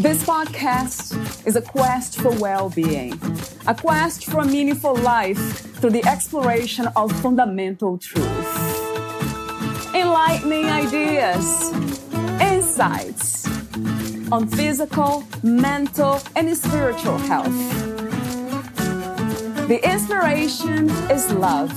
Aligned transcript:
This 0.00 0.24
podcast 0.24 1.46
is 1.46 1.56
a 1.56 1.62
quest 1.62 2.20
for 2.20 2.30
well 2.40 2.70
being, 2.70 3.20
a 3.66 3.74
quest 3.74 4.24
for 4.24 4.40
a 4.40 4.46
meaningful 4.46 4.96
life 4.96 5.38
through 5.76 5.90
the 5.90 6.04
exploration 6.06 6.88
of 6.96 7.12
fundamental 7.20 7.98
truths, 7.98 8.80
Enlightening 9.94 10.66
ideas, 10.66 11.72
insights 12.40 13.46
on 14.32 14.46
physical, 14.48 15.24
mental, 15.42 16.20
and 16.34 16.56
spiritual 16.56 17.18
health. 17.18 17.89
The 19.70 19.88
inspiration 19.88 20.90
is 21.12 21.30
love. 21.30 21.70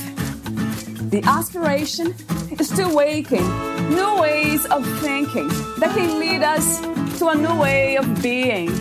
The 1.12 1.22
aspiration 1.26 2.16
is 2.60 2.72
to 2.72 2.86
awaken 2.86 3.46
new 3.92 4.20
ways 4.20 4.66
of 4.66 4.84
thinking 5.00 5.48
that 5.78 5.94
can 5.96 6.20
lead 6.20 6.42
us 6.42 6.82
to 7.20 7.28
a 7.28 7.36
new 7.36 7.54
way 7.62 7.98
of 7.98 8.20
being, 8.24 8.72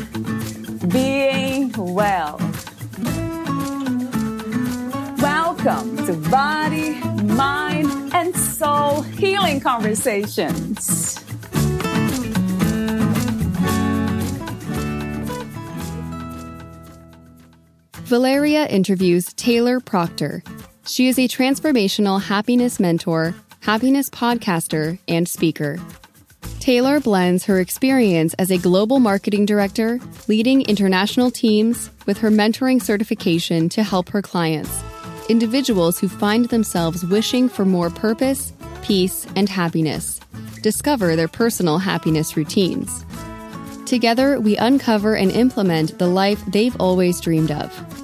being 0.88 1.70
well. 1.76 2.38
Welcome 5.18 6.06
to 6.06 6.14
Body, 6.30 6.94
Mind, 7.34 8.14
and 8.14 8.34
Soul 8.34 9.02
Healing 9.02 9.60
Conversations. 9.60 11.11
Valeria 18.12 18.66
interviews 18.66 19.32
Taylor 19.32 19.80
Proctor. 19.80 20.42
She 20.84 21.08
is 21.08 21.18
a 21.18 21.28
transformational 21.28 22.20
happiness 22.20 22.78
mentor, 22.78 23.34
happiness 23.60 24.10
podcaster, 24.10 24.98
and 25.08 25.26
speaker. 25.26 25.78
Taylor 26.60 27.00
blends 27.00 27.46
her 27.46 27.58
experience 27.58 28.34
as 28.34 28.50
a 28.50 28.58
global 28.58 29.00
marketing 29.00 29.46
director, 29.46 29.98
leading 30.28 30.60
international 30.60 31.30
teams, 31.30 31.88
with 32.04 32.18
her 32.18 32.28
mentoring 32.28 32.82
certification 32.82 33.70
to 33.70 33.82
help 33.82 34.10
her 34.10 34.20
clients, 34.20 34.82
individuals 35.30 35.98
who 35.98 36.06
find 36.06 36.50
themselves 36.50 37.06
wishing 37.06 37.48
for 37.48 37.64
more 37.64 37.88
purpose, 37.88 38.52
peace, 38.82 39.26
and 39.36 39.48
happiness, 39.48 40.20
discover 40.60 41.16
their 41.16 41.28
personal 41.28 41.78
happiness 41.78 42.36
routines. 42.36 43.06
Together, 43.86 44.38
we 44.38 44.58
uncover 44.58 45.14
and 45.16 45.30
implement 45.32 45.98
the 45.98 46.06
life 46.06 46.44
they've 46.48 46.76
always 46.78 47.18
dreamed 47.18 47.50
of. 47.50 48.01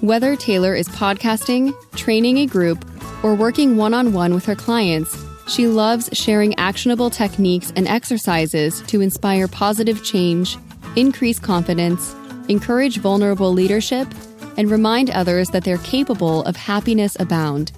Whether 0.00 0.34
Taylor 0.34 0.74
is 0.74 0.88
podcasting, 0.88 1.74
training 1.94 2.38
a 2.38 2.46
group, 2.46 2.82
or 3.22 3.34
working 3.34 3.76
one 3.76 3.92
on 3.92 4.14
one 4.14 4.32
with 4.32 4.46
her 4.46 4.54
clients, 4.54 5.14
she 5.46 5.66
loves 5.66 6.08
sharing 6.14 6.58
actionable 6.58 7.10
techniques 7.10 7.70
and 7.76 7.86
exercises 7.86 8.80
to 8.86 9.02
inspire 9.02 9.46
positive 9.46 10.02
change, 10.02 10.56
increase 10.96 11.38
confidence, 11.38 12.14
encourage 12.48 12.96
vulnerable 12.96 13.52
leadership, 13.52 14.08
and 14.56 14.70
remind 14.70 15.10
others 15.10 15.48
that 15.48 15.64
they're 15.64 15.76
capable 15.78 16.44
of 16.44 16.56
happiness 16.56 17.14
abound. 17.20 17.72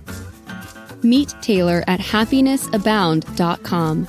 Meet 1.02 1.34
Taylor 1.42 1.82
at 1.88 1.98
happinessabound.com. 1.98 4.06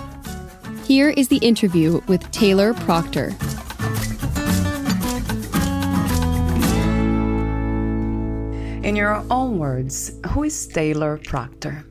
Here 0.86 1.10
is 1.10 1.30
the 1.30 1.38
interview 1.38 2.00
with 2.08 2.30
Taylor 2.30 2.76
Proctor. 2.76 3.34
In 8.84 8.98
your 8.98 9.24
own 9.32 9.60
words, 9.60 10.12
who 10.28 10.44
is 10.44 10.68
Taylor 10.68 11.18
Proctor? 11.18 11.86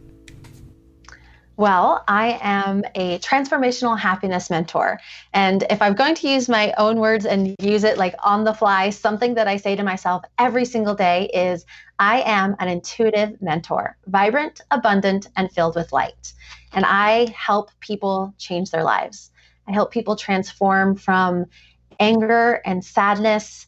Well, 1.57 2.05
I 2.07 2.39
am 2.43 2.85
a 2.95 3.19
transformational 3.21 3.99
happiness 3.99 4.51
mentor. 4.51 5.01
And 5.33 5.65
if 5.71 5.81
I'm 5.81 5.95
going 5.95 6.15
to 6.17 6.29
use 6.29 6.51
my 6.51 6.75
own 6.77 6.99
words 6.99 7.25
and 7.25 7.57
use 7.63 7.85
it 7.85 7.97
like 7.97 8.15
on 8.23 8.45
the 8.45 8.53
fly, 8.53 8.91
something 8.91 9.33
that 9.35 9.49
I 9.49 9.57
say 9.57 9.75
to 9.75 9.83
myself 9.83 10.23
every 10.39 10.67
single 10.67 10.95
day 10.95 11.31
is 11.33 11.65
I 11.99 12.21
am 12.27 12.57
an 12.59 12.69
intuitive 12.69 13.41
mentor, 13.41 13.97
vibrant, 14.09 14.61
abundant, 14.71 15.29
and 15.37 15.51
filled 15.51 15.77
with 15.77 15.93
light. 15.93 16.35
And 16.75 16.85
I 16.85 17.35
help 17.35 17.71
people 17.81 18.35
change 18.37 18.71
their 18.71 18.85
lives. 18.85 19.31
I 19.67 19.73
help 19.73 19.93
people 19.93 20.15
transform 20.15 20.97
from 20.97 21.47
anger 22.01 22.61
and 22.67 22.85
sadness, 22.85 23.67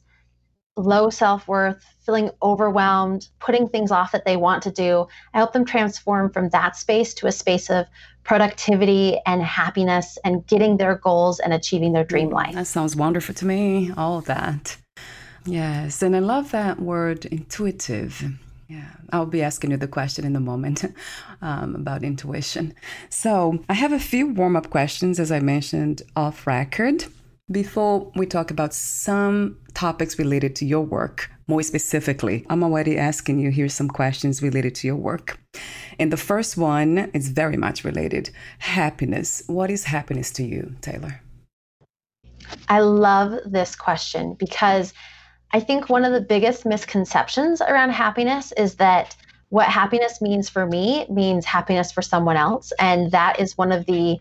low 0.77 1.11
self 1.11 1.47
worth, 1.47 1.85
feeling 2.05 2.31
overwhelmed, 2.43 3.29
putting 3.39 3.69
things 3.69 3.91
off 3.91 4.12
that 4.12 4.25
they 4.25 4.37
want 4.37 4.62
to 4.65 4.71
do. 4.71 5.07
I 5.33 5.39
help 5.39 5.53
them 5.53 5.65
transform 5.65 6.31
from 6.31 6.49
that 6.51 6.77
space 6.77 7.15
to 7.15 7.27
a 7.27 7.33
space 7.33 7.71
of 7.71 7.87
productivity 8.25 9.19
and 9.27 9.43
happiness 9.43 10.19
and 10.25 10.47
getting 10.47 10.77
their 10.77 10.97
goals 10.97 11.41
and 11.41 11.53
achieving 11.53 11.93
their 11.93 12.05
dream 12.05 12.31
life. 12.31 12.55
That 12.55 12.67
sounds 12.67 12.97
wonderful 12.97 13.35
to 13.37 13.47
me, 13.47 13.93
all 13.97 14.19
of 14.19 14.25
that. 14.27 14.77
Yes, 15.47 16.03
and 16.03 16.17
I 16.17 16.21
love 16.21 16.51
that 16.53 16.81
word 16.81 17.27
intuitive. 17.27 18.25
Yeah, 18.67 18.89
I'll 19.12 19.27
be 19.27 19.43
asking 19.43 19.73
you 19.73 19.77
the 19.77 19.87
question 19.87 20.25
in 20.25 20.35
a 20.35 20.41
moment 20.41 20.85
um, 21.43 21.75
about 21.75 22.03
intuition. 22.03 22.75
So, 23.11 23.62
I 23.69 23.75
have 23.75 23.93
a 23.93 23.99
few 23.99 24.27
warm 24.29 24.56
up 24.56 24.71
questions, 24.71 25.21
as 25.21 25.31
I 25.31 25.41
mentioned 25.41 26.03
off 26.17 26.47
record. 26.47 27.05
Before 27.50 28.10
we 28.16 28.25
talk 28.25 28.50
about 28.50 28.72
some 28.72 29.59
topics 29.75 30.19
related 30.19 30.56
to 30.56 30.65
your 30.65 30.81
work, 30.81 31.31
more 31.47 31.62
specifically, 31.62 32.47
I'm 32.49 32.65
already 32.65 32.97
asking 32.97 33.38
you 33.38 33.50
here 33.50 33.69
some 33.69 33.88
questions 33.88 34.41
related 34.41 34.75
to 34.77 34.87
your 34.87 34.97
work. 34.97 35.38
And 35.99 36.10
the 36.10 36.16
first 36.16 36.56
one 36.56 37.10
is 37.12 37.28
very 37.28 37.59
much 37.59 37.84
related 37.84 38.31
happiness. 38.60 39.43
What 39.47 39.71
is 39.71 39.84
happiness 39.84 40.31
to 40.32 40.43
you, 40.43 40.75
Taylor? 40.81 41.21
I 42.71 42.81
love 42.81 43.38
this 43.44 43.76
question 43.76 44.32
because 44.38 44.94
I 45.53 45.61
think 45.61 45.91
one 45.91 46.06
of 46.06 46.15
the 46.15 46.22
biggest 46.22 46.65
misconceptions 46.65 47.61
around 47.61 47.91
happiness 47.91 48.53
is 48.56 48.76
that 48.76 49.15
what 49.50 49.66
happiness 49.66 50.22
means 50.22 50.49
for 50.49 50.65
me 50.65 51.05
means 51.11 51.44
happiness 51.44 51.93
for 51.93 52.00
someone 52.00 52.38
else. 52.38 52.72
And 52.78 53.11
that 53.11 53.38
is 53.38 53.59
one 53.59 53.71
of 53.71 53.84
the 53.84 54.16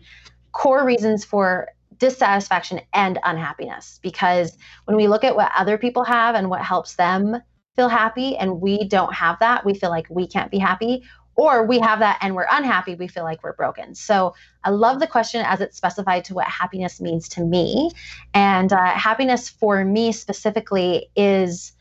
core 0.52 0.84
reasons 0.84 1.24
for 1.24 1.68
dissatisfaction 1.98 2.80
and 2.92 3.18
unhappiness. 3.24 3.98
Because 4.02 4.56
when 4.84 4.96
we 4.96 5.08
look 5.08 5.24
at 5.24 5.36
what 5.36 5.52
other 5.56 5.78
people 5.78 6.04
have 6.04 6.34
and 6.34 6.50
what 6.50 6.62
helps 6.62 6.94
them 6.94 7.36
feel 7.76 7.88
happy 7.88 8.36
and 8.36 8.60
we 8.60 8.86
don't 8.86 9.12
have 9.12 9.38
that 9.40 9.64
we 9.64 9.74
feel 9.74 9.90
like 9.90 10.06
we 10.08 10.26
can't 10.26 10.50
be 10.50 10.58
happy. 10.58 11.02
Or 11.36 11.66
we 11.66 11.80
have 11.80 11.98
that 11.98 12.18
and 12.20 12.36
we're 12.36 12.46
unhappy 12.48 12.94
we 12.94 13.08
feel 13.08 13.24
like 13.24 13.42
we're 13.42 13.54
broken. 13.54 13.94
So 13.94 14.34
i 14.62 14.70
love 14.70 15.00
the 15.00 15.06
question 15.06 15.44
as 15.44 15.60
it's 15.60 15.76
specified 15.76 16.24
to 16.26 16.34
what 16.34 16.46
happiness 16.46 17.00
means 17.00 17.28
to 17.30 17.44
me. 17.44 17.90
And 18.32 18.72
uh, 18.72 18.92
happiness 18.92 19.48
for 19.48 19.84
me 19.84 20.12
specifically 20.12 21.10
is 21.16 21.72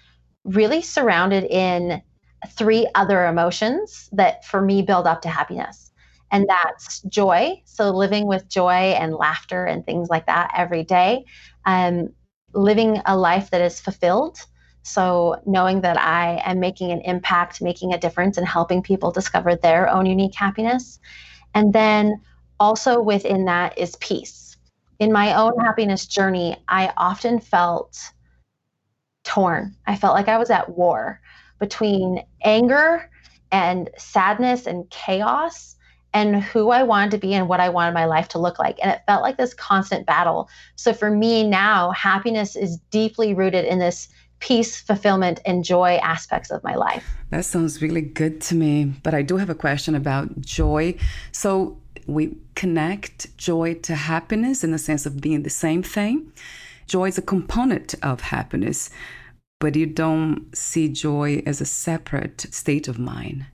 really 0.43 0.81
surrounded 0.81 1.43
in 1.45 2.01
three 2.49 2.89
other 2.95 3.25
emotions 3.25 4.09
that 4.11 4.43
for 4.45 4.61
me 4.61 4.81
build 4.81 5.07
up 5.07 5.21
to 5.21 5.29
happiness 5.29 5.91
and 6.33 6.49
that's 6.49 6.99
joy. 7.03 7.61
So 7.63 7.91
living 7.91 8.25
with 8.25 8.49
joy 8.49 8.95
and 8.97 9.13
laughter 9.13 9.65
and 9.65 9.85
things 9.85 10.09
like 10.09 10.25
that 10.25 10.51
every 10.57 10.83
day. 10.83 11.25
Um, 11.65 12.09
living 12.55 12.99
a 13.05 13.15
life 13.15 13.51
that 13.51 13.61
is 13.61 13.79
fulfilled. 13.79 14.39
So 14.81 15.39
knowing 15.45 15.81
that 15.81 15.97
I 15.97 16.41
am 16.43 16.59
making 16.59 16.91
an 16.91 17.01
impact, 17.01 17.61
making 17.61 17.93
a 17.93 17.99
difference, 17.99 18.37
and 18.37 18.47
helping 18.47 18.81
people 18.81 19.11
discover 19.11 19.55
their 19.55 19.87
own 19.87 20.07
unique 20.07 20.33
happiness. 20.33 20.99
And 21.53 21.71
then 21.71 22.19
also 22.59 22.99
within 22.99 23.45
that 23.45 23.77
is 23.77 23.95
peace. 23.97 24.57
In 24.97 25.11
my 25.11 25.35
own 25.35 25.57
happiness 25.59 26.07
journey, 26.07 26.57
I 26.67 26.91
often 26.97 27.39
felt 27.39 28.11
torn. 29.23 29.75
I 29.85 29.95
felt 29.95 30.15
like 30.15 30.27
I 30.27 30.37
was 30.39 30.49
at 30.49 30.67
war 30.75 31.21
between 31.59 32.23
anger 32.43 33.07
and 33.51 33.91
sadness 33.97 34.65
and 34.65 34.89
chaos 34.89 35.75
and 36.13 36.43
who 36.43 36.69
I 36.69 36.83
wanted 36.83 37.11
to 37.11 37.17
be 37.17 37.33
and 37.33 37.47
what 37.47 37.59
I 37.59 37.69
wanted 37.69 37.93
my 37.93 38.05
life 38.05 38.27
to 38.29 38.39
look 38.39 38.59
like. 38.59 38.77
And 38.81 38.91
it 38.91 39.01
felt 39.07 39.23
like 39.23 39.37
this 39.37 39.53
constant 39.53 40.05
battle. 40.05 40.49
So 40.75 40.93
for 40.93 41.09
me 41.09 41.47
now, 41.47 41.91
happiness 41.91 42.55
is 42.55 42.77
deeply 42.91 43.33
rooted 43.33 43.65
in 43.65 43.79
this 43.79 44.09
peace, 44.39 44.79
fulfillment, 44.79 45.39
and 45.45 45.63
joy 45.63 45.99
aspects 46.03 46.51
of 46.51 46.63
my 46.63 46.75
life. 46.75 47.05
That 47.29 47.45
sounds 47.45 47.81
really 47.81 48.01
good 48.01 48.41
to 48.41 48.55
me. 48.55 48.93
But 49.01 49.13
I 49.13 49.21
do 49.21 49.37
have 49.37 49.49
a 49.49 49.55
question 49.55 49.95
about 49.95 50.41
joy. 50.41 50.95
So 51.31 51.77
we 52.07 52.37
connect 52.55 53.35
joy 53.37 53.75
to 53.75 53.95
happiness 53.95 54.63
in 54.63 54.71
the 54.71 54.77
sense 54.77 55.05
of 55.05 55.21
being 55.21 55.43
the 55.43 55.49
same 55.49 55.81
thing. 55.81 56.31
Joy 56.87 57.07
is 57.07 57.17
a 57.17 57.21
component 57.21 57.95
of 58.03 58.19
happiness, 58.19 58.89
but 59.59 59.75
you 59.75 59.85
don't 59.85 60.53
see 60.55 60.89
joy 60.89 61.41
as 61.45 61.61
a 61.61 61.65
separate 61.65 62.41
state 62.53 62.89
of 62.89 62.99
mind. 62.99 63.45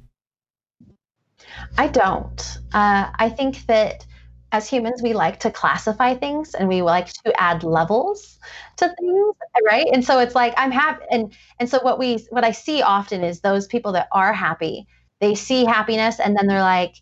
I 1.77 1.87
don't. 1.87 2.57
Uh, 2.73 3.09
I 3.15 3.29
think 3.29 3.65
that 3.67 4.05
as 4.51 4.67
humans, 4.67 5.03
we 5.03 5.13
like 5.13 5.39
to 5.41 5.51
classify 5.51 6.15
things 6.15 6.55
and 6.55 6.67
we 6.67 6.81
like 6.81 7.13
to 7.23 7.41
add 7.41 7.63
levels 7.63 8.39
to 8.77 8.87
things, 8.87 9.35
right? 9.69 9.85
And 9.93 10.03
so 10.03 10.19
it's 10.19 10.33
like 10.35 10.53
I'm 10.57 10.71
happy, 10.71 11.05
and 11.11 11.33
and 11.59 11.69
so 11.69 11.79
what 11.81 11.99
we 11.99 12.25
what 12.29 12.43
I 12.43 12.51
see 12.51 12.81
often 12.81 13.23
is 13.23 13.41
those 13.41 13.67
people 13.67 13.91
that 13.91 14.07
are 14.11 14.33
happy 14.33 14.87
they 15.19 15.35
see 15.35 15.65
happiness 15.65 16.19
and 16.19 16.35
then 16.37 16.47
they're 16.47 16.61
like, 16.61 16.95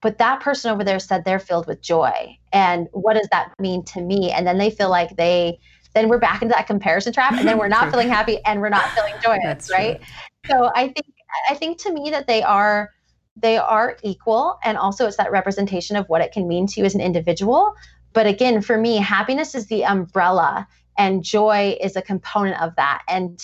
but 0.00 0.18
that 0.18 0.40
person 0.40 0.70
over 0.70 0.84
there 0.84 0.98
said 0.98 1.24
they're 1.24 1.38
filled 1.38 1.66
with 1.66 1.82
joy. 1.82 2.36
And 2.52 2.88
what 2.92 3.14
does 3.14 3.28
that 3.30 3.52
mean 3.58 3.84
to 3.86 4.00
me? 4.00 4.30
And 4.30 4.46
then 4.46 4.58
they 4.58 4.70
feel 4.70 4.90
like 4.90 5.16
they, 5.16 5.58
then 5.94 6.08
we're 6.08 6.18
back 6.18 6.40
into 6.40 6.54
that 6.54 6.66
comparison 6.66 7.12
trap 7.12 7.32
and 7.32 7.46
then 7.46 7.58
we're 7.58 7.68
not 7.68 7.90
feeling 7.90 8.08
happy 8.08 8.38
and 8.46 8.60
we're 8.60 8.68
not 8.68 8.88
feeling 8.92 9.14
joyous, 9.22 9.70
right? 9.70 10.00
So 10.48 10.70
I 10.74 10.84
think, 10.84 11.06
I 11.50 11.54
think 11.54 11.78
to 11.82 11.92
me 11.92 12.10
that 12.10 12.26
they 12.26 12.42
are, 12.42 12.90
they 13.40 13.56
are 13.56 13.96
equal. 14.02 14.58
And 14.64 14.76
also 14.76 15.06
it's 15.06 15.16
that 15.16 15.30
representation 15.30 15.96
of 15.96 16.08
what 16.08 16.20
it 16.20 16.32
can 16.32 16.48
mean 16.48 16.66
to 16.68 16.80
you 16.80 16.86
as 16.86 16.94
an 16.94 17.00
individual. 17.00 17.74
But 18.12 18.26
again, 18.26 18.62
for 18.62 18.78
me, 18.78 18.96
happiness 18.96 19.54
is 19.54 19.66
the 19.66 19.84
umbrella 19.84 20.66
and 20.96 21.22
joy 21.22 21.76
is 21.80 21.96
a 21.96 22.02
component 22.02 22.60
of 22.60 22.74
that. 22.76 23.02
And 23.08 23.40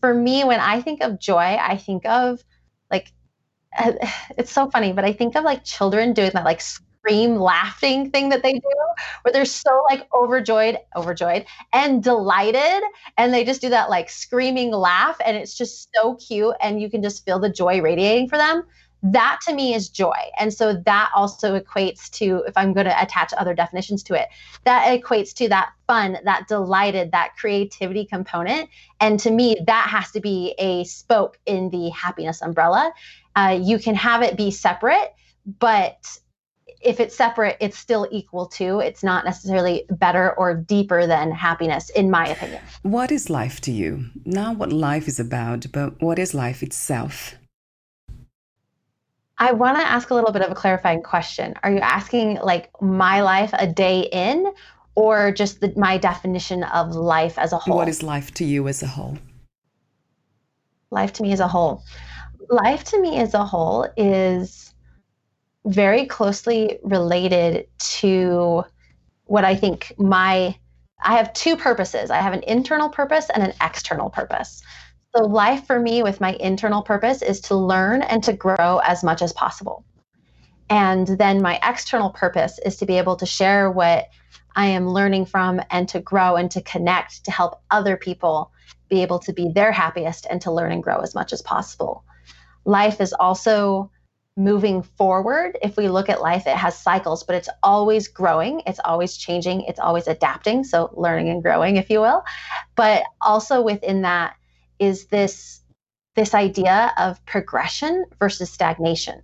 for 0.00 0.14
me, 0.14 0.44
when 0.44 0.60
I 0.60 0.80
think 0.80 1.02
of 1.02 1.20
joy, 1.20 1.56
I 1.60 1.76
think 1.76 2.04
of 2.06 2.44
like 2.90 3.12
it's 4.36 4.52
so 4.52 4.70
funny, 4.70 4.92
but 4.92 5.04
I 5.04 5.12
think 5.12 5.36
of 5.36 5.44
like 5.44 5.64
children 5.64 6.12
doing 6.12 6.30
that 6.34 6.44
like 6.44 6.60
scream 6.60 7.36
laughing 7.36 8.10
thing 8.10 8.28
that 8.28 8.42
they 8.42 8.52
do 8.52 8.60
where 9.22 9.32
they're 9.32 9.44
so 9.44 9.84
like 9.90 10.06
overjoyed, 10.14 10.78
overjoyed 10.94 11.44
and 11.72 12.02
delighted. 12.02 12.82
And 13.16 13.32
they 13.34 13.44
just 13.44 13.60
do 13.60 13.70
that 13.70 13.90
like 13.90 14.08
screaming 14.08 14.70
laugh. 14.70 15.16
And 15.24 15.36
it's 15.36 15.56
just 15.56 15.88
so 15.94 16.14
cute. 16.16 16.54
And 16.60 16.80
you 16.80 16.90
can 16.90 17.02
just 17.02 17.24
feel 17.24 17.38
the 17.38 17.50
joy 17.50 17.80
radiating 17.80 18.28
for 18.28 18.38
them. 18.38 18.62
That 19.02 19.40
to 19.46 19.54
me 19.54 19.74
is 19.74 19.88
joy. 19.88 20.16
And 20.38 20.54
so 20.54 20.74
that 20.86 21.10
also 21.14 21.58
equates 21.58 22.08
to, 22.12 22.44
if 22.46 22.56
I'm 22.56 22.72
going 22.72 22.86
to 22.86 23.02
attach 23.02 23.32
other 23.36 23.52
definitions 23.52 24.02
to 24.04 24.14
it, 24.14 24.28
that 24.64 24.86
equates 24.86 25.34
to 25.34 25.48
that 25.48 25.70
fun, 25.88 26.18
that 26.24 26.46
delighted, 26.46 27.10
that 27.10 27.32
creativity 27.36 28.04
component. 28.04 28.70
And 29.00 29.18
to 29.20 29.30
me, 29.30 29.56
that 29.66 29.88
has 29.88 30.12
to 30.12 30.20
be 30.20 30.54
a 30.58 30.84
spoke 30.84 31.38
in 31.46 31.70
the 31.70 31.90
happiness 31.90 32.42
umbrella. 32.42 32.92
Uh, 33.34 33.58
you 33.60 33.78
can 33.78 33.94
have 33.96 34.22
it 34.22 34.36
be 34.36 34.50
separate, 34.50 35.12
but 35.58 36.18
if 36.80 37.00
it's 37.00 37.16
separate, 37.16 37.56
it's 37.60 37.78
still 37.78 38.08
equal 38.10 38.46
to. 38.46 38.80
It's 38.80 39.02
not 39.02 39.24
necessarily 39.24 39.84
better 39.90 40.32
or 40.34 40.54
deeper 40.54 41.06
than 41.06 41.30
happiness, 41.30 41.90
in 41.90 42.10
my 42.10 42.28
opinion. 42.28 42.62
What 42.82 43.10
is 43.12 43.30
life 43.30 43.60
to 43.62 43.72
you? 43.72 44.06
Not 44.24 44.58
what 44.58 44.72
life 44.72 45.08
is 45.08 45.20
about, 45.20 45.66
but 45.72 46.00
what 46.02 46.18
is 46.18 46.34
life 46.34 46.62
itself? 46.62 47.34
I 49.38 49.52
want 49.52 49.78
to 49.78 49.84
ask 49.84 50.10
a 50.10 50.14
little 50.14 50.32
bit 50.32 50.42
of 50.42 50.52
a 50.52 50.54
clarifying 50.54 51.02
question. 51.02 51.54
Are 51.62 51.72
you 51.72 51.78
asking 51.78 52.36
like 52.42 52.70
my 52.80 53.22
life 53.22 53.50
a 53.54 53.66
day 53.66 54.08
in, 54.12 54.52
or 54.94 55.32
just 55.32 55.60
the, 55.60 55.72
my 55.76 55.98
definition 55.98 56.64
of 56.64 56.94
life 56.94 57.38
as 57.38 57.52
a 57.52 57.58
whole? 57.58 57.76
What 57.76 57.88
is 57.88 58.02
life 58.02 58.32
to 58.34 58.44
you 58.44 58.68
as 58.68 58.82
a 58.82 58.86
whole? 58.86 59.18
Life 60.90 61.14
to 61.14 61.22
me 61.22 61.32
as 61.32 61.40
a 61.40 61.48
whole 61.48 61.82
life 62.52 62.84
to 62.84 63.00
me 63.00 63.16
as 63.16 63.34
a 63.34 63.44
whole 63.44 63.88
is 63.96 64.74
very 65.64 66.06
closely 66.06 66.78
related 66.82 67.66
to 67.78 68.64
what 69.24 69.44
I 69.44 69.54
think 69.54 69.92
my 69.98 70.56
I 71.04 71.16
have 71.16 71.32
two 71.32 71.56
purposes. 71.56 72.10
I 72.10 72.18
have 72.18 72.32
an 72.32 72.44
internal 72.44 72.88
purpose 72.88 73.28
and 73.34 73.42
an 73.42 73.52
external 73.60 74.08
purpose. 74.08 74.62
So 75.14 75.24
life 75.24 75.66
for 75.66 75.78
me 75.78 76.02
with 76.02 76.20
my 76.20 76.34
internal 76.40 76.82
purpose 76.82 77.22
is 77.22 77.40
to 77.42 77.54
learn 77.54 78.02
and 78.02 78.22
to 78.24 78.32
grow 78.32 78.78
as 78.84 79.04
much 79.04 79.22
as 79.22 79.32
possible. 79.32 79.84
And 80.70 81.06
then 81.06 81.42
my 81.42 81.60
external 81.62 82.10
purpose 82.10 82.58
is 82.64 82.76
to 82.78 82.86
be 82.86 82.96
able 82.96 83.16
to 83.16 83.26
share 83.26 83.70
what 83.70 84.08
I 84.56 84.66
am 84.66 84.88
learning 84.88 85.26
from 85.26 85.60
and 85.70 85.88
to 85.90 86.00
grow 86.00 86.36
and 86.36 86.50
to 86.52 86.62
connect 86.62 87.24
to 87.24 87.30
help 87.30 87.60
other 87.70 87.96
people 87.96 88.52
be 88.88 89.02
able 89.02 89.18
to 89.20 89.32
be 89.32 89.50
their 89.54 89.72
happiest 89.72 90.26
and 90.30 90.40
to 90.42 90.50
learn 90.50 90.72
and 90.72 90.82
grow 90.82 90.98
as 90.98 91.14
much 91.14 91.32
as 91.32 91.42
possible 91.42 92.04
life 92.64 93.00
is 93.00 93.12
also 93.12 93.90
moving 94.36 94.82
forward. 94.82 95.58
If 95.62 95.76
we 95.76 95.88
look 95.88 96.08
at 96.08 96.22
life, 96.22 96.46
it 96.46 96.56
has 96.56 96.78
cycles, 96.78 97.22
but 97.22 97.36
it's 97.36 97.48
always 97.62 98.08
growing, 98.08 98.62
it's 98.66 98.80
always 98.84 99.16
changing, 99.16 99.62
it's 99.62 99.80
always 99.80 100.06
adapting. 100.08 100.64
So, 100.64 100.90
learning 100.94 101.28
and 101.28 101.42
growing, 101.42 101.76
if 101.76 101.90
you 101.90 102.00
will. 102.00 102.24
But 102.74 103.02
also 103.20 103.60
within 103.60 104.02
that 104.02 104.34
is 104.82 105.06
this 105.06 105.60
this 106.14 106.34
idea 106.34 106.92
of 106.98 107.24
progression 107.24 108.04
versus 108.18 108.50
stagnation. 108.50 109.22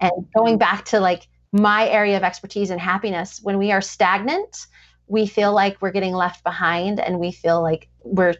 And 0.00 0.12
going 0.36 0.56
mm. 0.56 0.60
back 0.60 0.84
to 0.86 1.00
like 1.00 1.26
my 1.52 1.88
area 1.88 2.16
of 2.16 2.22
expertise 2.22 2.70
and 2.70 2.80
happiness, 2.80 3.40
when 3.42 3.58
we 3.58 3.72
are 3.72 3.80
stagnant, 3.80 4.66
we 5.08 5.26
feel 5.26 5.52
like 5.52 5.82
we're 5.82 5.90
getting 5.90 6.14
left 6.14 6.44
behind 6.44 7.00
and 7.00 7.18
we 7.18 7.32
feel 7.32 7.62
like 7.62 7.88
we're 8.04 8.36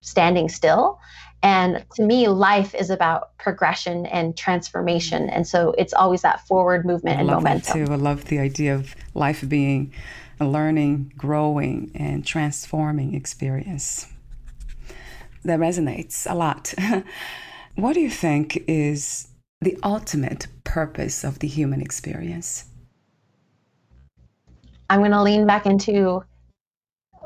standing 0.00 0.48
still. 0.48 0.98
And 1.40 1.84
to 1.94 2.02
me, 2.02 2.26
life 2.26 2.74
is 2.74 2.90
about 2.90 3.38
progression 3.38 4.06
and 4.06 4.36
transformation. 4.36 5.28
Mm. 5.28 5.36
And 5.36 5.46
so 5.46 5.74
it's 5.78 5.92
always 5.92 6.22
that 6.22 6.44
forward 6.48 6.84
movement 6.84 7.18
I 7.18 7.20
and 7.20 7.28
love 7.28 7.42
momentum. 7.44 7.80
That 7.80 7.86
too. 7.86 7.92
I 7.92 7.96
love 7.96 8.24
the 8.24 8.40
idea 8.40 8.74
of 8.74 8.96
life 9.14 9.48
being 9.48 9.92
a 10.40 10.46
learning, 10.46 11.12
growing, 11.16 11.92
and 11.94 12.26
transforming 12.26 13.14
experience. 13.14 14.06
That 15.44 15.60
resonates 15.60 16.30
a 16.30 16.34
lot. 16.34 16.74
what 17.74 17.94
do 17.94 18.00
you 18.00 18.10
think 18.10 18.64
is 18.66 19.28
the 19.60 19.78
ultimate 19.82 20.46
purpose 20.64 21.24
of 21.24 21.38
the 21.38 21.48
human 21.48 21.80
experience? 21.80 22.66
I'm 24.90 25.00
going 25.00 25.12
to 25.12 25.22
lean 25.22 25.46
back 25.46 25.66
into 25.66 26.22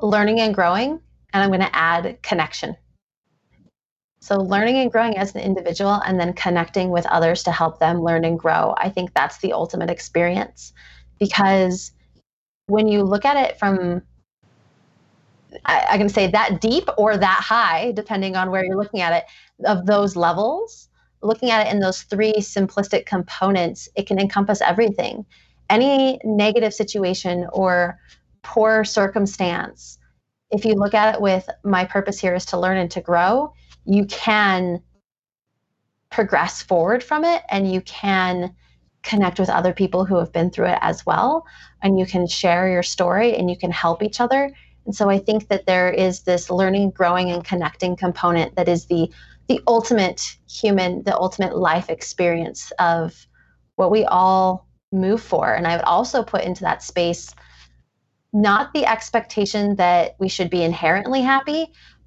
learning 0.02 0.40
and 0.40 0.54
growing, 0.54 1.00
and 1.32 1.42
I'm 1.42 1.50
going 1.50 1.60
to 1.60 1.76
add 1.76 2.20
connection. 2.22 2.76
So, 4.20 4.36
learning 4.36 4.76
and 4.76 4.90
growing 4.90 5.16
as 5.16 5.34
an 5.34 5.40
individual 5.40 5.94
and 6.06 6.18
then 6.18 6.32
connecting 6.32 6.90
with 6.90 7.06
others 7.06 7.42
to 7.42 7.50
help 7.50 7.80
them 7.80 8.02
learn 8.02 8.24
and 8.24 8.38
grow, 8.38 8.74
I 8.76 8.88
think 8.88 9.14
that's 9.14 9.38
the 9.38 9.52
ultimate 9.52 9.90
experience. 9.90 10.72
Because 11.18 11.92
when 12.66 12.86
you 12.86 13.02
look 13.02 13.24
at 13.24 13.36
it 13.36 13.58
from, 13.58 14.02
I, 15.64 15.86
I 15.90 15.98
can 15.98 16.08
say 16.08 16.28
that 16.28 16.60
deep 16.60 16.88
or 16.96 17.16
that 17.16 17.40
high, 17.42 17.92
depending 17.92 18.36
on 18.36 18.50
where 18.50 18.64
you're 18.64 18.76
looking 18.76 19.00
at 19.00 19.12
it, 19.12 19.24
of 19.66 19.86
those 19.86 20.16
levels, 20.16 20.88
looking 21.22 21.50
at 21.50 21.66
it 21.66 21.72
in 21.72 21.80
those 21.80 22.02
three 22.02 22.34
simplistic 22.34 23.06
components, 23.06 23.88
it 23.96 24.06
can 24.06 24.18
encompass 24.18 24.60
everything. 24.60 25.24
Any 25.70 26.20
negative 26.24 26.74
situation 26.74 27.46
or 27.52 27.98
poor 28.42 28.84
circumstance, 28.84 29.98
if 30.50 30.64
you 30.64 30.74
look 30.74 30.94
at 30.94 31.14
it 31.14 31.20
with 31.20 31.48
my 31.64 31.84
purpose 31.84 32.20
here 32.20 32.34
is 32.34 32.44
to 32.46 32.58
learn 32.58 32.76
and 32.76 32.90
to 32.90 33.00
grow, 33.00 33.52
you 33.84 34.04
can 34.06 34.82
progress 36.10 36.62
forward 36.62 37.02
from 37.02 37.24
it 37.24 37.42
and 37.48 37.72
you 37.72 37.80
can 37.80 38.54
connect 39.02 39.40
with 39.40 39.48
other 39.48 39.72
people 39.72 40.04
who 40.04 40.16
have 40.16 40.32
been 40.32 40.50
through 40.50 40.66
it 40.66 40.78
as 40.80 41.04
well 41.04 41.44
and 41.82 41.98
you 41.98 42.06
can 42.06 42.26
share 42.26 42.68
your 42.68 42.82
story 42.82 43.34
and 43.34 43.50
you 43.50 43.56
can 43.56 43.70
help 43.70 44.02
each 44.02 44.20
other 44.20 44.52
and 44.86 44.94
so 44.94 45.08
i 45.08 45.18
think 45.18 45.48
that 45.48 45.66
there 45.66 45.90
is 45.90 46.22
this 46.22 46.50
learning 46.50 46.90
growing 46.90 47.30
and 47.30 47.44
connecting 47.44 47.96
component 47.96 48.54
that 48.56 48.68
is 48.68 48.86
the 48.86 49.10
the 49.48 49.60
ultimate 49.66 50.36
human 50.48 51.02
the 51.04 51.16
ultimate 51.16 51.56
life 51.56 51.88
experience 51.90 52.72
of 52.78 53.26
what 53.76 53.90
we 53.90 54.04
all 54.04 54.66
move 54.92 55.22
for 55.22 55.54
and 55.54 55.66
i 55.66 55.76
would 55.76 55.84
also 55.84 56.22
put 56.22 56.44
into 56.44 56.62
that 56.62 56.82
space 56.82 57.34
not 58.34 58.72
the 58.72 58.86
expectation 58.86 59.76
that 59.76 60.16
we 60.18 60.28
should 60.28 60.48
be 60.48 60.62
inherently 60.62 61.20
happy 61.20 61.66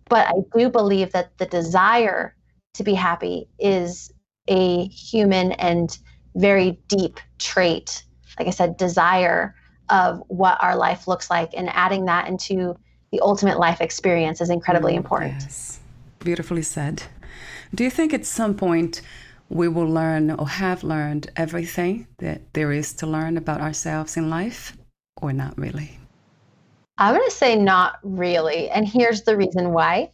but 0.09 0.27
I 0.27 0.33
do 0.57 0.69
believe 0.69 1.11
that 1.11 1.37
the 1.37 1.45
desire 1.45 2.35
to 2.75 2.83
be 2.83 2.93
happy 2.93 3.49
is 3.59 4.11
a 4.47 4.85
human 4.87 5.53
and 5.53 5.97
very 6.35 6.79
deep 6.87 7.19
trait. 7.39 8.03
Like 8.37 8.47
I 8.47 8.51
said, 8.51 8.77
desire 8.77 9.55
of 9.89 10.23
what 10.27 10.57
our 10.61 10.75
life 10.75 11.07
looks 11.07 11.29
like 11.29 11.51
and 11.55 11.69
adding 11.69 12.05
that 12.05 12.27
into 12.27 12.75
the 13.11 13.19
ultimate 13.21 13.59
life 13.59 13.81
experience 13.81 14.41
is 14.41 14.49
incredibly 14.49 14.93
mm, 14.93 14.97
important. 14.97 15.33
Yes. 15.39 15.79
Beautifully 16.19 16.63
said. 16.63 17.03
Do 17.73 17.83
you 17.83 17.89
think 17.89 18.13
at 18.13 18.25
some 18.25 18.55
point 18.55 19.01
we 19.49 19.67
will 19.67 19.87
learn 19.87 20.31
or 20.31 20.47
have 20.47 20.83
learned 20.83 21.31
everything 21.35 22.07
that 22.17 22.41
there 22.53 22.71
is 22.71 22.93
to 22.93 23.07
learn 23.07 23.37
about 23.37 23.61
ourselves 23.61 24.17
in 24.17 24.29
life 24.29 24.75
or 25.21 25.31
not 25.33 25.57
really? 25.57 25.99
I'm 26.97 27.13
going 27.15 27.27
to 27.29 27.35
say 27.35 27.55
not 27.55 27.99
really. 28.03 28.69
And 28.69 28.87
here's 28.87 29.23
the 29.23 29.35
reason 29.35 29.71
why. 29.71 30.11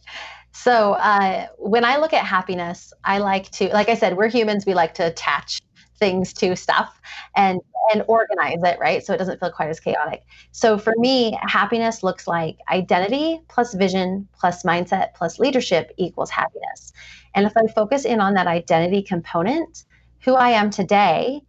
So, 0.52 0.92
uh, 0.94 1.46
when 1.56 1.84
I 1.84 1.96
look 1.96 2.12
at 2.12 2.26
happiness, 2.26 2.92
I 3.04 3.18
like 3.18 3.50
to, 3.52 3.68
like 3.68 3.88
I 3.88 3.94
said, 3.94 4.16
we're 4.16 4.28
humans, 4.28 4.66
we 4.66 4.74
like 4.74 4.92
to 4.94 5.06
attach 5.06 5.60
things 6.02 6.32
to 6.32 6.56
stuff 6.56 7.00
and 7.36 7.60
and 7.92 8.02
organize 8.08 8.58
it 8.64 8.76
right 8.80 9.04
so 9.04 9.12
it 9.12 9.18
doesn't 9.18 9.38
feel 9.38 9.52
quite 9.52 9.68
as 9.68 9.78
chaotic 9.78 10.22
so 10.50 10.76
for 10.76 10.94
me 10.96 11.38
happiness 11.42 12.02
looks 12.02 12.26
like 12.26 12.58
identity 12.70 13.40
plus 13.48 13.74
vision 13.74 14.26
plus 14.32 14.64
mindset 14.64 15.14
plus 15.14 15.38
leadership 15.38 15.92
equals 15.98 16.30
happiness 16.30 16.92
and 17.34 17.46
if 17.46 17.56
i 17.56 17.66
focus 17.68 18.04
in 18.04 18.20
on 18.20 18.34
that 18.34 18.48
identity 18.48 19.00
component 19.00 19.84
who 20.24 20.34
i 20.34 20.50
am 20.50 20.70
today 20.70 21.40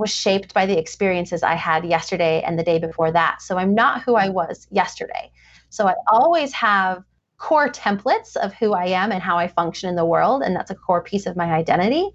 was 0.00 0.10
shaped 0.10 0.54
by 0.54 0.66
the 0.66 0.78
experiences 0.78 1.42
I 1.42 1.54
had 1.54 1.84
yesterday 1.84 2.42
and 2.42 2.58
the 2.58 2.64
day 2.64 2.78
before 2.78 3.12
that. 3.12 3.42
So 3.42 3.58
I'm 3.58 3.74
not 3.74 4.02
who 4.02 4.16
I 4.16 4.30
was 4.30 4.66
yesterday. 4.70 5.30
So 5.68 5.86
I 5.86 5.94
always 6.10 6.52
have 6.54 7.04
core 7.36 7.68
templates 7.68 8.36
of 8.36 8.52
who 8.54 8.72
I 8.72 8.86
am 8.86 9.12
and 9.12 9.22
how 9.22 9.36
I 9.36 9.46
function 9.46 9.88
in 9.88 9.96
the 9.96 10.04
world. 10.04 10.42
And 10.42 10.56
that's 10.56 10.70
a 10.70 10.74
core 10.74 11.02
piece 11.02 11.26
of 11.26 11.36
my 11.36 11.52
identity. 11.52 12.10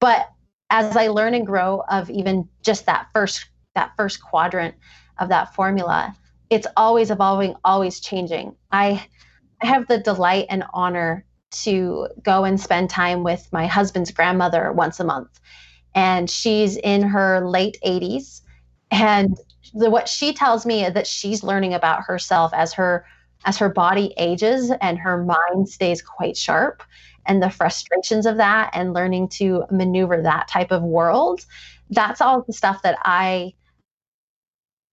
But 0.00 0.30
as 0.70 0.96
I 0.96 1.08
learn 1.08 1.34
and 1.34 1.46
grow 1.46 1.82
of 1.88 2.10
even 2.10 2.48
just 2.62 2.86
that 2.86 3.08
first 3.14 3.46
that 3.74 3.92
first 3.96 4.22
quadrant 4.22 4.74
of 5.18 5.28
that 5.28 5.54
formula, 5.54 6.14
it's 6.50 6.66
always 6.76 7.10
evolving, 7.10 7.54
always 7.64 8.00
changing. 8.00 8.54
I 8.72 9.06
I 9.62 9.66
have 9.66 9.86
the 9.86 9.98
delight 9.98 10.46
and 10.50 10.64
honor 10.72 11.24
to 11.62 12.08
go 12.22 12.44
and 12.44 12.60
spend 12.60 12.90
time 12.90 13.22
with 13.22 13.48
my 13.52 13.66
husband's 13.66 14.10
grandmother 14.10 14.72
once 14.72 14.98
a 15.00 15.04
month. 15.04 15.40
And 15.94 16.28
she's 16.28 16.76
in 16.76 17.02
her 17.02 17.48
late 17.48 17.78
80s. 17.86 18.40
And 18.90 19.36
the, 19.72 19.90
what 19.90 20.08
she 20.08 20.32
tells 20.32 20.66
me 20.66 20.84
is 20.84 20.94
that 20.94 21.06
she's 21.06 21.44
learning 21.44 21.74
about 21.74 22.04
herself 22.04 22.52
as 22.52 22.72
her 22.74 23.06
as 23.46 23.58
her 23.58 23.68
body 23.68 24.14
ages 24.16 24.72
and 24.80 24.98
her 24.98 25.22
mind 25.22 25.68
stays 25.68 26.00
quite 26.00 26.36
sharp 26.36 26.82
and 27.26 27.42
the 27.42 27.50
frustrations 27.50 28.26
of 28.26 28.36
that 28.36 28.70
and 28.72 28.92
learning 28.92 29.28
to 29.28 29.64
maneuver 29.70 30.22
that 30.22 30.48
type 30.48 30.70
of 30.70 30.82
world 30.82 31.44
that's 31.90 32.20
all 32.20 32.42
the 32.42 32.52
stuff 32.52 32.82
that 32.82 32.98
i 33.04 33.52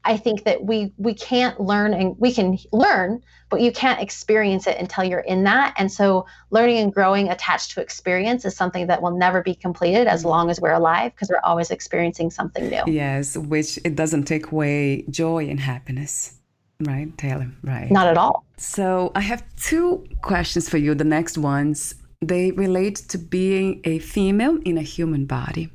I 0.04 0.18
think 0.18 0.46
that 0.46 0.64
we 0.64 0.94
we 0.98 1.14
can't 1.14 1.60
learn 1.60 1.94
and 1.94 2.16
we 2.18 2.34
can 2.34 2.58
learn, 2.72 3.22
but 3.50 3.62
you 3.62 3.72
can't 3.72 4.02
experience 4.02 4.66
it 4.66 4.78
until 4.80 5.04
you're 5.04 5.20
in 5.20 5.44
that. 5.44 5.76
And 5.78 5.92
so 5.92 6.26
learning 6.50 6.78
and 6.78 6.94
growing 6.94 7.30
attached 7.30 7.72
to 7.72 7.82
experience 7.82 8.44
is 8.44 8.56
something 8.56 8.88
that 8.88 9.02
will 9.02 9.16
never 9.16 9.44
be 9.44 9.54
completed 9.54 10.08
as 10.08 10.22
mm-hmm. 10.22 10.30
long 10.30 10.50
as 10.50 10.60
we're 10.60 10.74
alive 10.74 11.12
because 11.14 11.30
we're 11.30 11.42
always 11.44 11.70
experiencing 11.70 12.32
something 12.32 12.70
new. 12.70 12.84
Yes, 12.88 13.38
which 13.38 13.78
it 13.86 13.96
doesn't 13.96 14.24
take 14.24 14.52
away 14.52 15.04
joy 15.10 15.48
and 15.48 15.60
happiness. 15.60 16.38
Right, 16.80 17.16
Taylor? 17.16 17.52
Right. 17.64 17.92
Not 17.92 18.08
at 18.08 18.18
all. 18.18 18.44
So 18.58 19.12
I 19.14 19.22
have 19.22 19.44
two 19.56 20.04
questions 20.24 20.68
for 20.68 20.78
you. 20.78 20.96
The 20.96 21.04
next 21.04 21.38
ones, 21.38 21.94
they 22.22 22.52
relate 22.52 22.98
to 23.10 23.18
being 23.18 23.82
a 23.84 24.00
female 24.00 24.60
in 24.64 24.78
a 24.78 24.84
human 24.84 25.26
body. 25.26 25.70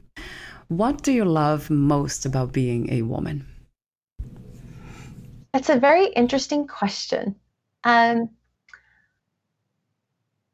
What 0.68 1.02
do 1.02 1.12
you 1.12 1.24
love 1.24 1.70
most 1.70 2.24
about 2.24 2.52
being 2.52 2.92
a 2.92 3.02
woman? 3.02 3.46
That's 5.52 5.68
a 5.68 5.78
very 5.78 6.06
interesting 6.08 6.66
question. 6.66 7.34
Um, 7.84 8.30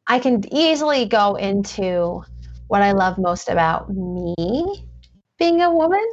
I 0.07 0.19
can 0.19 0.43
easily 0.53 1.07
go 1.07 1.37
into 1.37 2.23
what 2.69 2.83
I 2.83 2.93
love 2.93 3.19
most 3.19 3.49
about 3.49 3.91
me 3.91 4.35
being 5.39 5.61
a 5.61 5.75
woman, 5.75 6.05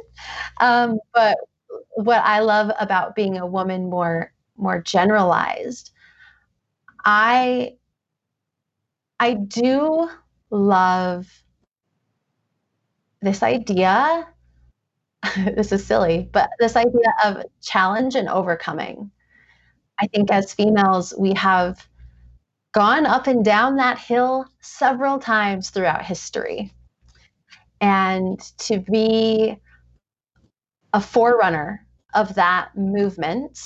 um, 0.60 0.98
but 1.14 1.36
what 1.92 2.22
I 2.24 2.40
love 2.40 2.70
about 2.78 3.14
being 3.14 3.38
a 3.38 3.46
woman 3.46 3.88
more 3.88 4.32
more 4.56 4.82
generalized. 4.82 5.92
I 7.04 7.76
I 9.20 9.34
do 9.34 10.10
love 10.50 11.28
this 13.22 13.42
idea 13.42 14.26
this 15.54 15.72
is 15.72 15.84
silly, 15.86 16.28
but 16.32 16.50
this 16.58 16.76
idea 16.76 17.12
of 17.24 17.44
challenge 17.62 18.14
and 18.14 18.28
overcoming. 18.28 19.10
I 20.00 20.06
think 20.06 20.30
as 20.30 20.54
females, 20.54 21.12
we 21.18 21.34
have 21.34 21.86
gone 22.72 23.04
up 23.04 23.26
and 23.26 23.44
down 23.44 23.76
that 23.76 23.98
hill 23.98 24.46
several 24.60 25.18
times 25.18 25.70
throughout 25.70 26.04
history. 26.04 26.72
And 27.80 28.40
to 28.58 28.78
be 28.78 29.56
a 30.92 31.00
forerunner 31.00 31.86
of 32.14 32.34
that 32.36 32.76
movement 32.76 33.58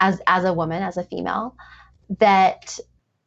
as, 0.00 0.20
as 0.26 0.44
a 0.44 0.52
woman, 0.52 0.82
as 0.82 0.96
a 0.96 1.04
female, 1.04 1.56
that 2.20 2.78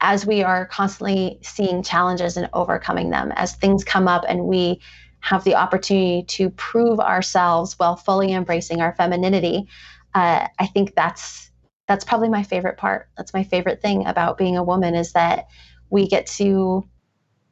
as 0.01 0.25
we 0.25 0.43
are 0.43 0.65
constantly 0.65 1.39
seeing 1.41 1.83
challenges 1.83 2.37
and 2.37 2.49
overcoming 2.53 3.09
them, 3.09 3.31
as 3.35 3.55
things 3.55 3.83
come 3.83 4.07
up 4.07 4.23
and 4.27 4.45
we 4.45 4.79
have 5.21 5.43
the 5.43 5.55
opportunity 5.55 6.23
to 6.23 6.49
prove 6.51 6.99
ourselves 6.99 7.77
while 7.77 7.95
fully 7.95 8.31
embracing 8.31 8.81
our 8.81 8.95
femininity, 8.95 9.67
uh, 10.15 10.47
I 10.57 10.67
think 10.67 10.95
that's 10.95 11.51
that's 11.87 12.05
probably 12.05 12.29
my 12.29 12.43
favorite 12.43 12.77
part. 12.77 13.09
That's 13.17 13.33
my 13.33 13.43
favorite 13.43 13.81
thing 13.81 14.05
about 14.05 14.37
being 14.37 14.55
a 14.57 14.63
woman 14.63 14.93
is 14.93 15.11
that 15.13 15.47
we 15.89 16.07
get 16.07 16.27
to 16.27 16.87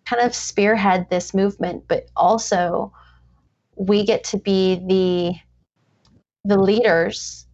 kind 0.06 0.22
of 0.22 0.34
spearhead 0.34 1.10
this 1.10 1.34
movement, 1.34 1.86
but 1.88 2.06
also 2.16 2.94
we 3.76 4.06
get 4.06 4.24
to 4.26 4.38
be 4.38 4.76
the 4.88 5.36
the 6.46 6.62
leaders 6.62 7.46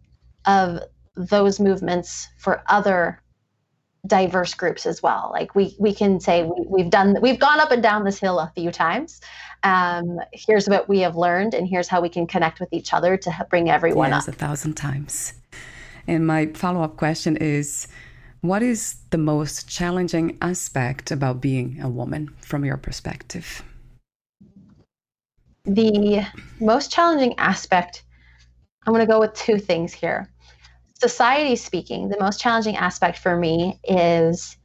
of 0.46 0.80
those 1.16 1.58
movements 1.58 2.28
for 2.38 2.62
other 2.68 3.20
diverse 4.06 4.54
groups 4.54 4.86
as 4.86 5.02
well. 5.02 5.30
Like 5.32 5.54
we 5.54 5.74
we 5.78 5.94
can 5.94 6.20
say 6.20 6.44
we, 6.44 6.82
have 6.82 6.90
done 6.90 7.16
we've 7.20 7.38
gone 7.38 7.60
up 7.60 7.70
and 7.70 7.82
down 7.82 8.04
this 8.04 8.18
hill 8.18 8.38
a 8.38 8.50
few 8.54 8.70
times. 8.70 9.20
Um, 9.62 10.20
here's 10.32 10.68
what 10.68 10.88
we 10.88 11.00
have 11.00 11.16
learned, 11.16 11.54
and 11.54 11.66
here's 11.66 11.88
how 11.88 12.00
we 12.00 12.08
can 12.08 12.26
connect 12.26 12.60
with 12.60 12.72
each 12.72 12.92
other 12.92 13.16
to 13.16 13.46
bring 13.48 13.70
everyone 13.70 14.10
yes, 14.10 14.28
up. 14.28 14.34
a 14.34 14.36
thousand 14.36 14.74
times. 14.74 15.32
And 16.06 16.26
my 16.26 16.46
follow 16.48 16.82
up 16.82 16.98
question 16.98 17.36
is, 17.38 17.88
what 18.42 18.62
is 18.62 18.96
the 19.08 19.16
most 19.16 19.68
challenging 19.68 20.36
aspect 20.42 21.10
about 21.10 21.40
being 21.40 21.80
a 21.80 21.88
woman 21.88 22.28
from 22.40 22.62
your 22.62 22.76
perspective? 22.76 23.62
The 25.64 26.26
most 26.60 26.92
challenging 26.92 27.34
aspect, 27.38 28.02
I'm 28.86 28.92
going 28.92 29.06
to 29.06 29.10
go 29.10 29.18
with 29.18 29.32
two 29.32 29.58
things 29.58 29.94
here 29.94 30.28
society 30.94 31.56
speaking, 31.56 32.08
the 32.08 32.18
most 32.20 32.40
challenging 32.40 32.76
aspect 32.76 33.18
for 33.18 33.36
me 33.36 33.78
is 33.84 34.56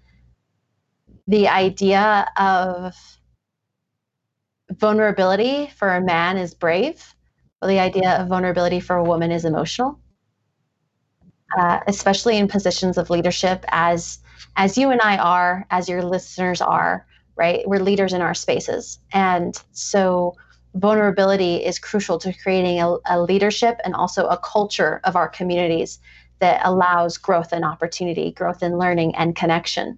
the 1.27 1.47
idea 1.47 2.27
of 2.37 2.95
vulnerability 4.71 5.67
for 5.77 5.95
a 5.95 6.01
man 6.01 6.37
is 6.37 6.53
brave, 6.53 7.13
but 7.59 7.67
the 7.67 7.79
idea 7.79 8.17
of 8.17 8.27
vulnerability 8.27 8.79
for 8.79 8.95
a 8.95 9.03
woman 9.03 9.31
is 9.31 9.45
emotional. 9.45 9.99
Uh, 11.57 11.79
especially 11.87 12.37
in 12.37 12.47
positions 12.47 12.95
of 12.97 13.09
leadership, 13.09 13.65
as 13.69 14.19
as 14.55 14.77
you 14.77 14.91
and 14.91 15.01
I 15.01 15.17
are, 15.17 15.65
as 15.71 15.89
your 15.89 16.03
listeners 16.03 16.61
are, 16.61 17.07
right? 17.35 17.67
We're 17.67 17.79
leaders 17.79 18.13
in 18.13 18.21
our 18.21 18.35
spaces, 18.35 18.99
and 19.11 19.59
so 19.71 20.35
vulnerability 20.75 21.55
is 21.65 21.79
crucial 21.79 22.19
to 22.19 22.33
creating 22.33 22.79
a, 22.79 22.97
a 23.07 23.21
leadership 23.21 23.79
and 23.83 23.95
also 23.95 24.27
a 24.27 24.37
culture 24.37 25.01
of 25.03 25.15
our 25.15 25.27
communities 25.27 25.99
that 26.39 26.61
allows 26.63 27.17
growth 27.17 27.51
and 27.51 27.63
opportunity, 27.65 28.31
growth 28.31 28.61
and 28.61 28.77
learning 28.77 29.15
and 29.15 29.35
connection. 29.35 29.97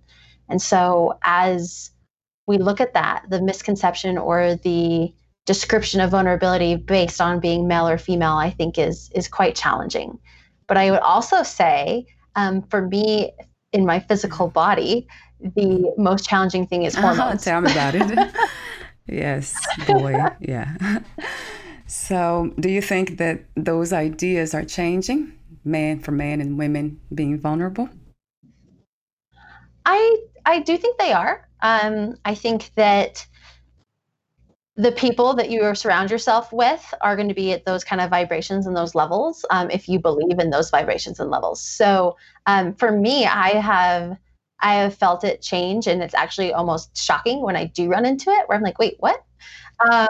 And 0.50 0.62
so, 0.62 1.18
as 1.24 1.92
we 2.48 2.58
look 2.58 2.82
at 2.82 2.94
that, 2.94 3.26
the 3.30 3.42
misconception 3.42 4.18
or 4.18 4.56
the 4.56 5.14
description 5.46 6.02
of 6.02 6.12
vulnerability 6.12 6.76
based 6.76 7.22
on 7.22 7.40
being 7.40 7.68
male 7.68 7.88
or 7.88 7.98
female, 7.98 8.36
I 8.36 8.50
think 8.50 8.78
is 8.78 9.10
is 9.16 9.28
quite 9.28 9.56
challenging. 9.56 10.20
But 10.68 10.78
I 10.78 10.92
would 10.92 11.02
also 11.02 11.44
say, 11.44 12.06
um, 12.36 12.62
for 12.64 12.88
me, 12.88 13.32
in 13.74 13.86
my 13.86 14.00
physical 14.00 14.48
body, 14.48 15.08
the 15.40 15.94
most 15.98 16.28
challenging 16.28 16.68
thing 16.68 16.84
is 16.84 16.96
uh-huh, 16.98 17.14
hormones. 17.16 17.48
Uh-huh, 17.48 17.62
tell 17.62 17.62
me 17.62 17.72
about 17.72 17.96
it. 17.96 18.36
yes, 19.08 19.56
boy, 19.88 20.18
yeah. 20.40 21.00
So, 21.94 22.54
do 22.58 22.70
you 22.70 22.82
think 22.82 23.18
that 23.18 23.42
those 23.58 23.92
ideas 23.92 24.54
are 24.54 24.64
changing? 24.64 25.34
Man 25.64 26.00
for 26.00 26.12
man 26.12 26.42
and 26.42 26.58
women 26.58 27.00
being 27.14 27.40
vulnerable? 27.40 27.90
I 29.86 30.18
I 30.46 30.60
do 30.60 30.78
think 30.78 30.98
they 30.98 31.14
are. 31.14 31.48
Um, 31.62 32.16
I 32.26 32.36
think 32.36 32.72
that 32.76 33.26
the 34.76 34.92
people 34.92 35.34
that 35.36 35.50
you 35.50 35.76
surround 35.76 36.10
yourself 36.10 36.52
with 36.52 36.94
are 37.02 37.16
going 37.16 37.28
to 37.28 37.34
be 37.34 37.52
at 37.52 37.66
those 37.66 37.84
kind 37.84 38.02
of 38.02 38.10
vibrations 38.10 38.66
and 38.66 38.76
those 38.76 38.96
levels 38.96 39.46
um, 39.50 39.70
if 39.70 39.88
you 39.88 40.00
believe 40.00 40.40
in 40.40 40.50
those 40.50 40.70
vibrations 40.70 41.20
and 41.20 41.30
levels. 41.30 41.62
So 41.62 42.18
um, 42.48 42.74
for 42.76 42.92
me, 42.92 43.26
I 43.26 43.50
have 43.50 44.18
I 44.60 44.76
have 44.76 44.96
felt 44.96 45.24
it 45.24 45.42
change, 45.42 45.88
and 45.88 46.04
it's 46.04 46.14
actually 46.14 46.54
almost 46.54 46.96
shocking 46.96 47.42
when 47.42 47.56
I 47.56 47.66
do 47.66 47.90
run 47.90 48.06
into 48.06 48.30
it, 48.30 48.48
where 48.48 48.58
I'm 48.58 48.64
like, 48.64 48.78
wait, 48.80 48.96
what? 49.00 49.24
Um, 49.92 50.08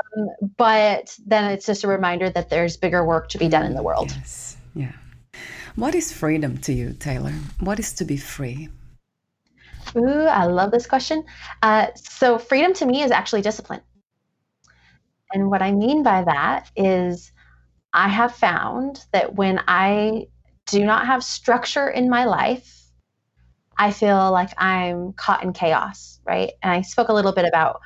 but 0.57 1.17
then 1.25 1.51
it's 1.51 1.65
just 1.65 1.85
a 1.85 1.87
reminder 1.87 2.29
that 2.29 2.49
there's 2.49 2.75
bigger 2.75 3.05
work 3.05 3.29
to 3.29 3.37
be 3.37 3.47
done 3.47 3.65
in 3.65 3.73
the 3.73 3.83
world. 3.83 4.11
Yes. 4.17 4.57
Yeah. 4.75 4.91
What 5.81 5.95
is 5.95 6.13
freedom 6.13 6.59
to 6.59 6.73
you, 6.73 6.93
Taylor? 6.93 7.33
What 7.59 7.79
is 7.79 7.91
to 7.93 8.05
be 8.05 8.15
free? 8.15 8.69
Ooh, 9.95 10.27
I 10.27 10.45
love 10.45 10.69
this 10.69 10.85
question. 10.85 11.23
Uh, 11.63 11.87
so, 11.95 12.37
freedom 12.37 12.71
to 12.75 12.85
me 12.85 13.01
is 13.01 13.09
actually 13.09 13.41
discipline. 13.41 13.81
And 15.33 15.49
what 15.49 15.63
I 15.63 15.71
mean 15.71 16.03
by 16.03 16.23
that 16.23 16.69
is, 16.75 17.31
I 17.93 18.09
have 18.09 18.35
found 18.35 19.03
that 19.11 19.33
when 19.33 19.59
I 19.67 20.27
do 20.67 20.85
not 20.85 21.07
have 21.07 21.23
structure 21.23 21.89
in 21.89 22.11
my 22.11 22.25
life, 22.25 22.85
I 23.75 23.89
feel 23.89 24.31
like 24.31 24.51
I'm 24.59 25.13
caught 25.13 25.43
in 25.43 25.51
chaos, 25.51 26.19
right? 26.27 26.51
And 26.61 26.71
I 26.71 26.81
spoke 26.81 27.09
a 27.09 27.13
little 27.13 27.33
bit 27.33 27.45
about 27.45 27.81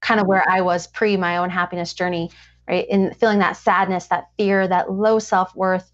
kind 0.00 0.20
of 0.20 0.28
where 0.28 0.48
I 0.48 0.60
was 0.60 0.86
pre 0.86 1.16
my 1.16 1.38
own 1.38 1.50
happiness 1.50 1.94
journey, 1.94 2.30
right? 2.68 2.86
In 2.88 3.12
feeling 3.14 3.40
that 3.40 3.56
sadness, 3.56 4.06
that 4.06 4.28
fear, 4.38 4.68
that 4.68 4.92
low 4.92 5.18
self 5.18 5.52
worth, 5.56 5.90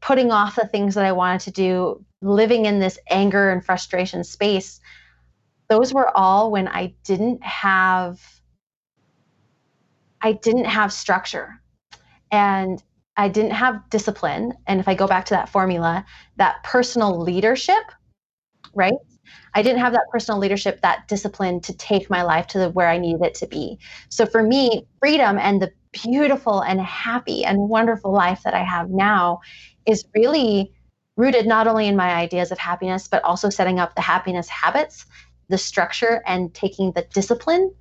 putting 0.00 0.30
off 0.30 0.56
the 0.56 0.66
things 0.66 0.94
that 0.94 1.04
I 1.04 1.12
wanted 1.12 1.40
to 1.42 1.50
do, 1.50 2.04
living 2.22 2.66
in 2.66 2.78
this 2.78 2.98
anger 3.10 3.50
and 3.50 3.64
frustration 3.64 4.24
space, 4.24 4.80
those 5.68 5.92
were 5.92 6.16
all 6.16 6.50
when 6.50 6.68
I 6.68 6.94
didn't 7.04 7.42
have 7.42 8.20
I 10.20 10.32
didn't 10.32 10.64
have 10.64 10.92
structure 10.92 11.62
and 12.32 12.82
I 13.16 13.28
didn't 13.28 13.52
have 13.52 13.88
discipline. 13.90 14.52
And 14.66 14.80
if 14.80 14.88
I 14.88 14.94
go 14.94 15.06
back 15.06 15.26
to 15.26 15.34
that 15.34 15.48
formula, 15.48 16.04
that 16.36 16.62
personal 16.64 17.20
leadership, 17.20 17.82
right? 18.74 18.94
I 19.54 19.62
didn't 19.62 19.80
have 19.80 19.92
that 19.92 20.06
personal 20.10 20.40
leadership, 20.40 20.80
that 20.82 21.06
discipline 21.08 21.60
to 21.62 21.76
take 21.76 22.10
my 22.10 22.22
life 22.22 22.46
to 22.48 22.58
the, 22.58 22.70
where 22.70 22.88
I 22.88 22.98
needed 22.98 23.22
it 23.22 23.34
to 23.36 23.46
be. 23.46 23.78
So 24.08 24.26
for 24.26 24.42
me, 24.42 24.86
freedom 25.00 25.38
and 25.38 25.60
the 25.60 25.72
beautiful 25.92 26.60
and 26.60 26.80
happy 26.80 27.44
and 27.44 27.68
wonderful 27.68 28.12
life 28.12 28.42
that 28.44 28.54
I 28.54 28.62
have 28.62 28.90
now 28.90 29.40
is 29.88 30.04
really 30.14 30.72
rooted 31.16 31.46
not 31.46 31.66
only 31.66 31.88
in 31.88 31.96
my 31.96 32.14
ideas 32.14 32.52
of 32.52 32.58
happiness, 32.58 33.08
but 33.08 33.24
also 33.24 33.50
setting 33.50 33.80
up 33.80 33.96
the 33.96 34.00
happiness 34.00 34.48
habits, 34.48 35.06
the 35.48 35.58
structure, 35.58 36.22
and 36.26 36.54
taking 36.54 36.92
the 36.92 37.02
discipline 37.12 37.74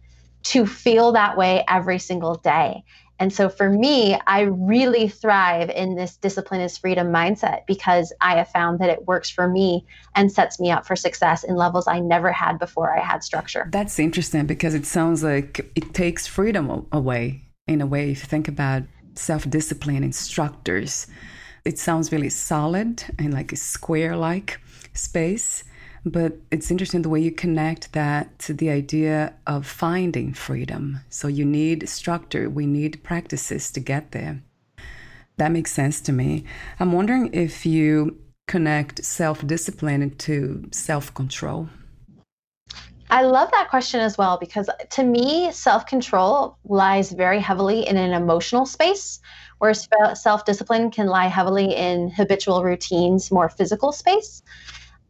to 0.43 0.65
feel 0.65 1.11
that 1.11 1.37
way 1.37 1.63
every 1.67 1.99
single 1.99 2.35
day. 2.35 2.83
And 3.19 3.33
so 3.33 3.49
for 3.49 3.69
me, 3.69 4.17
I 4.27 4.41
really 4.41 5.09
thrive 5.09 5.69
in 5.71 5.95
this 5.95 6.17
discipline 6.17 6.61
is 6.61 6.77
freedom 6.77 7.07
mindset 7.07 7.65
because 7.65 8.13
I 8.21 8.37
have 8.37 8.49
found 8.49 8.79
that 8.79 8.89
it 8.89 9.07
works 9.07 9.29
for 9.29 9.47
me 9.47 9.85
and 10.15 10.31
sets 10.31 10.59
me 10.59 10.71
up 10.71 10.85
for 10.85 10.95
success 10.95 11.43
in 11.43 11.55
levels 11.55 11.87
I 11.87 11.99
never 11.99 12.31
had 12.31 12.59
before 12.59 12.95
I 12.95 13.03
had 13.03 13.23
structure. 13.23 13.67
That's 13.71 13.97
interesting 13.97 14.45
because 14.45 14.75
it 14.75 14.85
sounds 14.85 15.23
like 15.23 15.59
it 15.75 15.93
takes 15.93 16.27
freedom 16.27 16.85
away 16.91 17.43
in 17.67 17.81
a 17.81 17.87
way 17.87 18.11
if 18.11 18.21
you 18.21 18.27
think 18.27 18.47
about 18.47 18.83
self-discipline 19.15 20.03
instructors. 20.03 21.07
It 21.67 21.77
sounds 21.77 22.11
really 22.13 22.29
solid 22.29 23.03
and 23.19 23.33
like 23.33 23.51
a 23.51 23.57
square 23.57 24.15
like 24.15 24.59
space 24.93 25.63
but 26.05 26.33
it's 26.51 26.71
interesting 26.71 27.01
the 27.01 27.09
way 27.09 27.19
you 27.19 27.31
connect 27.31 27.91
that 27.93 28.39
to 28.39 28.53
the 28.53 28.69
idea 28.69 29.33
of 29.45 29.65
finding 29.65 30.33
freedom. 30.33 31.01
So 31.09 31.27
you 31.27 31.45
need 31.45 31.89
structure, 31.89 32.49
we 32.49 32.65
need 32.65 33.03
practices 33.03 33.71
to 33.71 33.79
get 33.79 34.11
there. 34.11 34.41
That 35.37 35.51
makes 35.51 35.71
sense 35.71 36.01
to 36.01 36.13
me. 36.13 36.45
I'm 36.79 36.93
wondering 36.93 37.33
if 37.33 37.65
you 37.65 38.17
connect 38.47 39.03
self 39.03 39.45
discipline 39.45 40.15
to 40.17 40.67
self 40.71 41.13
control. 41.13 41.69
I 43.09 43.21
love 43.23 43.51
that 43.51 43.69
question 43.69 44.01
as 44.01 44.17
well 44.17 44.37
because 44.37 44.69
to 44.91 45.03
me, 45.03 45.51
self 45.51 45.85
control 45.85 46.57
lies 46.65 47.11
very 47.11 47.39
heavily 47.39 47.87
in 47.87 47.97
an 47.97 48.13
emotional 48.13 48.65
space, 48.65 49.19
whereas 49.59 49.87
self 50.13 50.45
discipline 50.45 50.91
can 50.91 51.07
lie 51.07 51.27
heavily 51.27 51.75
in 51.75 52.09
habitual 52.09 52.63
routines, 52.63 53.31
more 53.31 53.49
physical 53.49 53.91
space. 53.91 54.41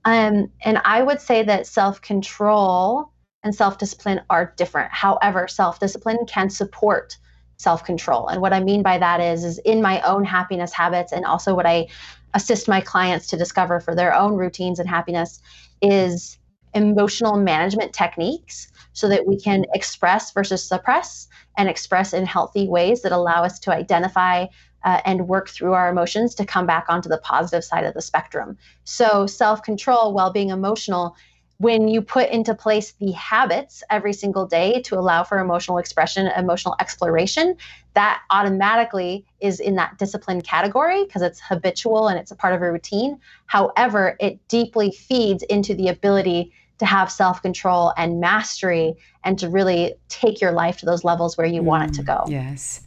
Um, 0.05 0.51
and 0.63 0.79
I 0.85 1.03
would 1.03 1.19
say 1.21 1.43
that 1.43 1.67
self 1.67 2.01
control 2.01 3.11
and 3.43 3.53
self 3.53 3.77
discipline 3.77 4.21
are 4.29 4.53
different. 4.57 4.91
However, 4.91 5.47
self 5.47 5.79
discipline 5.79 6.19
can 6.27 6.49
support 6.49 7.17
self 7.57 7.83
control. 7.83 8.27
And 8.27 8.41
what 8.41 8.53
I 8.53 8.59
mean 8.59 8.83
by 8.83 8.97
that 8.99 9.19
is, 9.19 9.43
is 9.43 9.57
in 9.59 9.81
my 9.81 10.01
own 10.01 10.23
happiness 10.23 10.71
habits 10.71 11.11
and 11.11 11.25
also 11.25 11.55
what 11.55 11.65
I 11.65 11.87
assist 12.33 12.67
my 12.67 12.81
clients 12.81 13.27
to 13.27 13.37
discover 13.37 13.79
for 13.79 13.95
their 13.95 14.13
own 14.13 14.35
routines 14.35 14.79
and 14.79 14.87
happiness 14.87 15.41
is 15.81 16.37
emotional 16.73 17.37
management 17.37 17.93
techniques 17.93 18.67
so 18.97 19.07
that 19.07 19.27
we 19.27 19.39
can 19.39 19.63
express 19.75 20.31
versus 20.31 20.63
suppress 20.63 21.27
and 21.55 21.69
express 21.69 22.13
in 22.13 22.25
healthy 22.25 22.67
ways 22.67 23.03
that 23.03 23.11
allow 23.11 23.43
us 23.43 23.59
to 23.59 23.71
identify 23.71 24.47
uh, 24.83 25.01
and 25.05 25.27
work 25.27 25.49
through 25.49 25.73
our 25.73 25.87
emotions 25.87 26.33
to 26.33 26.43
come 26.43 26.65
back 26.65 26.85
onto 26.89 27.07
the 27.07 27.19
positive 27.19 27.63
side 27.63 27.83
of 27.83 27.93
the 27.93 28.01
spectrum. 28.01 28.57
So, 28.85 29.27
self 29.27 29.61
control, 29.61 30.15
while 30.15 30.31
being 30.31 30.49
emotional, 30.49 31.15
when 31.59 31.87
you 31.87 32.01
put 32.01 32.31
into 32.31 32.55
place 32.55 32.93
the 32.93 33.11
habits 33.11 33.83
every 33.91 34.13
single 34.13 34.47
day 34.47 34.81
to 34.85 34.95
allow 34.95 35.23
for 35.23 35.37
emotional 35.37 35.77
expression, 35.77 36.25
emotional 36.35 36.75
exploration, 36.79 37.55
that 37.93 38.23
automatically 38.31 39.27
is 39.41 39.59
in 39.59 39.75
that 39.75 39.99
discipline 39.99 40.41
category 40.41 41.05
because 41.05 41.21
it's 41.21 41.39
habitual 41.39 42.07
and 42.07 42.17
it's 42.17 42.31
a 42.31 42.35
part 42.35 42.55
of 42.55 42.63
a 42.63 42.71
routine. 42.71 43.19
However, 43.45 44.17
it 44.19 44.39
deeply 44.47 44.89
feeds 44.89 45.43
into 45.43 45.75
the 45.75 45.87
ability 45.87 46.51
to 46.79 46.85
have 46.85 47.11
self 47.11 47.41
control 47.41 47.93
and 47.97 48.19
mastery 48.19 48.95
and 49.23 49.37
to 49.39 49.49
really 49.49 49.95
take 50.09 50.41
your 50.41 50.51
life 50.51 50.77
to 50.77 50.85
those 50.85 51.03
levels 51.03 51.37
where 51.37 51.47
you 51.47 51.61
mm, 51.61 51.65
want 51.65 51.89
it 51.89 51.93
to 51.95 52.03
go. 52.03 52.23
Yes. 52.27 52.81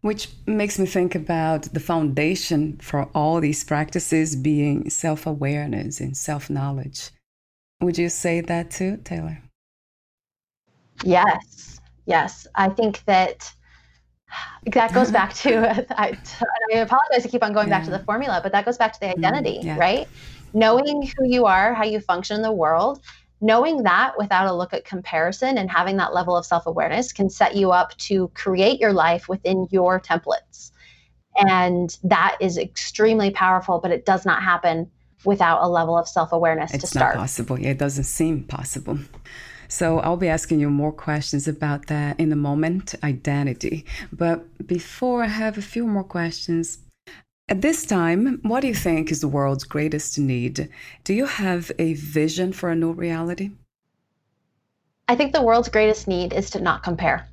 Which 0.00 0.28
makes 0.46 0.78
me 0.78 0.86
think 0.86 1.14
about 1.14 1.72
the 1.72 1.80
foundation 1.80 2.78
for 2.78 3.08
all 3.14 3.40
these 3.40 3.62
practices 3.62 4.34
being 4.34 4.90
self 4.90 5.26
awareness 5.26 6.00
and 6.00 6.16
self 6.16 6.50
knowledge. 6.50 7.10
Would 7.80 7.98
you 7.98 8.08
say 8.08 8.40
that 8.40 8.70
too, 8.70 8.98
Taylor? 9.04 9.42
Yes, 11.04 11.80
yes. 12.06 12.46
I 12.54 12.68
think 12.68 13.04
that 13.04 13.52
that 14.66 14.94
goes 14.94 15.10
back 15.10 15.34
to 15.34 15.84
I, 16.00 16.16
I 16.72 16.76
apologize 16.78 17.22
to 17.22 17.28
keep 17.28 17.42
on 17.42 17.52
going 17.52 17.68
yeah. 17.68 17.78
back 17.78 17.84
to 17.84 17.90
the 17.90 17.98
formula, 18.00 18.40
but 18.42 18.52
that 18.52 18.64
goes 18.64 18.78
back 18.78 18.92
to 18.94 19.00
the 19.00 19.06
mm, 19.06 19.18
identity, 19.18 19.58
mm, 19.58 19.64
yeah. 19.64 19.78
right? 19.78 20.08
Knowing 20.54 21.02
who 21.02 21.26
you 21.26 21.46
are, 21.46 21.74
how 21.74 21.84
you 21.84 22.00
function 22.00 22.36
in 22.36 22.42
the 22.42 22.52
world, 22.52 23.00
knowing 23.40 23.82
that 23.82 24.16
without 24.16 24.46
a 24.46 24.52
look 24.52 24.72
at 24.72 24.84
comparison 24.84 25.58
and 25.58 25.70
having 25.70 25.96
that 25.96 26.14
level 26.14 26.36
of 26.36 26.46
self 26.46 26.66
awareness 26.66 27.12
can 27.12 27.28
set 27.28 27.56
you 27.56 27.72
up 27.72 27.96
to 27.98 28.28
create 28.34 28.80
your 28.80 28.92
life 28.92 29.28
within 29.28 29.66
your 29.70 30.00
templates. 30.00 30.70
And 31.36 31.96
that 32.04 32.36
is 32.40 32.58
extremely 32.58 33.30
powerful, 33.30 33.80
but 33.80 33.90
it 33.90 34.04
does 34.04 34.24
not 34.24 34.42
happen 34.42 34.90
without 35.24 35.62
a 35.62 35.68
level 35.68 35.96
of 35.96 36.08
self 36.08 36.32
awareness 36.32 36.72
to 36.72 36.86
start. 36.86 37.10
It's 37.10 37.16
not 37.16 37.20
possible. 37.20 37.56
It 37.56 37.78
doesn't 37.78 38.04
seem 38.04 38.44
possible. 38.44 38.98
So 39.68 40.00
I'll 40.00 40.18
be 40.18 40.28
asking 40.28 40.60
you 40.60 40.68
more 40.68 40.92
questions 40.92 41.48
about 41.48 41.86
that 41.86 42.20
in 42.20 42.30
a 42.30 42.36
moment, 42.36 42.94
identity. 43.02 43.86
But 44.12 44.66
before 44.66 45.24
I 45.24 45.28
have 45.28 45.56
a 45.56 45.62
few 45.62 45.86
more 45.86 46.04
questions, 46.04 46.78
at 47.52 47.60
this 47.60 47.84
time, 47.84 48.40
what 48.44 48.60
do 48.60 48.66
you 48.66 48.74
think 48.74 49.12
is 49.12 49.20
the 49.20 49.28
world's 49.28 49.64
greatest 49.64 50.18
need? 50.18 50.70
Do 51.04 51.12
you 51.12 51.26
have 51.26 51.70
a 51.78 51.92
vision 51.92 52.50
for 52.54 52.70
a 52.70 52.74
new 52.74 52.92
reality? 52.92 53.50
I 55.06 55.16
think 55.16 55.34
the 55.34 55.42
world's 55.42 55.68
greatest 55.68 56.08
need 56.08 56.32
is 56.32 56.48
to 56.52 56.62
not 56.62 56.82
compare. 56.82 57.28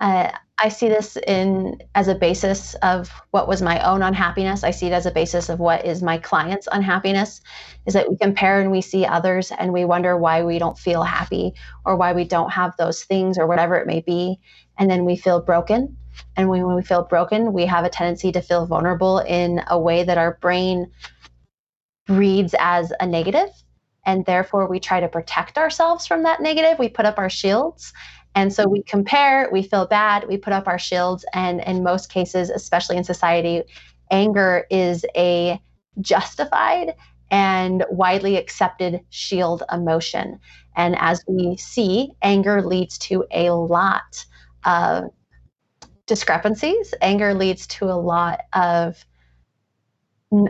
Uh, 0.00 0.30
I 0.58 0.70
see 0.70 0.88
this 0.88 1.18
in 1.26 1.82
as 1.94 2.08
a 2.08 2.14
basis 2.14 2.72
of 2.76 3.10
what 3.32 3.46
was 3.46 3.60
my 3.60 3.86
own 3.86 4.00
unhappiness. 4.00 4.64
I 4.64 4.70
see 4.70 4.86
it 4.86 4.94
as 4.94 5.04
a 5.04 5.10
basis 5.10 5.50
of 5.50 5.58
what 5.58 5.84
is 5.84 6.02
my 6.02 6.16
client's 6.16 6.66
unhappiness. 6.72 7.42
Is 7.84 7.92
that 7.92 8.08
we 8.08 8.16
compare 8.16 8.62
and 8.62 8.70
we 8.70 8.80
see 8.80 9.04
others 9.04 9.52
and 9.58 9.74
we 9.74 9.84
wonder 9.84 10.16
why 10.16 10.42
we 10.42 10.58
don't 10.58 10.78
feel 10.78 11.02
happy 11.02 11.52
or 11.84 11.96
why 11.96 12.14
we 12.14 12.24
don't 12.24 12.50
have 12.50 12.74
those 12.78 13.04
things 13.04 13.36
or 13.36 13.46
whatever 13.46 13.76
it 13.76 13.86
may 13.86 14.00
be, 14.00 14.40
and 14.78 14.90
then 14.90 15.04
we 15.04 15.16
feel 15.16 15.42
broken 15.42 15.98
and 16.36 16.48
when 16.48 16.74
we 16.74 16.82
feel 16.82 17.02
broken, 17.02 17.52
we 17.52 17.66
have 17.66 17.84
a 17.84 17.90
tendency 17.90 18.32
to 18.32 18.40
feel 18.40 18.66
vulnerable 18.66 19.18
in 19.18 19.62
a 19.68 19.78
way 19.78 20.04
that 20.04 20.18
our 20.18 20.38
brain 20.40 20.90
reads 22.08 22.54
as 22.58 22.92
a 23.00 23.06
negative, 23.06 23.50
And 24.06 24.24
therefore, 24.24 24.68
we 24.68 24.80
try 24.80 25.00
to 25.00 25.08
protect 25.08 25.58
ourselves 25.58 26.06
from 26.06 26.22
that 26.22 26.40
negative. 26.40 26.78
We 26.78 26.88
put 26.88 27.04
up 27.04 27.18
our 27.18 27.30
shields. 27.30 27.92
And 28.34 28.52
so 28.52 28.66
we 28.68 28.82
compare, 28.82 29.48
we 29.52 29.62
feel 29.62 29.86
bad, 29.86 30.26
we 30.28 30.36
put 30.36 30.52
up 30.52 30.68
our 30.68 30.78
shields. 30.78 31.24
And 31.34 31.60
in 31.60 31.82
most 31.82 32.10
cases, 32.10 32.48
especially 32.48 32.96
in 32.96 33.04
society, 33.04 33.62
anger 34.10 34.66
is 34.70 35.04
a 35.16 35.60
justified 36.00 36.94
and 37.30 37.84
widely 37.90 38.36
accepted 38.36 39.00
shield 39.10 39.62
emotion. 39.72 40.38
And 40.76 40.96
as 40.98 41.22
we 41.28 41.56
see, 41.56 42.12
anger 42.22 42.62
leads 42.62 42.98
to 42.98 43.24
a 43.32 43.50
lot 43.50 44.24
of 44.64 45.10
discrepancies. 46.10 46.92
Anger 47.00 47.34
leads 47.34 47.68
to 47.68 47.84
a 47.84 47.94
lot 47.94 48.40
of, 48.52 49.06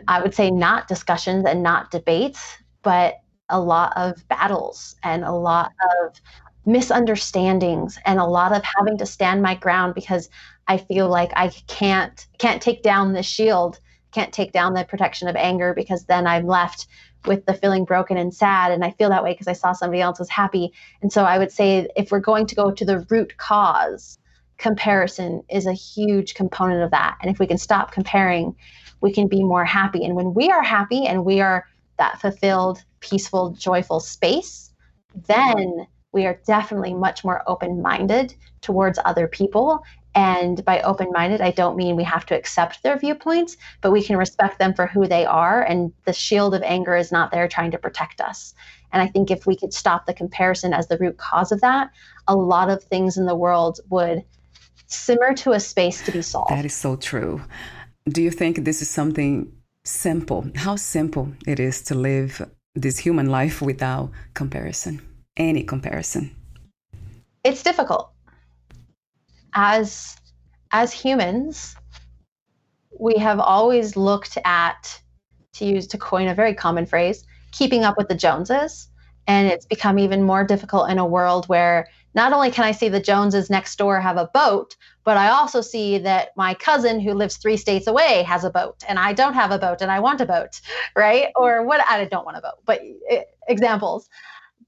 I 0.08 0.22
would 0.22 0.34
say, 0.34 0.50
not 0.50 0.88
discussions 0.88 1.44
and 1.44 1.62
not 1.62 1.90
debates, 1.90 2.56
but 2.80 3.16
a 3.50 3.60
lot 3.60 3.92
of 3.94 4.26
battles 4.28 4.96
and 5.02 5.22
a 5.22 5.32
lot 5.32 5.72
of 6.00 6.18
misunderstandings 6.64 7.98
and 8.06 8.18
a 8.18 8.24
lot 8.24 8.52
of 8.52 8.62
having 8.78 8.96
to 8.96 9.04
stand 9.04 9.42
my 9.42 9.54
ground 9.54 9.94
because 9.94 10.30
I 10.66 10.78
feel 10.78 11.10
like 11.10 11.30
I 11.36 11.48
can't 11.66 12.26
can't 12.38 12.62
take 12.62 12.82
down 12.82 13.12
the 13.12 13.22
shield, 13.22 13.80
can't 14.12 14.32
take 14.32 14.52
down 14.52 14.72
the 14.72 14.84
protection 14.84 15.28
of 15.28 15.36
anger 15.36 15.74
because 15.74 16.06
then 16.06 16.26
I'm 16.26 16.46
left 16.46 16.86
with 17.26 17.44
the 17.44 17.52
feeling 17.52 17.84
broken 17.84 18.16
and 18.16 18.32
sad 18.32 18.72
and 18.72 18.82
I 18.82 18.92
feel 18.92 19.10
that 19.10 19.22
way 19.22 19.34
because 19.34 19.48
I 19.48 19.52
saw 19.52 19.72
somebody 19.72 20.00
else 20.00 20.18
was 20.18 20.30
happy. 20.30 20.72
And 21.02 21.12
so 21.12 21.24
I 21.24 21.36
would 21.36 21.52
say 21.52 21.86
if 21.96 22.10
we're 22.10 22.20
going 22.20 22.46
to 22.46 22.54
go 22.54 22.70
to 22.70 22.84
the 22.86 23.04
root 23.10 23.36
cause 23.36 24.16
comparison 24.60 25.42
is 25.48 25.66
a 25.66 25.72
huge 25.72 26.34
component 26.34 26.82
of 26.82 26.90
that. 26.90 27.16
And 27.20 27.30
if 27.30 27.38
we 27.38 27.46
can 27.46 27.58
stop 27.58 27.92
comparing, 27.92 28.54
we 29.00 29.12
can 29.12 29.26
be 29.26 29.42
more 29.42 29.64
happy. 29.64 30.04
And 30.04 30.14
when 30.14 30.34
we 30.34 30.50
are 30.50 30.62
happy 30.62 31.06
and 31.06 31.24
we 31.24 31.40
are 31.40 31.66
that 31.98 32.20
fulfilled, 32.20 32.84
peaceful, 33.00 33.50
joyful 33.50 34.00
space, 34.00 34.72
then 35.26 35.86
we 36.12 36.26
are 36.26 36.40
definitely 36.46 36.92
much 36.92 37.24
more 37.24 37.42
open 37.46 37.80
minded 37.80 38.34
towards 38.60 38.98
other 39.04 39.26
people. 39.26 39.82
And 40.14 40.64
by 40.64 40.82
open 40.82 41.08
minded, 41.12 41.40
I 41.40 41.52
don't 41.52 41.76
mean 41.76 41.96
we 41.96 42.04
have 42.04 42.26
to 42.26 42.36
accept 42.36 42.82
their 42.82 42.98
viewpoints, 42.98 43.56
but 43.80 43.92
we 43.92 44.02
can 44.02 44.16
respect 44.16 44.58
them 44.58 44.74
for 44.74 44.86
who 44.86 45.06
they 45.06 45.24
are. 45.24 45.62
And 45.62 45.92
the 46.04 46.12
shield 46.12 46.54
of 46.54 46.62
anger 46.62 46.96
is 46.96 47.12
not 47.12 47.30
there 47.30 47.48
trying 47.48 47.70
to 47.70 47.78
protect 47.78 48.20
us. 48.20 48.54
And 48.92 49.00
I 49.00 49.06
think 49.06 49.30
if 49.30 49.46
we 49.46 49.56
could 49.56 49.72
stop 49.72 50.04
the 50.04 50.12
comparison 50.12 50.74
as 50.74 50.88
the 50.88 50.98
root 50.98 51.16
cause 51.16 51.52
of 51.52 51.60
that, 51.60 51.90
a 52.26 52.36
lot 52.36 52.70
of 52.70 52.82
things 52.82 53.16
in 53.16 53.24
the 53.24 53.36
world 53.36 53.80
would 53.88 54.24
simmer 54.90 55.34
to 55.34 55.52
a 55.52 55.60
space 55.60 56.04
to 56.04 56.12
be 56.12 56.22
solved. 56.22 56.50
That 56.50 56.64
is 56.64 56.74
so 56.74 56.96
true. 56.96 57.40
Do 58.08 58.22
you 58.22 58.30
think 58.30 58.64
this 58.64 58.82
is 58.82 58.90
something 58.90 59.52
simple? 59.84 60.50
How 60.56 60.76
simple 60.76 61.32
it 61.46 61.60
is 61.60 61.82
to 61.82 61.94
live 61.94 62.48
this 62.74 62.98
human 62.98 63.26
life 63.26 63.62
without 63.62 64.10
comparison, 64.34 65.00
any 65.36 65.62
comparison? 65.62 66.34
It's 67.44 67.62
difficult. 67.62 68.10
As 69.54 70.16
as 70.72 70.92
humans, 70.92 71.74
we 72.98 73.16
have 73.16 73.40
always 73.40 73.96
looked 73.96 74.38
at 74.44 75.00
to 75.54 75.64
use 75.64 75.86
to 75.88 75.98
coin 75.98 76.28
a 76.28 76.34
very 76.34 76.54
common 76.54 76.86
phrase, 76.86 77.24
keeping 77.52 77.82
up 77.82 77.96
with 77.96 78.08
the 78.08 78.14
Joneses. 78.14 78.88
And 79.26 79.48
it's 79.48 79.66
become 79.66 79.98
even 79.98 80.22
more 80.22 80.44
difficult 80.44 80.90
in 80.90 80.98
a 80.98 81.06
world 81.06 81.46
where 81.46 81.88
not 82.14 82.32
only 82.32 82.50
can 82.50 82.64
I 82.64 82.72
see 82.72 82.88
the 82.88 83.00
Joneses 83.00 83.50
next 83.50 83.76
door 83.76 84.00
have 84.00 84.16
a 84.16 84.30
boat, 84.32 84.76
but 85.04 85.16
I 85.16 85.28
also 85.28 85.60
see 85.60 85.98
that 85.98 86.36
my 86.36 86.54
cousin 86.54 87.00
who 87.00 87.14
lives 87.14 87.36
three 87.36 87.56
states 87.56 87.86
away 87.86 88.22
has 88.24 88.44
a 88.44 88.50
boat 88.50 88.82
and 88.88 88.98
I 88.98 89.12
don't 89.12 89.34
have 89.34 89.50
a 89.50 89.58
boat 89.58 89.80
and 89.80 89.90
I 89.90 90.00
want 90.00 90.20
a 90.20 90.26
boat, 90.26 90.60
right? 90.96 91.28
Or 91.36 91.64
what 91.64 91.80
I 91.88 92.04
don't 92.04 92.24
want 92.24 92.36
a 92.36 92.40
boat, 92.40 92.58
but 92.64 92.80
eh, 93.08 93.22
examples. 93.48 94.08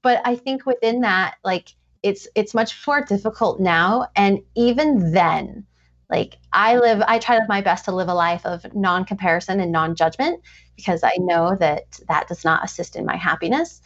But 0.01 0.21
I 0.25 0.35
think 0.35 0.65
within 0.65 1.01
that, 1.01 1.35
like 1.43 1.73
it's 2.01 2.27
it's 2.35 2.53
much 2.53 2.85
more 2.85 3.01
difficult 3.01 3.59
now. 3.59 4.07
And 4.15 4.39
even 4.55 5.13
then, 5.13 5.65
like 6.09 6.37
I 6.51 6.77
live, 6.77 7.01
I 7.07 7.19
try 7.19 7.39
my 7.47 7.61
best 7.61 7.85
to 7.85 7.91
live 7.95 8.09
a 8.09 8.13
life 8.13 8.45
of 8.45 8.73
non-comparison 8.75 9.59
and 9.59 9.71
non-judgment 9.71 10.41
because 10.75 11.03
I 11.03 11.13
know 11.19 11.55
that 11.59 11.99
that 12.07 12.27
does 12.27 12.43
not 12.43 12.63
assist 12.63 12.95
in 12.95 13.05
my 13.05 13.15
happiness. 13.15 13.81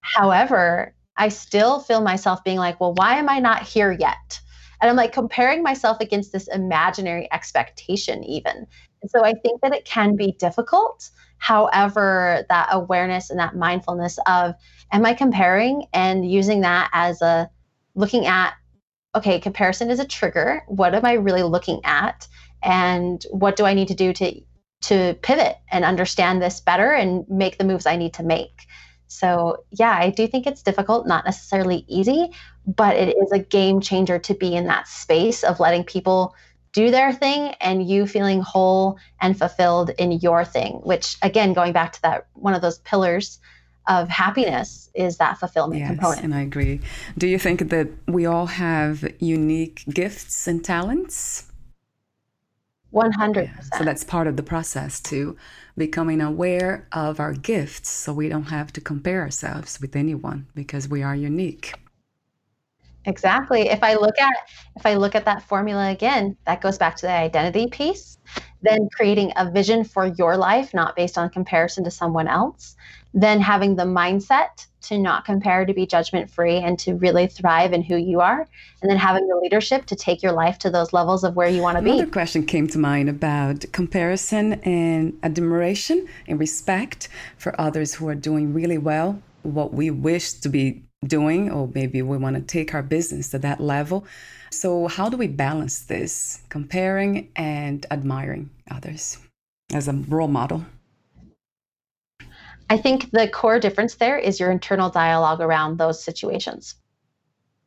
However, 0.00 0.94
I 1.16 1.28
still 1.28 1.80
feel 1.80 2.00
myself 2.00 2.42
being 2.44 2.58
like, 2.58 2.80
well, 2.80 2.94
why 2.94 3.16
am 3.16 3.28
I 3.28 3.38
not 3.38 3.62
here 3.62 3.92
yet? 3.92 4.40
And 4.80 4.90
I'm 4.90 4.96
like 4.96 5.12
comparing 5.12 5.62
myself 5.62 5.98
against 6.00 6.32
this 6.32 6.48
imaginary 6.48 7.28
expectation, 7.32 8.24
even. 8.24 8.66
And 9.02 9.10
so 9.10 9.24
I 9.24 9.32
think 9.32 9.60
that 9.60 9.74
it 9.74 9.84
can 9.84 10.16
be 10.16 10.32
difficult. 10.32 11.08
However, 11.38 12.44
that 12.48 12.68
awareness 12.70 13.30
and 13.30 13.38
that 13.38 13.56
mindfulness 13.56 14.18
of, 14.26 14.54
am 14.92 15.04
I 15.04 15.14
comparing 15.14 15.86
and 15.92 16.28
using 16.28 16.60
that 16.62 16.90
as 16.92 17.22
a 17.22 17.50
looking 17.94 18.26
at, 18.26 18.54
okay, 19.14 19.38
comparison 19.38 19.90
is 19.90 20.00
a 20.00 20.06
trigger. 20.06 20.62
What 20.66 20.94
am 20.94 21.04
I 21.04 21.14
really 21.14 21.42
looking 21.42 21.80
at? 21.84 22.26
And 22.62 23.24
what 23.30 23.56
do 23.56 23.64
I 23.64 23.74
need 23.74 23.88
to 23.88 23.94
do 23.94 24.12
to 24.14 24.40
to 24.82 25.14
pivot 25.22 25.56
and 25.70 25.84
understand 25.84 26.42
this 26.42 26.60
better 26.60 26.90
and 26.90 27.24
make 27.28 27.56
the 27.56 27.64
moves 27.64 27.86
I 27.86 27.96
need 27.96 28.14
to 28.14 28.24
make? 28.24 28.66
So, 29.12 29.64
yeah, 29.70 29.96
I 29.98 30.10
do 30.10 30.26
think 30.26 30.46
it's 30.46 30.62
difficult, 30.62 31.06
not 31.06 31.24
necessarily 31.24 31.84
easy, 31.88 32.30
but 32.66 32.96
it 32.96 33.16
is 33.16 33.30
a 33.32 33.38
game 33.38 33.80
changer 33.80 34.18
to 34.18 34.34
be 34.34 34.54
in 34.54 34.66
that 34.66 34.88
space 34.88 35.44
of 35.44 35.60
letting 35.60 35.84
people 35.84 36.34
do 36.72 36.90
their 36.90 37.12
thing 37.12 37.54
and 37.60 37.86
you 37.86 38.06
feeling 38.06 38.40
whole 38.40 38.98
and 39.20 39.38
fulfilled 39.38 39.90
in 39.98 40.12
your 40.12 40.44
thing, 40.44 40.74
which, 40.82 41.16
again, 41.22 41.52
going 41.52 41.72
back 41.72 41.92
to 41.92 42.02
that 42.02 42.26
one 42.32 42.54
of 42.54 42.62
those 42.62 42.78
pillars 42.78 43.38
of 43.88 44.08
happiness 44.08 44.88
is 44.94 45.18
that 45.18 45.38
fulfillment 45.38 45.80
yes, 45.80 45.88
component. 45.88 46.24
And 46.24 46.34
I 46.34 46.40
agree. 46.40 46.80
Do 47.18 47.26
you 47.26 47.38
think 47.38 47.68
that 47.68 47.88
we 48.06 48.26
all 48.26 48.46
have 48.46 49.04
unique 49.18 49.84
gifts 49.90 50.46
and 50.46 50.64
talents? 50.64 51.51
100%. 52.92 53.44
Yeah. 53.44 53.60
So 53.78 53.84
that's 53.84 54.04
part 54.04 54.26
of 54.26 54.36
the 54.36 54.42
process 54.42 55.00
too, 55.00 55.36
becoming 55.76 56.20
aware 56.20 56.86
of 56.92 57.20
our 57.20 57.32
gifts 57.32 57.88
so 57.88 58.12
we 58.12 58.28
don't 58.28 58.44
have 58.44 58.72
to 58.74 58.80
compare 58.80 59.20
ourselves 59.22 59.80
with 59.80 59.96
anyone 59.96 60.46
because 60.54 60.88
we 60.88 61.02
are 61.02 61.16
unique. 61.16 61.74
Exactly. 63.04 63.68
If 63.68 63.82
I 63.82 63.94
look 63.94 64.18
at 64.20 64.32
if 64.76 64.86
I 64.86 64.94
look 64.94 65.14
at 65.14 65.24
that 65.24 65.42
formula 65.42 65.90
again, 65.90 66.36
that 66.46 66.60
goes 66.60 66.78
back 66.78 66.94
to 66.96 67.06
the 67.06 67.12
identity 67.12 67.66
piece, 67.66 68.18
then 68.62 68.88
creating 68.94 69.32
a 69.36 69.50
vision 69.50 69.82
for 69.82 70.06
your 70.06 70.36
life 70.36 70.72
not 70.72 70.94
based 70.94 71.18
on 71.18 71.28
comparison 71.28 71.82
to 71.84 71.90
someone 71.90 72.28
else, 72.28 72.76
then 73.14 73.40
having 73.40 73.76
the 73.76 73.84
mindset 73.84 74.66
to 74.82 74.98
not 74.98 75.24
compare, 75.24 75.64
to 75.64 75.72
be 75.72 75.86
judgment 75.86 76.30
free, 76.30 76.56
and 76.56 76.78
to 76.80 76.94
really 76.94 77.26
thrive 77.26 77.72
in 77.72 77.82
who 77.82 77.96
you 77.96 78.20
are. 78.20 78.46
And 78.80 78.90
then 78.90 78.98
having 78.98 79.26
the 79.28 79.36
leadership 79.36 79.86
to 79.86 79.96
take 79.96 80.22
your 80.22 80.32
life 80.32 80.58
to 80.60 80.70
those 80.70 80.92
levels 80.92 81.22
of 81.24 81.36
where 81.36 81.48
you 81.48 81.62
want 81.62 81.76
to 81.78 81.82
be. 81.82 81.92
Another 81.92 82.10
question 82.10 82.44
came 82.44 82.66
to 82.68 82.78
mind 82.78 83.08
about 83.08 83.64
comparison 83.72 84.54
and 84.64 85.18
admiration 85.22 86.08
and 86.26 86.40
respect 86.40 87.08
for 87.36 87.58
others 87.60 87.94
who 87.94 88.08
are 88.08 88.14
doing 88.14 88.52
really 88.52 88.78
well, 88.78 89.22
what 89.42 89.72
we 89.72 89.90
wish 89.90 90.32
to 90.32 90.48
be 90.48 90.82
doing, 91.06 91.50
or 91.50 91.68
maybe 91.74 92.02
we 92.02 92.16
want 92.16 92.36
to 92.36 92.42
take 92.42 92.74
our 92.74 92.82
business 92.82 93.30
to 93.30 93.38
that 93.38 93.60
level. 93.60 94.04
So, 94.50 94.86
how 94.86 95.08
do 95.08 95.16
we 95.16 95.28
balance 95.28 95.80
this, 95.80 96.42
comparing 96.48 97.28
and 97.36 97.86
admiring 97.90 98.50
others 98.70 99.18
as 99.72 99.88
a 99.88 99.92
role 99.92 100.28
model? 100.28 100.66
I 102.72 102.78
think 102.78 103.10
the 103.10 103.28
core 103.28 103.60
difference 103.60 103.96
there 103.96 104.16
is 104.16 104.40
your 104.40 104.50
internal 104.50 104.88
dialogue 104.88 105.42
around 105.42 105.76
those 105.76 106.02
situations. 106.02 106.74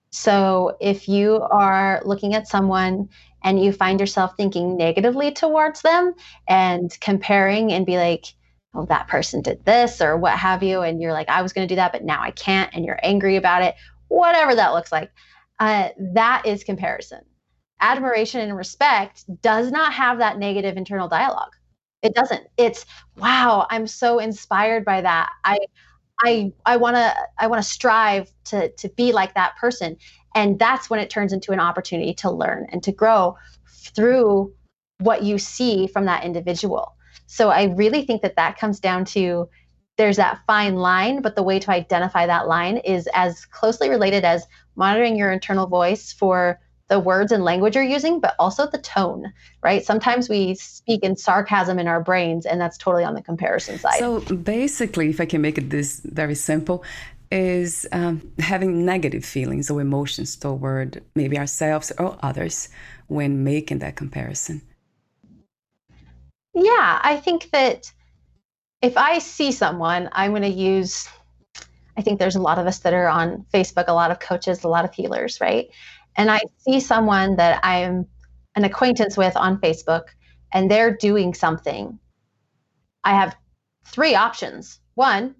So 0.09 0.77
if 0.81 1.07
you 1.07 1.43
are 1.51 2.01
looking 2.03 2.33
at 2.33 2.47
someone 2.47 3.09
and 3.43 3.63
you 3.63 3.71
find 3.71 3.99
yourself 3.99 4.35
thinking 4.35 4.77
negatively 4.77 5.31
towards 5.31 5.83
them 5.83 6.15
and 6.47 6.89
comparing 7.01 7.71
and 7.71 7.85
be 7.85 7.97
like, 7.97 8.25
oh, 8.73 8.87
that 8.87 9.07
person 9.07 9.43
did 9.43 9.63
this 9.63 10.01
or 10.01 10.17
what 10.17 10.39
have 10.39 10.63
you, 10.63 10.81
and 10.81 10.99
you're 10.99 11.13
like, 11.13 11.29
I 11.29 11.43
was 11.43 11.53
going 11.53 11.67
to 11.67 11.71
do 11.71 11.75
that, 11.75 11.91
but 11.91 12.03
now 12.03 12.23
I 12.23 12.31
can't, 12.31 12.73
and 12.73 12.83
you're 12.83 12.99
angry 13.03 13.35
about 13.35 13.61
it, 13.61 13.75
whatever 14.07 14.55
that 14.55 14.73
looks 14.73 14.91
like, 14.91 15.11
uh, 15.59 15.89
that 16.13 16.47
is 16.47 16.63
comparison. 16.63 17.21
Admiration 17.79 18.41
and 18.41 18.57
respect 18.57 19.23
does 19.43 19.69
not 19.69 19.93
have 19.93 20.17
that 20.17 20.39
negative 20.39 20.77
internal 20.77 21.07
dialogue. 21.07 21.51
It 22.01 22.13
doesn't. 22.13 22.47
It's 22.57 22.85
wow, 23.17 23.67
I'm 23.69 23.87
so 23.87 24.19
inspired 24.19 24.85
by 24.85 25.01
that. 25.01 25.29
I 25.43 25.57
I 26.23 26.53
I 26.65 26.77
want 26.77 26.95
to 26.97 27.15
I 27.39 27.47
want 27.47 27.63
to 27.63 27.69
strive 27.69 28.31
to 28.45 28.69
to 28.71 28.89
be 28.89 29.11
like 29.11 29.33
that 29.35 29.55
person. 29.57 29.97
And 30.35 30.59
that's 30.59 30.89
when 30.89 30.99
it 30.99 31.09
turns 31.09 31.33
into 31.33 31.51
an 31.51 31.59
opportunity 31.59 32.13
to 32.15 32.31
learn 32.31 32.67
and 32.71 32.83
to 32.83 32.91
grow 32.91 33.37
through 33.95 34.53
what 34.99 35.23
you 35.23 35.37
see 35.37 35.87
from 35.87 36.05
that 36.05 36.23
individual. 36.23 36.95
So 37.27 37.49
I 37.49 37.65
really 37.65 38.05
think 38.05 38.21
that 38.21 38.35
that 38.35 38.57
comes 38.59 38.79
down 38.79 39.05
to 39.05 39.49
there's 39.97 40.17
that 40.17 40.41
fine 40.45 40.75
line, 40.75 41.21
but 41.21 41.35
the 41.35 41.43
way 41.43 41.59
to 41.59 41.71
identify 41.71 42.27
that 42.27 42.47
line 42.47 42.77
is 42.77 43.07
as 43.13 43.45
closely 43.45 43.89
related 43.89 44.25
as 44.25 44.45
monitoring 44.75 45.15
your 45.15 45.31
internal 45.31 45.67
voice 45.67 46.11
for 46.11 46.59
the 46.87 46.99
words 46.99 47.31
and 47.31 47.43
language 47.43 47.75
you're 47.75 47.83
using, 47.83 48.19
but 48.19 48.35
also 48.37 48.67
the 48.67 48.77
tone, 48.77 49.33
right? 49.63 49.83
Sometimes 49.83 50.29
we 50.29 50.53
speak 50.55 51.03
in 51.03 51.15
sarcasm 51.15 51.79
in 51.79 51.87
our 51.87 51.99
brains, 51.99 52.45
and 52.45 52.61
that's 52.61 52.77
totally 52.77 53.03
on 53.03 53.15
the 53.15 53.23
comparison 53.23 53.79
side. 53.79 53.97
So 53.99 54.19
basically, 54.19 55.09
if 55.09 55.19
I 55.19 55.25
can 55.25 55.41
make 55.41 55.57
it 55.57 55.69
this 55.71 56.01
very 56.01 56.35
simple, 56.35 56.83
is 57.31 57.87
um, 57.91 58.31
having 58.39 58.85
negative 58.85 59.25
feelings 59.25 59.69
or 59.69 59.81
emotions 59.81 60.35
toward 60.35 61.03
maybe 61.15 61.37
ourselves 61.37 61.91
or 61.97 62.17
others 62.21 62.69
when 63.07 63.43
making 63.43 63.79
that 63.79 63.95
comparison. 63.95 64.61
Yeah, 66.53 66.99
I 67.03 67.17
think 67.17 67.49
that 67.51 67.91
if 68.81 68.95
I 68.95 69.19
see 69.19 69.51
someone, 69.51 70.09
I'm 70.11 70.31
going 70.31 70.43
to 70.43 70.47
use, 70.47 71.09
I 71.97 72.01
think 72.01 72.19
there's 72.19 72.35
a 72.35 72.41
lot 72.41 72.59
of 72.59 72.67
us 72.67 72.79
that 72.79 72.93
are 72.93 73.07
on 73.07 73.45
Facebook, 73.53 73.85
a 73.87 73.93
lot 73.93 74.11
of 74.11 74.19
coaches, 74.19 74.63
a 74.63 74.69
lot 74.69 74.85
of 74.85 74.93
healers, 74.93 75.41
right? 75.41 75.69
And 76.15 76.31
I 76.31 76.41
see 76.57 76.79
someone 76.79 77.35
that 77.37 77.59
I'm 77.63 78.07
an 78.55 78.63
acquaintance 78.63 79.17
with 79.17 79.35
on 79.35 79.59
Facebook 79.59 80.05
and 80.53 80.69
they're 80.69 80.95
doing 80.95 81.33
something, 81.33 81.99
I 83.03 83.13
have 83.13 83.35
three 83.85 84.15
options. 84.15 84.79
One, 84.95 85.35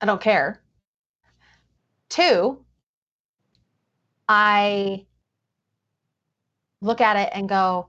I 0.00 0.06
don't 0.06 0.20
care. 0.20 0.62
Two, 2.08 2.64
I 4.28 5.06
look 6.80 7.00
at 7.00 7.16
it 7.16 7.30
and 7.32 7.48
go, 7.48 7.88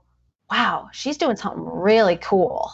wow, 0.52 0.89
she's 0.91 1.17
doing 1.17 1.36
something 1.36 1.63
really 1.63 2.17
cool 2.17 2.71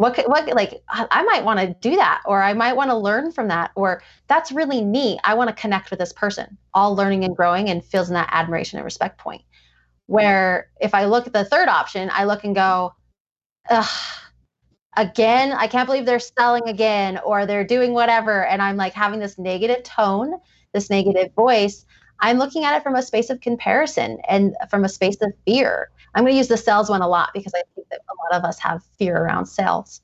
what 0.00 0.16
what 0.30 0.48
like 0.54 0.82
i 0.88 1.22
might 1.24 1.44
want 1.44 1.60
to 1.60 1.76
do 1.86 1.94
that 1.94 2.22
or 2.24 2.42
i 2.42 2.54
might 2.54 2.74
want 2.74 2.88
to 2.88 2.96
learn 2.96 3.30
from 3.30 3.48
that 3.48 3.70
or 3.74 4.02
that's 4.28 4.50
really 4.50 4.82
neat 4.82 5.20
i 5.24 5.34
want 5.34 5.48
to 5.48 5.60
connect 5.60 5.90
with 5.90 5.98
this 5.98 6.12
person 6.14 6.56
all 6.72 6.96
learning 6.96 7.22
and 7.22 7.36
growing 7.36 7.68
and 7.68 7.84
feels 7.84 8.08
in 8.08 8.14
that 8.14 8.30
admiration 8.32 8.78
and 8.78 8.84
respect 8.84 9.18
point. 9.18 9.42
Where 10.06 10.70
if 10.80 10.94
i 10.94 11.04
look 11.04 11.26
at 11.26 11.34
the 11.34 11.44
third 11.44 11.68
option 11.68 12.08
i 12.14 12.24
look 12.24 12.44
and 12.44 12.54
go 12.54 12.94
Ugh, 13.68 14.00
again 14.96 15.52
i 15.52 15.66
can't 15.66 15.86
believe 15.86 16.06
they're 16.06 16.18
selling 16.18 16.66
again 16.66 17.20
or 17.22 17.44
they're 17.44 17.62
doing 17.62 17.92
whatever 17.92 18.46
and 18.46 18.62
i'm 18.62 18.78
like 18.78 18.94
having 18.94 19.20
this 19.20 19.38
negative 19.38 19.82
tone 19.82 20.32
this 20.72 20.88
negative 20.88 21.34
voice 21.34 21.84
i'm 22.20 22.38
looking 22.38 22.64
at 22.64 22.74
it 22.74 22.82
from 22.82 22.94
a 22.94 23.02
space 23.02 23.28
of 23.28 23.42
comparison 23.42 24.16
and 24.30 24.56
from 24.70 24.82
a 24.82 24.88
space 24.88 25.18
of 25.20 25.30
fear 25.46 25.90
I'm 26.14 26.24
going 26.24 26.32
to 26.32 26.38
use 26.38 26.48
the 26.48 26.56
sales 26.56 26.90
one 26.90 27.02
a 27.02 27.08
lot 27.08 27.30
because 27.34 27.52
I 27.54 27.62
think 27.74 27.88
that 27.90 28.00
a 28.00 28.34
lot 28.34 28.38
of 28.40 28.44
us 28.44 28.58
have 28.58 28.82
fear 28.98 29.16
around 29.16 29.46
sales. 29.46 30.02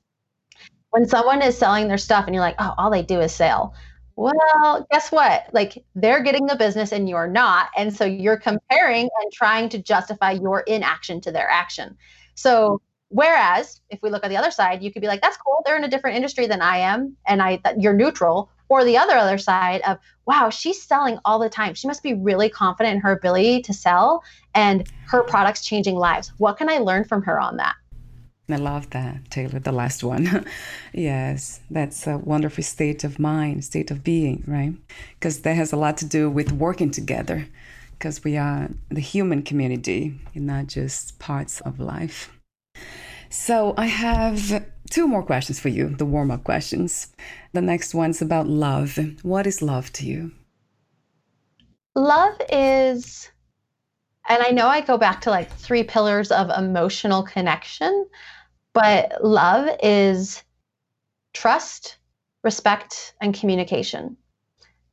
When 0.90 1.06
someone 1.06 1.42
is 1.42 1.58
selling 1.58 1.88
their 1.88 1.98
stuff 1.98 2.26
and 2.26 2.34
you're 2.34 2.44
like, 2.44 2.56
oh, 2.58 2.74
all 2.78 2.90
they 2.90 3.02
do 3.02 3.20
is 3.20 3.34
sell. 3.34 3.74
well, 4.16 4.86
guess 4.90 5.12
what? 5.12 5.46
Like 5.52 5.84
they're 5.94 6.22
getting 6.22 6.46
the 6.46 6.56
business 6.56 6.92
and 6.92 7.08
you're 7.08 7.26
not. 7.28 7.68
And 7.76 7.94
so 7.94 8.04
you're 8.04 8.38
comparing 8.38 9.08
and 9.22 9.32
trying 9.32 9.68
to 9.70 9.78
justify 9.78 10.32
your 10.32 10.60
inaction 10.60 11.20
to 11.22 11.32
their 11.32 11.48
action. 11.50 11.96
So 12.34 12.80
whereas 13.08 13.82
if 13.90 14.00
we 14.02 14.10
look 14.10 14.24
at 14.24 14.30
the 14.30 14.36
other 14.36 14.50
side, 14.50 14.82
you 14.82 14.90
could 14.92 15.02
be 15.02 15.08
like, 15.08 15.20
that's 15.20 15.36
cool. 15.36 15.60
They're 15.64 15.76
in 15.76 15.84
a 15.84 15.88
different 15.88 16.16
industry 16.16 16.46
than 16.46 16.62
I 16.62 16.78
am. 16.78 17.16
And 17.26 17.42
I 17.42 17.60
you're 17.78 17.92
neutral. 17.92 18.50
Or 18.68 18.84
the 18.84 18.98
other 18.98 19.16
other 19.16 19.38
side 19.38 19.80
of, 19.82 19.98
wow, 20.26 20.50
she's 20.50 20.82
selling 20.82 21.18
all 21.24 21.38
the 21.38 21.48
time. 21.48 21.74
She 21.74 21.86
must 21.86 22.02
be 22.02 22.14
really 22.14 22.48
confident 22.48 22.94
in 22.96 23.00
her 23.00 23.12
ability 23.12 23.62
to 23.62 23.72
sell 23.72 24.24
and 24.54 24.88
her 25.06 25.22
products 25.22 25.64
changing 25.64 25.96
lives. 25.96 26.32
What 26.38 26.56
can 26.56 26.68
I 26.68 26.78
learn 26.78 27.04
from 27.04 27.22
her 27.22 27.38
on 27.40 27.56
that? 27.58 27.76
I 28.48 28.56
love 28.56 28.90
that, 28.90 29.28
Taylor, 29.30 29.58
the 29.58 29.72
last 29.72 30.04
one. 30.04 30.46
yes, 30.92 31.60
that's 31.68 32.06
a 32.06 32.18
wonderful 32.18 32.62
state 32.62 33.02
of 33.02 33.18
mind, 33.18 33.64
state 33.64 33.90
of 33.90 34.04
being, 34.04 34.44
right? 34.46 34.72
Because 35.14 35.40
that 35.40 35.56
has 35.56 35.72
a 35.72 35.76
lot 35.76 35.96
to 35.98 36.04
do 36.04 36.30
with 36.30 36.52
working 36.52 36.92
together, 36.92 37.48
because 37.92 38.22
we 38.22 38.36
are 38.36 38.70
the 38.88 39.00
human 39.00 39.42
community 39.42 40.20
and 40.34 40.46
not 40.46 40.68
just 40.68 41.18
parts 41.18 41.60
of 41.62 41.80
life. 41.80 42.30
So 43.30 43.74
I 43.76 43.86
have 43.86 44.64
two 44.90 45.06
more 45.06 45.22
questions 45.22 45.60
for 45.60 45.68
you, 45.68 45.90
the 45.90 46.04
warm 46.04 46.30
up 46.30 46.44
questions. 46.44 47.08
The 47.52 47.60
next 47.60 47.94
one's 47.94 48.22
about 48.22 48.46
love. 48.46 48.98
What 49.22 49.46
is 49.46 49.62
love 49.62 49.92
to 49.94 50.06
you? 50.06 50.32
Love 51.94 52.40
is, 52.50 53.30
and 54.28 54.42
I 54.42 54.50
know 54.50 54.68
I 54.68 54.80
go 54.82 54.98
back 54.98 55.22
to 55.22 55.30
like 55.30 55.50
three 55.50 55.82
pillars 55.82 56.30
of 56.30 56.50
emotional 56.50 57.22
connection, 57.22 58.06
but 58.74 59.24
love 59.24 59.68
is 59.82 60.42
trust, 61.32 61.96
respect, 62.44 63.14
and 63.20 63.34
communication. 63.34 64.16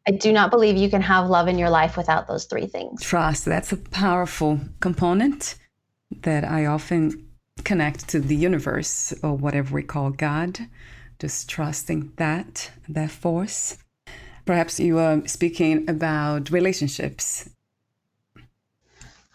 I 0.08 0.12
do 0.12 0.32
not 0.32 0.52
believe 0.52 0.76
you 0.76 0.90
can 0.90 1.02
have 1.02 1.30
love 1.30 1.48
in 1.48 1.58
your 1.58 1.70
life 1.70 1.96
without 1.96 2.28
those 2.28 2.46
three 2.46 2.68
things. 2.68 3.02
Trust, 3.02 3.46
that's 3.46 3.72
a 3.72 3.78
powerful 3.78 4.60
component 4.80 5.56
that 6.22 6.44
I 6.44 6.66
often 6.66 7.33
connect 7.64 8.08
to 8.10 8.20
the 8.20 8.36
universe 8.36 9.14
or 9.24 9.36
whatever 9.36 9.76
we 9.76 9.84
call 9.84 10.12
God, 10.12 10.60
just 11.20 11.50
trusting 11.50 12.14
that, 12.18 12.72
that 12.90 13.12
force. 13.12 13.78
Perhaps 14.46 14.80
you 14.80 15.00
are 15.00 15.26
speaking 15.28 15.90
about 15.90 16.50
relationships. 16.50 17.50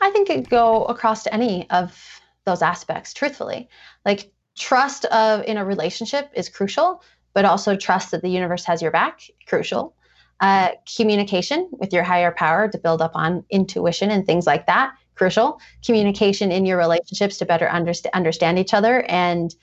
I 0.01 0.11
think 0.11 0.31
it 0.31 0.49
go 0.49 0.85
across 0.85 1.25
to 1.25 1.35
any 1.35 1.69
of 1.71 2.21
those 2.45 2.63
aspects, 2.63 3.15
truthfully. 3.15 3.69
Like 4.05 4.31
trust 4.57 5.07
of 5.07 5.45
in 5.45 5.57
a 5.57 5.65
relationship 5.65 6.31
is 6.35 6.49
crucial, 6.49 7.03
but 7.33 7.45
also 7.45 7.77
trust 7.77 8.11
that 8.11 8.23
the 8.23 8.29
universe 8.29 8.65
has 8.65 8.83
your 8.83 8.91
back, 8.91 9.23
crucial. 9.47 9.95
Uh, 10.41 10.69
communication 10.97 11.69
with 11.73 11.93
your 11.93 12.05
higher 12.05 12.31
power 12.31 12.69
to 12.69 12.79
build 12.79 13.03
up 13.03 13.11
on 13.15 13.45
intuition 13.51 14.11
and 14.11 14.25
things 14.25 14.47
like 14.47 14.67
that, 14.67 14.93
crucial. 15.19 15.61
Communication 15.85 16.51
in 16.53 16.65
your 16.65 16.79
relationships 16.79 17.37
to 17.39 17.45
better 17.45 17.67
underst- 17.67 18.11
understand 18.15 18.59
each 18.59 18.73
other 18.73 19.03
and 19.09 19.55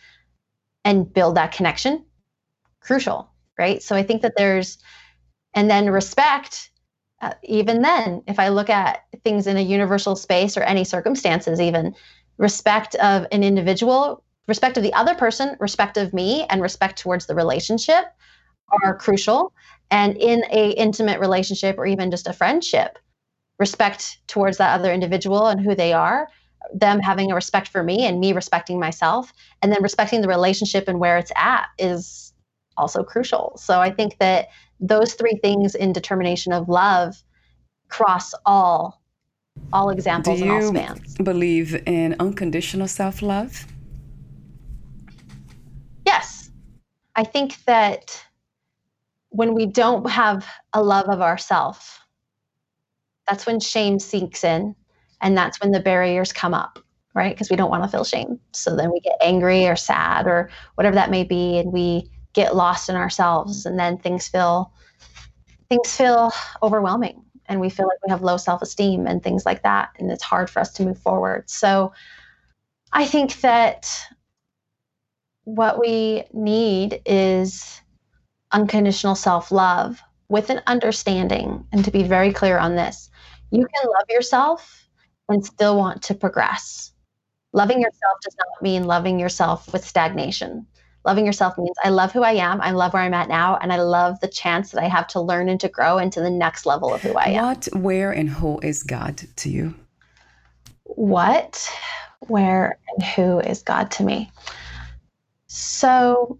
and 0.83 1.11
build 1.11 1.35
that 1.35 1.51
connection, 1.51 2.05
crucial, 2.79 3.27
right? 3.57 3.81
So 3.81 3.95
I 3.95 4.03
think 4.03 4.21
that 4.21 4.33
there's, 4.37 4.77
and 5.55 5.67
then 5.67 5.89
respect. 5.89 6.69
Uh, 7.21 7.33
even 7.41 7.81
then, 7.81 8.21
if 8.27 8.37
I 8.37 8.49
look 8.49 8.69
at 8.69 9.05
things 9.23 9.47
in 9.47 9.57
a 9.57 9.61
universal 9.61 10.15
space 10.15 10.55
or 10.57 10.61
any 10.61 10.83
circumstances, 10.83 11.59
even 11.59 11.95
respect 12.37 12.93
of 12.95 13.25
an 13.31 13.43
individual 13.43 14.23
respect 14.47 14.77
of 14.77 14.83
the 14.83 14.93
other 14.93 15.15
person, 15.15 15.55
respect 15.59 15.97
of 15.97 16.13
me, 16.13 16.45
and 16.49 16.61
respect 16.61 16.99
towards 16.99 17.25
the 17.25 17.33
relationship 17.33 18.05
are 18.83 18.95
crucial. 18.95 19.53
And 19.91 20.17
in 20.17 20.43
a 20.51 20.71
intimate 20.71 21.19
relationship 21.19 21.77
or 21.77 21.85
even 21.85 22.11
just 22.11 22.27
a 22.27 22.33
friendship, 22.33 22.99
respect 23.59 24.17
towards 24.27 24.57
that 24.57 24.77
other 24.79 24.91
individual 24.91 25.47
and 25.47 25.61
who 25.61 25.75
they 25.75 25.93
are, 25.93 26.27
them 26.73 26.99
having 26.99 27.31
a 27.31 27.35
respect 27.35 27.67
for 27.67 27.83
me 27.83 28.05
and 28.05 28.19
me 28.19 28.33
respecting 28.33 28.79
myself, 28.79 29.31
and 29.61 29.71
then 29.71 29.81
respecting 29.81 30.21
the 30.21 30.27
relationship 30.27 30.87
and 30.87 30.99
where 30.99 31.17
it's 31.17 31.31
at 31.35 31.67
is 31.77 32.33
also 32.77 33.03
crucial. 33.03 33.53
So 33.57 33.79
I 33.79 33.91
think 33.91 34.17
that 34.19 34.49
those 34.79 35.13
three 35.13 35.39
things 35.41 35.75
in 35.75 35.93
determination 35.93 36.51
of 36.51 36.67
love 36.67 37.15
cross 37.87 38.33
all 38.45 39.01
all 39.71 39.89
examples 39.89 40.39
Do 40.39 40.43
and 40.43 40.51
all 40.51 40.61
spans. 40.61 41.15
Believe 41.15 41.81
in 41.85 42.15
unconditional 42.19 42.89
self-love? 42.89 43.65
Yes 46.05 46.35
i 47.15 47.23
think 47.23 47.63
that 47.65 48.23
when 49.29 49.53
we 49.53 49.65
don't 49.65 50.09
have 50.09 50.45
a 50.73 50.81
love 50.81 51.09
of 51.09 51.21
ourself, 51.21 52.04
that's 53.27 53.45
when 53.45 53.59
shame 53.59 53.99
sinks 53.99 54.43
in 54.43 54.75
and 55.21 55.37
that's 55.37 55.59
when 55.59 55.71
the 55.71 55.79
barriers 55.79 56.31
come 56.33 56.53
up, 56.53 56.79
right? 57.13 57.33
Because 57.33 57.49
we 57.49 57.55
don't 57.55 57.69
want 57.69 57.83
to 57.83 57.89
feel 57.89 58.03
shame. 58.03 58.39
So 58.51 58.75
then 58.75 58.91
we 58.91 58.99
get 58.99 59.17
angry 59.21 59.67
or 59.67 59.75
sad 59.75 60.27
or 60.27 60.49
whatever 60.75 60.95
that 60.95 61.11
may 61.11 61.23
be 61.23 61.57
and 61.57 61.71
we 61.71 62.09
get 62.33 62.55
lost 62.55 62.89
in 62.89 62.95
ourselves 62.95 63.65
and 63.65 63.79
then 63.79 63.97
things 63.97 64.27
feel 64.27 64.71
things 65.69 65.95
feel 65.95 66.31
overwhelming 66.61 67.23
and 67.47 67.59
we 67.59 67.69
feel 67.69 67.87
like 67.87 67.97
we 68.05 68.11
have 68.11 68.21
low 68.21 68.37
self-esteem 68.37 69.07
and 69.07 69.23
things 69.23 69.45
like 69.45 69.63
that 69.63 69.89
and 69.97 70.11
it's 70.11 70.23
hard 70.23 70.49
for 70.49 70.59
us 70.59 70.73
to 70.73 70.83
move 70.83 70.99
forward. 70.99 71.49
So 71.49 71.93
I 72.91 73.05
think 73.05 73.41
that 73.41 73.89
what 75.45 75.79
we 75.79 76.23
need 76.33 77.01
is 77.05 77.81
unconditional 78.51 79.15
self 79.15 79.51
love 79.51 80.01
with 80.27 80.49
an 80.49 80.61
understanding. 80.67 81.65
And 81.71 81.85
to 81.85 81.91
be 81.91 82.03
very 82.03 82.33
clear 82.33 82.57
on 82.57 82.75
this, 82.75 83.09
you 83.51 83.65
can 83.65 83.89
love 83.89 84.05
yourself 84.09 84.87
and 85.29 85.45
still 85.45 85.77
want 85.77 86.01
to 86.03 86.13
progress. 86.13 86.91
Loving 87.53 87.79
yourself 87.79 88.17
does 88.21 88.35
not 88.37 88.61
mean 88.61 88.83
loving 88.83 89.19
yourself 89.19 89.71
with 89.71 89.85
stagnation. 89.85 90.67
Loving 91.05 91.25
yourself 91.25 91.57
means 91.57 91.75
I 91.83 91.89
love 91.89 92.11
who 92.11 92.23
I 92.23 92.33
am, 92.33 92.59
I 92.61 92.71
love 92.71 92.93
where 92.93 93.03
I'm 93.03 93.13
at 93.13 93.29
now, 93.29 93.57
and 93.57 93.71
I 93.71 93.77
love 93.77 94.19
the 94.19 94.27
chance 94.27 94.71
that 94.71 94.83
I 94.83 94.87
have 94.87 95.07
to 95.09 95.21
learn 95.21 95.49
and 95.49 95.59
to 95.59 95.69
grow 95.69 95.99
into 95.99 96.19
the 96.19 96.31
next 96.31 96.65
level 96.65 96.93
of 96.93 97.01
who 97.01 97.13
I 97.13 97.25
am. 97.25 97.45
What, 97.45 97.67
where, 97.73 98.11
and 98.11 98.27
who 98.27 98.59
is 98.59 98.81
God 98.81 99.21
to 99.35 99.49
you? 99.49 99.75
What, 100.83 101.69
where, 102.21 102.79
and 102.89 103.05
who 103.05 103.39
is 103.39 103.61
God 103.61 103.91
to 103.91 104.03
me? 104.03 104.31
So 105.47 106.39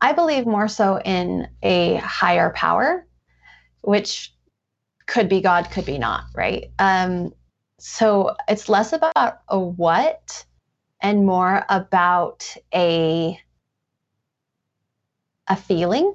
I 0.00 0.12
believe 0.12 0.46
more 0.46 0.68
so 0.68 1.00
in 1.00 1.48
a 1.62 1.96
higher 1.96 2.50
power, 2.50 3.06
which 3.80 4.33
could 5.06 5.28
be 5.28 5.40
God, 5.40 5.70
could 5.70 5.84
be 5.84 5.98
not, 5.98 6.24
right? 6.34 6.70
Um, 6.78 7.32
so 7.78 8.34
it's 8.48 8.68
less 8.68 8.92
about 8.92 9.40
a 9.48 9.58
what 9.58 10.44
and 11.00 11.26
more 11.26 11.64
about 11.68 12.56
a 12.74 13.38
a 15.46 15.56
feeling. 15.56 16.14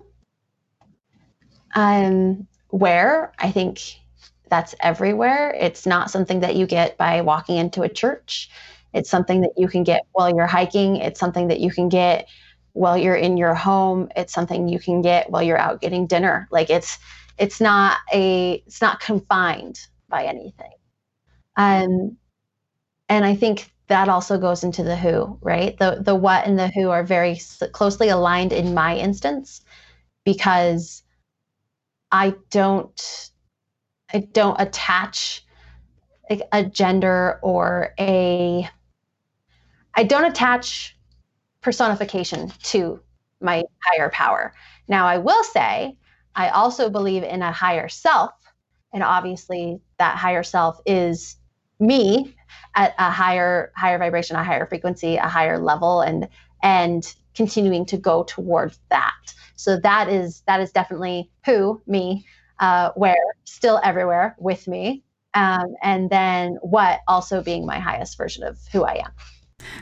Um, 1.76 2.48
where 2.70 3.32
I 3.38 3.52
think 3.52 3.82
that's 4.50 4.74
everywhere. 4.80 5.56
It's 5.60 5.86
not 5.86 6.10
something 6.10 6.40
that 6.40 6.56
you 6.56 6.66
get 6.66 6.98
by 6.98 7.22
walking 7.22 7.58
into 7.58 7.84
a 7.84 7.90
church. 7.90 8.50
It's 8.94 9.10
something 9.10 9.42
that 9.42 9.54
you 9.56 9.68
can 9.68 9.84
get 9.84 10.08
while 10.14 10.34
you're 10.34 10.48
hiking. 10.48 10.96
It's 10.98 11.20
something 11.20 11.48
that 11.50 11.60
you 11.60 11.72
can 11.72 11.90
get 11.90 12.28
while 12.74 12.98
you're 12.98 13.16
in 13.16 13.38
your 13.38 13.54
home. 13.54 14.10
It's 14.16 14.34
something 14.34 14.68
you 14.68 14.80
can 14.80 15.02
get 15.02 15.30
while 15.30 15.44
you're 15.44 15.58
out 15.58 15.82
getting 15.82 16.08
dinner. 16.08 16.48
Like 16.52 16.70
it's 16.70 16.98
it's 17.40 17.62
not 17.62 17.98
a 18.14 18.64
it's 18.68 18.82
not 18.82 19.00
confined 19.00 19.80
by 20.10 20.26
anything. 20.26 20.72
Um, 21.56 22.18
and 23.08 23.26
I 23.26 23.36
think 23.36 23.72
that 23.88 24.10
also 24.10 24.38
goes 24.38 24.64
into 24.64 24.84
the 24.84 24.96
who, 24.96 25.38
right? 25.42 25.78
The 25.78 26.02
the 26.02 26.16
what 26.16 26.46
and 26.46 26.60
the 26.60 26.68
who 26.70 26.90
are 26.90 27.04
very 27.04 27.40
closely 27.72 28.10
aligned 28.10 28.54
in 28.54 28.74
my 28.74 28.96
instance 28.96 29.62
because 30.26 31.04
I 32.12 32.36
don't 32.50 33.32
I 34.14 34.20
don't 34.20 34.60
attach 34.60 35.46
like 36.30 36.42
a 36.52 36.64
gender 36.64 37.40
or 37.42 37.94
a 38.00 38.70
I 39.96 40.04
don't 40.04 40.26
attach 40.26 40.96
personification 41.62 42.52
to 42.64 43.02
my 43.42 43.64
higher 43.84 44.10
power. 44.10 44.54
Now, 44.88 45.08
I 45.08 45.18
will 45.18 45.44
say, 45.44 45.98
I 46.36 46.50
also 46.50 46.90
believe 46.90 47.24
in 47.24 47.42
a 47.42 47.52
higher 47.52 47.90
self. 47.90 48.32
And 48.94 49.04
obviously, 49.04 49.82
that 49.98 50.18
higher 50.18 50.44
self 50.44 50.80
is 50.86 51.36
me 51.80 52.36
at 52.76 52.94
a 52.98 53.10
higher 53.10 53.72
higher 53.76 53.98
vibration 53.98 54.36
a 54.36 54.44
higher 54.44 54.66
frequency 54.66 55.16
a 55.16 55.28
higher 55.28 55.58
level 55.60 56.02
and 56.02 56.28
and 56.62 57.16
continuing 57.34 57.86
to 57.86 57.98
go 57.98 58.24
towards 58.24 58.80
that 58.90 59.34
so 59.56 59.80
that 59.80 60.10
is 60.10 60.42
that 60.46 60.60
is 60.60 60.72
definitely 60.72 61.32
who 61.46 61.82
me 61.88 62.26
uh, 62.60 62.92
where 62.96 63.16
still 63.46 63.80
everywhere 63.84 64.36
with 64.40 64.68
me 64.68 65.04
um, 65.36 65.74
and 65.82 66.10
then 66.10 66.58
what 66.62 67.00
also 67.08 67.42
being 67.42 67.66
my 67.66 67.80
highest 67.80 68.18
version 68.18 68.44
of 68.44 68.60
who 68.74 68.84
i 68.84 68.96
am 68.96 69.12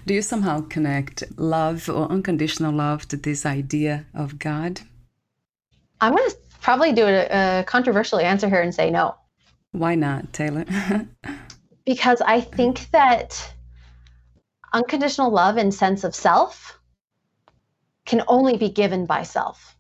do 0.06 0.14
you 0.14 0.22
somehow 0.22 0.62
connect 0.62 1.24
love 1.38 1.90
or 1.90 2.10
unconditional 2.12 2.74
love 2.74 3.08
to 3.10 3.18
this 3.18 3.46
idea 3.46 4.06
of 4.14 4.40
God? 4.40 4.82
I'm 6.02 6.16
going 6.16 6.30
to 6.30 6.38
probably 6.62 6.94
do 6.94 7.06
a, 7.06 7.60
a 7.60 7.64
controversial 7.64 8.20
answer 8.20 8.50
here 8.50 8.62
and 8.62 8.74
say 8.74 8.92
no. 8.92 9.16
Why 9.72 9.96
not, 9.96 10.34
Taylor? 10.34 10.66
because 11.86 12.22
I 12.22 12.42
think 12.42 12.90
that 12.92 13.54
unconditional 14.74 15.32
love 15.32 15.58
and 15.58 15.74
sense 15.74 16.04
of 16.04 16.14
self 16.14 16.80
can 18.06 18.24
only 18.28 18.58
be 18.58 18.70
given 18.70 19.06
by 19.06 19.24
self. 19.24 19.76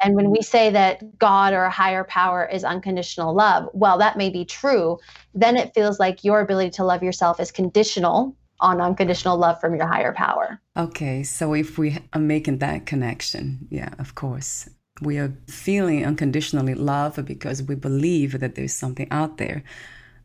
And 0.00 0.16
when 0.16 0.30
we 0.30 0.42
say 0.42 0.70
that 0.70 1.18
God 1.18 1.52
or 1.52 1.64
a 1.64 1.70
higher 1.70 2.02
power 2.04 2.44
is 2.44 2.64
unconditional 2.64 3.34
love, 3.34 3.68
well, 3.72 3.98
that 3.98 4.16
may 4.16 4.30
be 4.30 4.44
true. 4.44 4.98
Then 5.32 5.56
it 5.56 5.74
feels 5.74 6.00
like 6.00 6.24
your 6.24 6.40
ability 6.40 6.70
to 6.70 6.84
love 6.84 7.02
yourself 7.02 7.38
is 7.38 7.52
conditional 7.52 8.36
on 8.58 8.80
unconditional 8.80 9.36
love 9.36 9.60
from 9.60 9.76
your 9.76 9.86
higher 9.86 10.12
power. 10.12 10.60
Okay, 10.76 11.22
so 11.22 11.52
if 11.52 11.78
we 11.78 11.98
are 12.12 12.20
making 12.20 12.58
that 12.58 12.86
connection, 12.86 13.68
yeah, 13.70 13.90
of 13.98 14.14
course. 14.14 14.68
We 15.00 15.18
are 15.18 15.32
feeling 15.48 16.04
unconditionally 16.04 16.74
love 16.74 17.18
because 17.24 17.62
we 17.62 17.74
believe 17.74 18.38
that 18.40 18.54
there's 18.54 18.74
something 18.74 19.08
out 19.10 19.38
there 19.38 19.64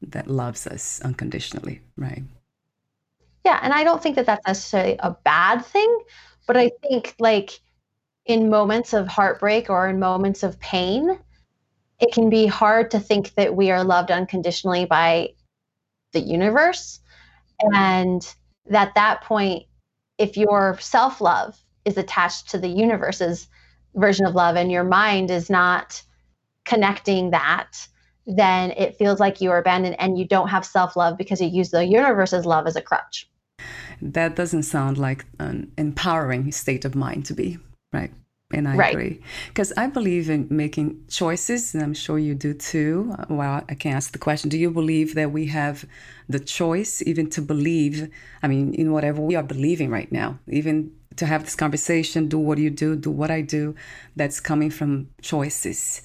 that 0.01 0.27
loves 0.27 0.67
us 0.67 1.01
unconditionally, 1.01 1.81
right? 1.95 2.23
Yeah, 3.45 3.59
and 3.63 3.73
I 3.73 3.83
don't 3.83 4.03
think 4.03 4.17
that 4.17 4.25
that's 4.25 4.45
necessarily 4.45 4.97
a 4.99 5.11
bad 5.23 5.65
thing, 5.65 5.99
but 6.45 6.57
I 6.57 6.71
think 6.81 7.15
like 7.17 7.61
in 8.25 8.49
moments 8.49 8.93
of 8.93 9.07
heartbreak 9.07 9.69
or 9.69 9.87
in 9.87 9.99
moments 9.99 10.43
of 10.43 10.59
pain, 10.59 11.17
it 11.99 12.13
can 12.13 12.29
be 12.29 12.45
hard 12.45 12.91
to 12.91 12.99
think 12.99 13.33
that 13.35 13.55
we 13.55 13.71
are 13.71 13.83
loved 13.83 14.11
unconditionally 14.11 14.85
by 14.85 15.29
the 16.11 16.19
universe. 16.19 16.99
And 17.73 18.21
at 18.69 18.93
that 18.95 19.21
point, 19.23 19.63
if 20.17 20.37
your 20.37 20.77
self 20.79 21.21
love 21.21 21.57
is 21.85 21.97
attached 21.97 22.49
to 22.49 22.57
the 22.57 22.67
universe's 22.67 23.47
version 23.97 24.25
of 24.25 24.35
love 24.35 24.55
and 24.55 24.71
your 24.71 24.83
mind 24.83 25.31
is 25.31 25.49
not 25.49 26.01
connecting 26.65 27.31
that, 27.31 27.87
then 28.25 28.71
it 28.71 28.95
feels 28.97 29.19
like 29.19 29.41
you 29.41 29.51
are 29.51 29.57
abandoned 29.57 29.95
and 29.99 30.17
you 30.17 30.25
don't 30.25 30.49
have 30.49 30.65
self 30.65 30.95
love 30.95 31.17
because 31.17 31.41
you 31.41 31.47
use 31.47 31.71
the 31.71 31.85
universe's 31.85 32.45
love 32.45 32.67
as 32.67 32.75
a 32.75 32.81
crutch 32.81 33.29
that 34.01 34.35
doesn't 34.35 34.63
sound 34.63 34.97
like 34.97 35.25
an 35.39 35.71
empowering 35.77 36.51
state 36.51 36.85
of 36.85 36.95
mind 36.95 37.25
to 37.25 37.33
be, 37.33 37.57
right? 37.91 38.11
And 38.51 38.67
I 38.67 38.77
right. 38.77 38.93
agree. 38.93 39.21
Because 39.49 39.73
I 39.75 39.87
believe 39.87 40.29
in 40.29 40.47
making 40.49 41.03
choices, 41.09 41.73
and 41.73 41.83
I'm 41.83 41.93
sure 41.93 42.17
you 42.17 42.33
do 42.33 42.53
too. 42.53 43.13
Well, 43.29 43.63
I 43.67 43.75
can 43.75 43.93
ask 43.93 44.13
the 44.13 44.19
question 44.19 44.49
Do 44.49 44.57
you 44.57 44.71
believe 44.71 45.15
that 45.15 45.31
we 45.31 45.47
have 45.47 45.85
the 46.29 46.39
choice 46.39 47.01
even 47.05 47.29
to 47.31 47.41
believe, 47.41 48.09
I 48.41 48.47
mean, 48.47 48.73
in 48.73 48.93
whatever 48.93 49.21
we 49.21 49.35
are 49.35 49.43
believing 49.43 49.89
right 49.89 50.09
now, 50.11 50.39
even 50.47 50.93
to 51.17 51.25
have 51.25 51.43
this 51.43 51.55
conversation, 51.55 52.29
do 52.29 52.39
what 52.39 52.57
you 52.57 52.69
do, 52.69 52.95
do 52.95 53.11
what 53.11 53.31
I 53.31 53.41
do, 53.41 53.75
that's 54.15 54.39
coming 54.39 54.69
from 54.69 55.09
choices. 55.21 56.01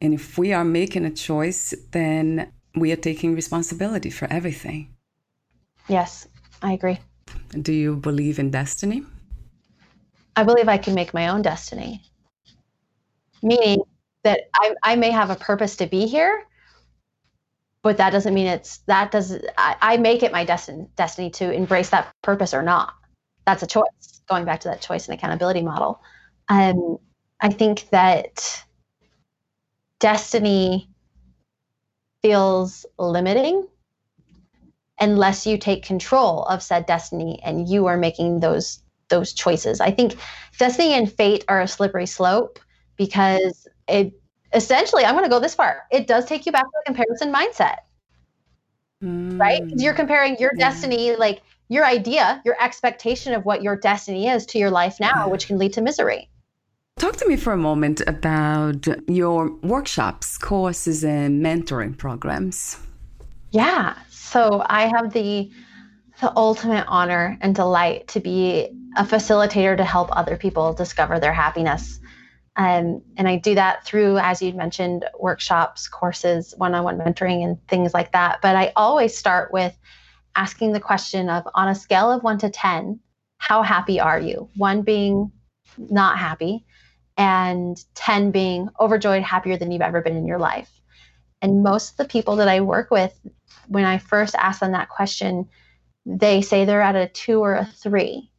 And 0.00 0.14
if 0.14 0.38
we 0.38 0.52
are 0.52 0.64
making 0.64 1.04
a 1.04 1.10
choice, 1.10 1.74
then 1.90 2.52
we 2.76 2.92
are 2.92 2.96
taking 2.96 3.34
responsibility 3.34 4.10
for 4.10 4.28
everything. 4.30 4.94
Yes, 5.88 6.28
I 6.62 6.72
agree. 6.72 7.00
Do 7.60 7.72
you 7.72 7.96
believe 7.96 8.38
in 8.38 8.50
destiny? 8.50 9.04
I 10.36 10.44
believe 10.44 10.68
I 10.68 10.78
can 10.78 10.94
make 10.94 11.14
my 11.14 11.28
own 11.28 11.42
destiny. 11.42 12.02
Meaning 13.42 13.82
that 14.24 14.40
I, 14.54 14.74
I 14.82 14.96
may 14.96 15.10
have 15.10 15.30
a 15.30 15.36
purpose 15.36 15.76
to 15.76 15.86
be 15.86 16.06
here, 16.06 16.44
but 17.82 17.98
that 17.98 18.10
doesn't 18.10 18.34
mean 18.34 18.46
it's 18.46 18.78
that 18.86 19.10
does 19.10 19.32
I, 19.58 19.76
I 19.80 19.96
make 19.98 20.22
it 20.22 20.32
my 20.32 20.44
destiny 20.44 20.88
destiny 20.96 21.30
to 21.30 21.52
embrace 21.52 21.90
that 21.90 22.10
purpose 22.22 22.54
or 22.54 22.62
not. 22.62 22.94
That's 23.46 23.62
a 23.62 23.66
choice. 23.66 24.22
Going 24.28 24.46
back 24.46 24.60
to 24.60 24.68
that 24.68 24.80
choice 24.80 25.06
and 25.06 25.16
accountability 25.16 25.60
model. 25.62 26.00
Um, 26.48 26.98
I 27.40 27.50
think 27.50 27.90
that 27.90 28.64
destiny 30.00 30.88
feels 32.22 32.86
limiting 32.98 33.68
unless 34.98 35.46
you 35.46 35.58
take 35.58 35.84
control 35.84 36.44
of 36.44 36.62
said 36.62 36.86
destiny 36.86 37.40
and 37.44 37.68
you 37.68 37.86
are 37.86 37.98
making 37.98 38.40
those 38.40 38.83
those 39.08 39.32
choices. 39.32 39.80
I 39.80 39.90
think 39.90 40.16
destiny 40.58 40.94
and 40.94 41.10
fate 41.10 41.44
are 41.48 41.60
a 41.60 41.68
slippery 41.68 42.06
slope 42.06 42.58
because 42.96 43.66
it 43.88 44.12
essentially, 44.54 45.04
I'm 45.04 45.14
going 45.14 45.24
to 45.24 45.30
go 45.30 45.40
this 45.40 45.54
far. 45.54 45.84
It 45.90 46.06
does 46.06 46.26
take 46.26 46.46
you 46.46 46.52
back 46.52 46.64
to 46.64 46.70
a 46.80 46.84
comparison 46.84 47.32
mindset, 47.32 47.78
mm. 49.02 49.38
right? 49.38 49.62
You're 49.76 49.94
comparing 49.94 50.36
your 50.38 50.52
yeah. 50.56 50.70
destiny, 50.70 51.16
like 51.16 51.42
your 51.68 51.84
idea, 51.84 52.40
your 52.44 52.56
expectation 52.62 53.34
of 53.34 53.44
what 53.44 53.62
your 53.62 53.76
destiny 53.76 54.28
is 54.28 54.46
to 54.46 54.58
your 54.58 54.70
life 54.70 55.00
now, 55.00 55.24
yeah. 55.24 55.26
which 55.26 55.46
can 55.46 55.58
lead 55.58 55.72
to 55.74 55.80
misery. 55.80 56.28
Talk 56.96 57.16
to 57.16 57.26
me 57.26 57.36
for 57.36 57.52
a 57.52 57.56
moment 57.56 58.00
about 58.06 58.86
your 59.08 59.50
workshops, 59.62 60.38
courses, 60.38 61.04
and 61.04 61.44
mentoring 61.44 61.98
programs. 61.98 62.78
Yeah. 63.50 63.94
So 64.10 64.64
I 64.66 64.86
have 64.86 65.12
the 65.12 65.50
the 66.20 66.32
ultimate 66.36 66.84
honor 66.86 67.36
and 67.40 67.56
delight 67.56 68.06
to 68.08 68.20
be 68.20 68.68
a 68.96 69.04
facilitator 69.04 69.76
to 69.76 69.84
help 69.84 70.08
other 70.12 70.36
people 70.36 70.72
discover 70.72 71.18
their 71.18 71.32
happiness. 71.32 72.00
Um, 72.56 73.02
and 73.16 73.26
I 73.26 73.36
do 73.36 73.56
that 73.56 73.84
through, 73.84 74.18
as 74.18 74.40
you 74.40 74.52
mentioned, 74.52 75.04
workshops, 75.18 75.88
courses, 75.88 76.54
one 76.56 76.74
on 76.74 76.84
one 76.84 76.98
mentoring, 76.98 77.44
and 77.44 77.66
things 77.66 77.92
like 77.92 78.12
that. 78.12 78.40
But 78.42 78.54
I 78.54 78.72
always 78.76 79.16
start 79.16 79.52
with 79.52 79.76
asking 80.36 80.72
the 80.72 80.80
question 80.80 81.28
of 81.28 81.46
on 81.54 81.68
a 81.68 81.74
scale 81.74 82.12
of 82.12 82.22
one 82.22 82.38
to 82.38 82.50
10, 82.50 83.00
how 83.38 83.62
happy 83.62 83.98
are 83.98 84.20
you? 84.20 84.48
One 84.56 84.82
being 84.82 85.32
not 85.78 86.18
happy, 86.18 86.64
and 87.16 87.82
10 87.94 88.30
being 88.30 88.68
overjoyed, 88.78 89.22
happier 89.22 89.56
than 89.56 89.70
you've 89.70 89.82
ever 89.82 90.00
been 90.00 90.16
in 90.16 90.26
your 90.26 90.38
life. 90.38 90.70
And 91.42 91.62
most 91.62 91.92
of 91.92 91.96
the 91.96 92.04
people 92.06 92.36
that 92.36 92.48
I 92.48 92.60
work 92.60 92.90
with, 92.90 93.12
when 93.68 93.84
I 93.84 93.98
first 93.98 94.34
ask 94.36 94.60
them 94.60 94.72
that 94.72 94.88
question, 94.88 95.48
they 96.06 96.42
say 96.42 96.64
they're 96.64 96.82
at 96.82 96.96
a 96.96 97.08
two 97.08 97.40
or 97.40 97.54
a 97.54 97.66
three. 97.66 98.30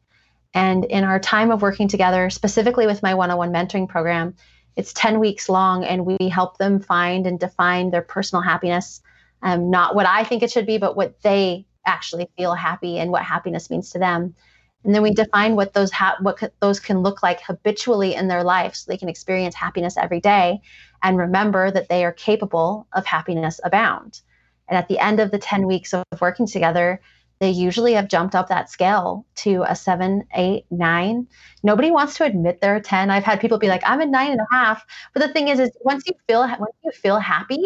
And 0.56 0.86
in 0.86 1.04
our 1.04 1.18
time 1.18 1.50
of 1.50 1.60
working 1.60 1.86
together, 1.86 2.30
specifically 2.30 2.86
with 2.86 3.02
my 3.02 3.12
one 3.12 3.30
on 3.30 3.36
one 3.36 3.52
mentoring 3.52 3.86
program, 3.86 4.34
it's 4.74 4.94
10 4.94 5.20
weeks 5.20 5.50
long, 5.50 5.84
and 5.84 6.06
we 6.06 6.16
help 6.30 6.56
them 6.56 6.80
find 6.80 7.26
and 7.26 7.38
define 7.38 7.90
their 7.90 8.00
personal 8.00 8.40
happiness. 8.40 9.02
Um, 9.42 9.68
not 9.68 9.94
what 9.94 10.06
I 10.06 10.24
think 10.24 10.42
it 10.42 10.50
should 10.50 10.64
be, 10.64 10.78
but 10.78 10.96
what 10.96 11.20
they 11.20 11.66
actually 11.84 12.30
feel 12.38 12.54
happy 12.54 12.98
and 12.98 13.10
what 13.10 13.22
happiness 13.22 13.68
means 13.68 13.90
to 13.90 13.98
them. 13.98 14.34
And 14.82 14.94
then 14.94 15.02
we 15.02 15.12
define 15.12 15.56
what 15.56 15.74
those 15.74 15.92
ha- 15.92 16.16
what 16.22 16.38
co- 16.38 16.48
those 16.60 16.80
can 16.80 17.00
look 17.00 17.22
like 17.22 17.42
habitually 17.42 18.14
in 18.14 18.26
their 18.26 18.42
life, 18.42 18.76
so 18.76 18.90
they 18.90 18.96
can 18.96 19.10
experience 19.10 19.54
happiness 19.54 19.98
every 19.98 20.20
day, 20.20 20.62
and 21.02 21.18
remember 21.18 21.70
that 21.70 21.90
they 21.90 22.02
are 22.02 22.12
capable 22.12 22.86
of 22.94 23.04
happiness 23.04 23.60
abound. 23.62 24.22
And 24.68 24.78
at 24.78 24.88
the 24.88 25.00
end 25.00 25.20
of 25.20 25.30
the 25.30 25.38
10 25.38 25.66
weeks 25.66 25.92
of 25.92 26.02
working 26.18 26.46
together, 26.46 27.02
they 27.38 27.50
usually 27.50 27.92
have 27.92 28.08
jumped 28.08 28.34
up 28.34 28.48
that 28.48 28.70
scale 28.70 29.26
to 29.36 29.64
a 29.68 29.76
seven, 29.76 30.24
eight, 30.34 30.64
nine. 30.70 31.26
Nobody 31.62 31.90
wants 31.90 32.16
to 32.16 32.24
admit 32.24 32.60
they're 32.60 32.76
a 32.76 32.80
10. 32.80 33.10
I've 33.10 33.24
had 33.24 33.40
people 33.40 33.58
be 33.58 33.68
like, 33.68 33.82
I'm 33.84 34.00
a 34.00 34.06
nine 34.06 34.32
and 34.32 34.40
a 34.40 34.54
half. 34.54 34.84
But 35.12 35.20
the 35.20 35.32
thing 35.32 35.48
is, 35.48 35.60
is 35.60 35.70
once 35.82 36.04
you 36.06 36.14
feel 36.26 36.40
once 36.40 36.76
you 36.82 36.90
feel 36.92 37.18
happy, 37.18 37.62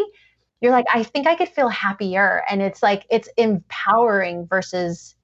you're 0.60 0.72
like, 0.72 0.86
I 0.92 1.04
think 1.04 1.26
I 1.26 1.36
could 1.36 1.48
feel 1.48 1.68
happier. 1.68 2.42
And 2.50 2.60
it's 2.60 2.82
like 2.82 3.06
it's 3.10 3.28
empowering 3.36 4.46
versus 4.46 5.14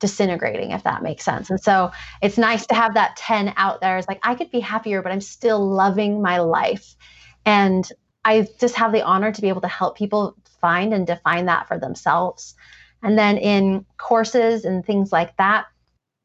disintegrating, 0.00 0.72
if 0.72 0.84
that 0.84 1.02
makes 1.02 1.24
sense. 1.24 1.50
And 1.50 1.60
so 1.60 1.92
it's 2.22 2.38
nice 2.38 2.66
to 2.66 2.74
have 2.74 2.94
that 2.94 3.16
10 3.16 3.54
out 3.56 3.80
there. 3.80 3.98
It's 3.98 4.08
like 4.08 4.20
I 4.22 4.34
could 4.34 4.50
be 4.50 4.60
happier, 4.60 5.02
but 5.02 5.12
I'm 5.12 5.20
still 5.20 5.66
loving 5.66 6.22
my 6.22 6.38
life. 6.38 6.96
And 7.44 7.86
I 8.24 8.48
just 8.58 8.74
have 8.76 8.92
the 8.92 9.02
honor 9.02 9.32
to 9.32 9.40
be 9.40 9.48
able 9.48 9.60
to 9.60 9.68
help 9.68 9.96
people 9.96 10.36
find 10.60 10.92
and 10.92 11.06
define 11.06 11.46
that 11.46 11.68
for 11.68 11.78
themselves. 11.78 12.54
And 13.02 13.18
then 13.18 13.38
in 13.38 13.84
courses 13.98 14.64
and 14.64 14.84
things 14.84 15.12
like 15.12 15.36
that, 15.36 15.66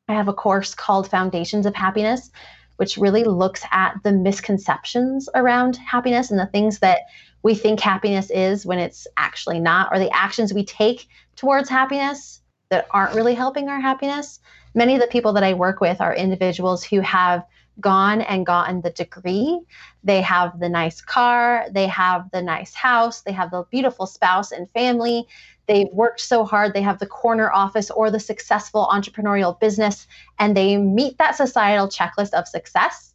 I 0.07 0.13
have 0.13 0.27
a 0.27 0.33
course 0.33 0.73
called 0.73 1.09
Foundations 1.09 1.65
of 1.65 1.75
Happiness, 1.75 2.31
which 2.77 2.97
really 2.97 3.23
looks 3.23 3.63
at 3.71 3.95
the 4.03 4.11
misconceptions 4.11 5.29
around 5.35 5.77
happiness 5.77 6.31
and 6.31 6.39
the 6.39 6.47
things 6.47 6.79
that 6.79 7.01
we 7.43 7.55
think 7.55 7.79
happiness 7.79 8.29
is 8.29 8.65
when 8.65 8.79
it's 8.79 9.07
actually 9.17 9.59
not, 9.59 9.89
or 9.91 9.99
the 9.99 10.13
actions 10.15 10.53
we 10.53 10.65
take 10.65 11.07
towards 11.35 11.69
happiness 11.69 12.41
that 12.69 12.87
aren't 12.91 13.15
really 13.15 13.35
helping 13.35 13.67
our 13.67 13.79
happiness. 13.79 14.39
Many 14.73 14.95
of 14.95 15.01
the 15.01 15.07
people 15.07 15.33
that 15.33 15.43
I 15.43 15.53
work 15.53 15.81
with 15.81 16.01
are 16.01 16.15
individuals 16.15 16.83
who 16.83 17.01
have 17.01 17.43
gone 17.81 18.21
and 18.21 18.45
gotten 18.45 18.81
the 18.81 18.91
degree. 18.91 19.59
They 20.03 20.21
have 20.21 20.59
the 20.59 20.69
nice 20.69 21.01
car, 21.01 21.65
they 21.71 21.87
have 21.87 22.29
the 22.31 22.41
nice 22.41 22.73
house, 22.73 23.21
they 23.21 23.31
have 23.31 23.51
the 23.51 23.63
beautiful 23.71 24.05
spouse 24.05 24.51
and 24.51 24.69
family. 24.71 25.27
They've 25.67 25.91
worked 25.91 26.21
so 26.21 26.45
hard, 26.45 26.73
they 26.73 26.81
have 26.81 26.99
the 26.99 27.07
corner 27.07 27.51
office 27.51 27.89
or 27.91 28.11
the 28.11 28.19
successful 28.19 28.87
entrepreneurial 28.91 29.59
business, 29.59 30.07
and 30.39 30.55
they 30.55 30.77
meet 30.77 31.17
that 31.17 31.35
societal 31.35 31.87
checklist 31.87 32.33
of 32.33 32.47
success. 32.47 33.13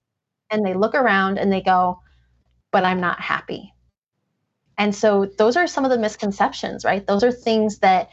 And 0.51 0.65
they 0.65 0.75
look 0.75 0.95
around 0.95 1.39
and 1.39 1.53
they 1.53 1.61
go, 1.61 2.01
But 2.71 2.85
I'm 2.85 3.01
not 3.01 3.21
happy. 3.21 3.73
And 4.79 4.95
so 4.95 5.27
those 5.39 5.57
are 5.57 5.67
some 5.67 5.85
of 5.85 5.91
the 5.91 5.99
misconceptions, 5.99 6.85
right? 6.85 7.07
Those 7.07 7.25
are 7.25 7.33
things 7.33 7.79
that 7.79 8.11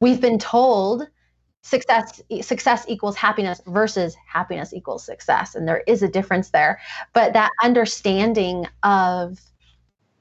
we've 0.00 0.20
been 0.20 0.38
told 0.38 1.08
success 1.66 2.22
success 2.42 2.84
equals 2.86 3.16
happiness 3.16 3.60
versus 3.66 4.16
happiness 4.26 4.72
equals 4.72 5.04
success. 5.04 5.54
And 5.54 5.66
there 5.66 5.82
is 5.86 6.02
a 6.02 6.08
difference 6.08 6.50
there. 6.50 6.80
But 7.12 7.32
that 7.32 7.50
understanding 7.62 8.66
of 8.84 9.40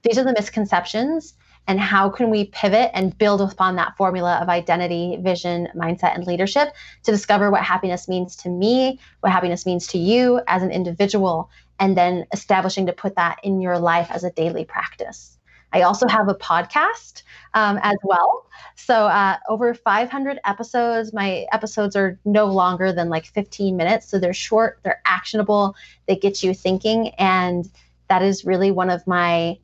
these 0.01 0.17
are 0.17 0.23
the 0.23 0.33
misconceptions 0.33 1.35
and 1.67 1.79
how 1.79 2.09
can 2.09 2.29
we 2.29 2.45
pivot 2.45 2.91
and 2.93 3.17
build 3.17 3.41
upon 3.41 3.75
that 3.75 3.95
formula 3.97 4.39
of 4.41 4.49
identity 4.49 5.17
vision 5.21 5.67
mindset 5.75 6.15
and 6.15 6.25
leadership 6.25 6.69
to 7.03 7.11
discover 7.11 7.51
what 7.51 7.63
happiness 7.63 8.07
means 8.07 8.35
to 8.37 8.49
me 8.49 8.99
what 9.21 9.31
happiness 9.31 9.65
means 9.65 9.87
to 9.87 9.97
you 9.97 10.41
as 10.47 10.63
an 10.63 10.71
individual 10.71 11.49
and 11.79 11.97
then 11.97 12.25
establishing 12.33 12.85
to 12.85 12.93
put 12.93 13.15
that 13.15 13.39
in 13.43 13.61
your 13.61 13.79
life 13.79 14.09
as 14.11 14.23
a 14.23 14.31
daily 14.31 14.65
practice 14.65 15.34
I 15.73 15.81
also 15.81 16.07
have 16.07 16.27
a 16.27 16.35
podcast 16.35 17.23
um, 17.53 17.79
as 17.81 17.97
well. 18.03 18.47
So, 18.75 19.07
uh, 19.07 19.37
over 19.49 19.73
500 19.73 20.39
episodes. 20.45 21.13
My 21.13 21.45
episodes 21.51 21.95
are 21.95 22.19
no 22.25 22.45
longer 22.45 22.91
than 22.91 23.09
like 23.09 23.25
15 23.25 23.75
minutes. 23.75 24.07
So, 24.07 24.19
they're 24.19 24.33
short, 24.33 24.79
they're 24.83 25.01
actionable, 25.05 25.75
they 26.07 26.15
get 26.15 26.43
you 26.43 26.53
thinking. 26.53 27.09
And 27.17 27.69
that 28.09 28.21
is 28.21 28.45
really 28.45 28.71
one 28.71 28.89
of 28.89 29.05
my 29.07 29.57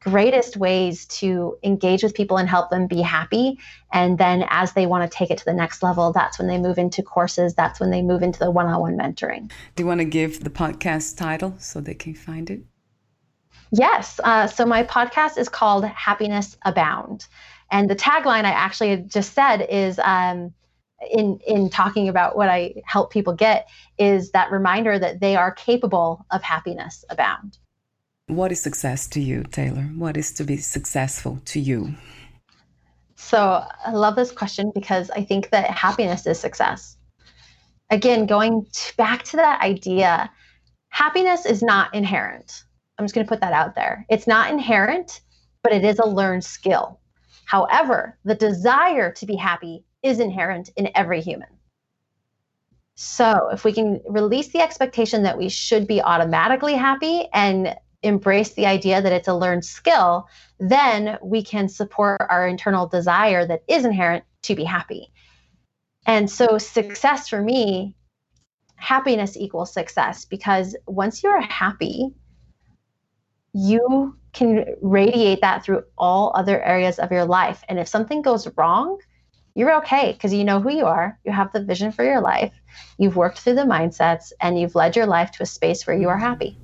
greatest 0.00 0.56
ways 0.56 1.04
to 1.06 1.58
engage 1.64 2.02
with 2.02 2.14
people 2.14 2.36
and 2.36 2.48
help 2.48 2.70
them 2.70 2.86
be 2.86 3.00
happy. 3.00 3.58
And 3.92 4.18
then, 4.18 4.44
as 4.50 4.72
they 4.72 4.86
want 4.86 5.10
to 5.10 5.16
take 5.18 5.30
it 5.30 5.38
to 5.38 5.44
the 5.44 5.52
next 5.52 5.82
level, 5.82 6.12
that's 6.12 6.38
when 6.38 6.46
they 6.46 6.58
move 6.58 6.78
into 6.78 7.02
courses, 7.02 7.54
that's 7.54 7.80
when 7.80 7.90
they 7.90 8.02
move 8.02 8.22
into 8.22 8.38
the 8.38 8.50
one 8.50 8.66
on 8.66 8.80
one 8.80 8.96
mentoring. 8.96 9.50
Do 9.74 9.82
you 9.82 9.86
want 9.86 10.00
to 10.00 10.04
give 10.04 10.44
the 10.44 10.50
podcast 10.50 11.16
title 11.16 11.54
so 11.58 11.80
they 11.80 11.94
can 11.94 12.14
find 12.14 12.50
it? 12.50 12.60
Yes. 13.72 14.20
Uh, 14.22 14.46
so 14.46 14.64
my 14.64 14.84
podcast 14.84 15.38
is 15.38 15.48
called 15.48 15.84
Happiness 15.84 16.56
Abound. 16.64 17.26
And 17.70 17.90
the 17.90 17.96
tagline 17.96 18.44
I 18.44 18.50
actually 18.50 18.96
just 18.98 19.32
said 19.32 19.66
is 19.68 19.98
um, 19.98 20.54
in, 21.10 21.40
in 21.46 21.68
talking 21.68 22.08
about 22.08 22.36
what 22.36 22.48
I 22.48 22.74
help 22.84 23.12
people 23.12 23.32
get 23.32 23.68
is 23.98 24.30
that 24.32 24.50
reminder 24.50 24.98
that 24.98 25.20
they 25.20 25.36
are 25.36 25.50
capable 25.50 26.24
of 26.30 26.42
happiness 26.42 27.04
abound. 27.10 27.58
What 28.28 28.50
is 28.50 28.60
success 28.60 29.06
to 29.08 29.20
you, 29.20 29.44
Taylor? 29.44 29.82
What 29.82 30.16
is 30.16 30.32
to 30.32 30.44
be 30.44 30.56
successful 30.56 31.40
to 31.46 31.60
you? 31.60 31.94
So 33.14 33.64
I 33.84 33.92
love 33.92 34.16
this 34.16 34.32
question 34.32 34.72
because 34.74 35.10
I 35.10 35.22
think 35.24 35.50
that 35.50 35.70
happiness 35.70 36.26
is 36.26 36.38
success. 36.38 36.96
Again, 37.90 38.26
going 38.26 38.66
back 38.96 39.22
to 39.24 39.36
that 39.36 39.60
idea, 39.62 40.30
happiness 40.90 41.46
is 41.46 41.62
not 41.62 41.94
inherent. 41.94 42.64
I'm 42.98 43.04
just 43.04 43.14
going 43.14 43.26
to 43.26 43.28
put 43.28 43.40
that 43.40 43.52
out 43.52 43.74
there. 43.74 44.06
It's 44.08 44.26
not 44.26 44.50
inherent, 44.50 45.20
but 45.62 45.72
it 45.72 45.84
is 45.84 45.98
a 45.98 46.06
learned 46.06 46.44
skill. 46.44 47.00
However, 47.44 48.18
the 48.24 48.34
desire 48.34 49.12
to 49.12 49.26
be 49.26 49.36
happy 49.36 49.84
is 50.02 50.20
inherent 50.20 50.70
in 50.76 50.90
every 50.94 51.20
human. 51.20 51.48
So, 52.94 53.50
if 53.52 53.62
we 53.64 53.72
can 53.72 54.00
release 54.08 54.48
the 54.48 54.60
expectation 54.60 55.22
that 55.24 55.36
we 55.36 55.50
should 55.50 55.86
be 55.86 56.00
automatically 56.00 56.74
happy 56.74 57.28
and 57.34 57.76
embrace 58.02 58.54
the 58.54 58.66
idea 58.66 59.02
that 59.02 59.12
it's 59.12 59.28
a 59.28 59.34
learned 59.34 59.64
skill, 59.64 60.28
then 60.58 61.18
we 61.22 61.42
can 61.42 61.68
support 61.68 62.20
our 62.30 62.48
internal 62.48 62.86
desire 62.86 63.46
that 63.46 63.64
is 63.68 63.84
inherent 63.84 64.24
to 64.42 64.54
be 64.54 64.64
happy. 64.64 65.12
And 66.06 66.30
so, 66.30 66.56
success 66.56 67.28
for 67.28 67.42
me, 67.42 67.94
happiness 68.76 69.36
equals 69.36 69.74
success 69.74 70.24
because 70.24 70.74
once 70.86 71.22
you're 71.22 71.40
happy, 71.40 72.14
you 73.56 74.14
can 74.34 74.66
radiate 74.82 75.40
that 75.40 75.64
through 75.64 75.82
all 75.96 76.30
other 76.34 76.62
areas 76.62 76.98
of 76.98 77.10
your 77.10 77.24
life. 77.24 77.64
And 77.70 77.78
if 77.78 77.88
something 77.88 78.20
goes 78.20 78.46
wrong, 78.58 78.98
you're 79.54 79.74
okay 79.78 80.12
because 80.12 80.34
you 80.34 80.44
know 80.44 80.60
who 80.60 80.70
you 80.70 80.84
are. 80.84 81.18
You 81.24 81.32
have 81.32 81.50
the 81.54 81.64
vision 81.64 81.90
for 81.90 82.04
your 82.04 82.20
life. 82.20 82.52
You've 82.98 83.16
worked 83.16 83.38
through 83.38 83.54
the 83.54 83.62
mindsets 83.62 84.30
and 84.42 84.60
you've 84.60 84.74
led 84.74 84.94
your 84.94 85.06
life 85.06 85.30
to 85.32 85.42
a 85.42 85.46
space 85.46 85.86
where 85.86 85.96
you 85.96 86.10
are 86.10 86.18
happy. 86.18 86.58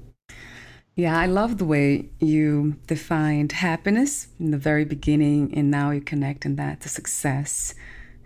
Yeah, 0.95 1.18
I 1.18 1.24
love 1.24 1.57
the 1.57 1.64
way 1.64 2.11
you 2.18 2.76
defined 2.86 3.53
happiness 3.53 4.28
in 4.38 4.51
the 4.51 4.59
very 4.59 4.84
beginning, 4.84 5.55
and 5.55 5.70
now 5.70 5.90
you're 5.90 6.03
connecting 6.03 6.57
that 6.57 6.82
to 6.82 6.90
success. 6.90 7.74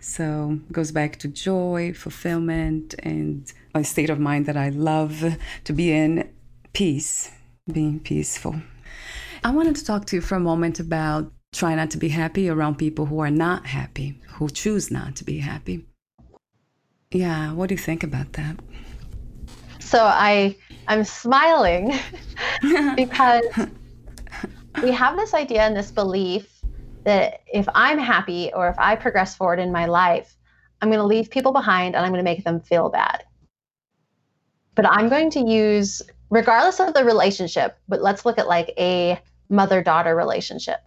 So 0.01 0.59
it 0.67 0.73
goes 0.73 0.91
back 0.91 1.15
to 1.19 1.29
joy, 1.29 1.93
fulfillment, 1.93 2.95
and 2.99 3.49
a 3.73 3.85
state 3.85 4.09
of 4.09 4.19
mind 4.19 4.45
that 4.47 4.57
I 4.57 4.67
love 4.67 5.37
to 5.63 5.71
be 5.71 5.93
in 5.93 6.29
peace 6.73 7.31
being 7.71 7.99
peaceful. 7.99 8.55
I 9.43 9.51
wanted 9.51 9.75
to 9.75 9.85
talk 9.85 10.05
to 10.07 10.15
you 10.15 10.21
for 10.21 10.35
a 10.35 10.39
moment 10.39 10.79
about 10.79 11.31
trying 11.51 11.77
not 11.77 11.91
to 11.91 11.97
be 11.97 12.09
happy 12.09 12.49
around 12.49 12.75
people 12.77 13.05
who 13.05 13.19
are 13.19 13.31
not 13.31 13.65
happy, 13.65 14.19
who 14.33 14.49
choose 14.49 14.91
not 14.91 15.15
to 15.17 15.23
be 15.23 15.39
happy. 15.39 15.85
Yeah, 17.11 17.53
what 17.53 17.69
do 17.69 17.75
you 17.75 17.79
think 17.79 18.03
about 18.03 18.33
that? 18.33 18.57
So 19.79 20.03
I 20.03 20.55
I'm 20.87 21.03
smiling 21.03 21.93
because 22.95 23.45
we 24.83 24.91
have 24.91 25.15
this 25.15 25.33
idea 25.33 25.61
and 25.61 25.75
this 25.75 25.91
belief 25.91 26.61
that 27.03 27.41
if 27.47 27.67
I'm 27.73 27.97
happy 27.97 28.51
or 28.53 28.67
if 28.69 28.77
I 28.77 28.95
progress 28.95 29.35
forward 29.35 29.59
in 29.59 29.71
my 29.71 29.85
life, 29.85 30.35
I'm 30.81 30.89
going 30.89 30.99
to 30.99 31.05
leave 31.05 31.29
people 31.29 31.53
behind 31.53 31.95
and 31.95 32.05
I'm 32.05 32.11
going 32.11 32.23
to 32.23 32.29
make 32.29 32.43
them 32.43 32.59
feel 32.59 32.89
bad. 32.89 33.23
But 34.75 34.85
I'm 34.85 35.09
going 35.09 35.31
to 35.31 35.39
use 35.39 36.01
regardless 36.29 36.79
of 36.79 36.93
the 36.93 37.03
relationship, 37.03 37.77
but 37.87 38.01
let's 38.01 38.25
look 38.25 38.37
at 38.37 38.47
like 38.47 38.73
a 38.77 39.19
mother 39.49 39.81
daughter 39.81 40.15
relationship. 40.15 40.79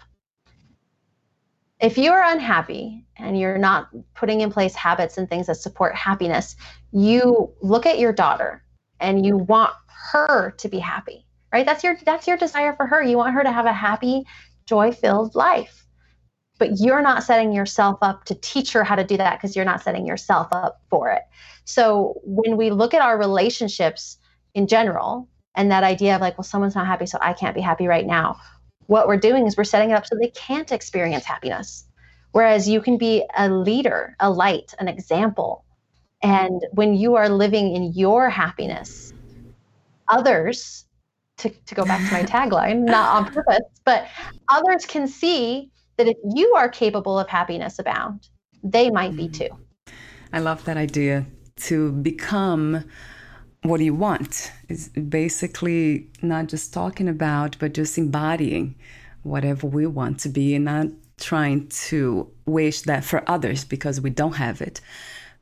If 1.81 1.97
you 1.97 2.13
are 2.13 2.33
unhappy 2.33 3.07
and 3.17 3.39
you're 3.39 3.59
not 3.59 3.89
putting 4.15 4.43
in 4.43 4.53
place 4.53 4.75
habits 4.75 5.17
and 5.17 5.29
things 5.29 5.47
that 5.47 5.57
support 5.57 5.95
happiness, 5.95 6.57
you 6.93 7.53
look 7.63 7.87
at 7.87 7.99
your 7.99 8.13
daughter 8.13 8.63
and 9.01 9.25
you 9.25 9.39
want 9.39 9.73
her 10.13 10.51
to 10.59 10.69
be 10.69 10.79
happy. 10.79 11.27
Right? 11.53 11.67
That's 11.67 11.83
your 11.83 11.97
that's 12.05 12.29
your 12.29 12.37
desire 12.37 12.77
for 12.77 12.87
her. 12.87 13.03
You 13.03 13.17
want 13.17 13.35
her 13.35 13.43
to 13.43 13.51
have 13.51 13.67
a 13.67 13.73
happy, 13.73 14.25
joy-filled 14.67 15.35
life. 15.35 15.85
But 16.59 16.79
you're 16.79 17.03
not 17.03 17.25
setting 17.25 17.53
yourself 17.53 17.99
up 18.03 18.25
to 18.27 18.37
teach 18.37 18.73
her 18.73 18.85
how 18.85 18.95
to 18.95 19.03
do 19.03 19.17
that 19.17 19.39
because 19.39 19.57
you're 19.57 19.65
not 19.65 19.83
setting 19.83 20.07
yourself 20.07 20.47
up 20.53 20.83
for 20.91 21.11
it. 21.11 21.23
So 21.65 22.21
when 22.23 22.57
we 22.57 22.71
look 22.71 22.95
at 22.95 23.01
our 23.01 23.19
relationships, 23.19 24.19
in 24.55 24.67
general 24.67 25.29
and 25.55 25.71
that 25.71 25.85
idea 25.85 26.15
of 26.15 26.21
like 26.21 26.37
well 26.39 26.45
someone's 26.45 26.75
not 26.75 26.87
happy 26.87 27.07
so 27.07 27.19
i 27.21 27.33
can't 27.33 27.55
be 27.55 27.61
happy 27.61 27.87
right 27.87 28.07
now. 28.07 28.37
What 28.87 29.07
we're 29.07 29.19
doing 29.19 29.47
is 29.47 29.57
we're 29.57 29.65
setting 29.65 29.91
it 29.91 29.95
up 29.95 30.07
so 30.07 30.17
they 30.21 30.31
can't 30.31 30.73
experience 30.73 31.25
happiness. 31.25 31.85
Whereas 32.33 32.69
you 32.69 32.81
can 32.81 32.97
be 32.99 33.25
a 33.37 33.49
leader 33.49 34.17
a 34.21 34.31
light 34.31 34.75
an 34.79 34.89
example. 34.89 35.65
And 36.23 36.61
when 36.73 36.95
you 36.95 37.15
are 37.15 37.29
living 37.29 37.75
in 37.75 37.93
your 37.93 38.29
happiness 38.29 39.13
others 40.09 40.87
to, 41.39 41.51
to 41.51 41.75
go 41.75 41.85
back 41.85 42.07
to 42.09 42.13
my 42.13 42.23
tagline 42.35 42.83
not 42.85 43.17
on 43.17 43.33
purpose 43.33 43.61
but 43.85 44.09
others 44.49 44.85
can 44.85 45.07
see 45.07 45.71
that 45.97 46.09
if 46.09 46.17
you 46.35 46.55
are 46.57 46.69
capable 46.69 47.19
of 47.19 47.29
happiness 47.29 47.79
abound 47.79 48.29
they 48.63 48.91
might 48.91 49.17
be 49.17 49.29
mm. 49.29 49.33
too. 49.33 49.49
I 50.33 50.41
love 50.41 50.65
that 50.65 50.77
idea 50.77 51.27
to 51.57 51.93
become 51.93 52.85
what 53.63 53.79
do 53.79 53.85
you 53.85 53.95
want? 53.95 54.53
Is 54.69 54.89
basically 54.89 56.09
not 56.23 56.49
just 56.49 56.73
talking 56.73 57.09
about 57.09 57.57
but 57.59 57.75
just 57.75 57.99
embodying 57.99 58.75
whatever 59.23 59.67
we 59.67 59.87
want 59.87 60.21
to 60.21 60.29
be 60.29 60.55
and 60.55 60.65
not 60.65 60.87
trying 61.19 61.69
to 61.69 62.31
wish 62.47 62.83
that 62.83 63.05
for 63.05 63.23
others 63.31 63.65
because 63.65 64.01
we 64.01 64.11
don't 64.11 64.37
have 64.37 64.63
it. 64.63 64.81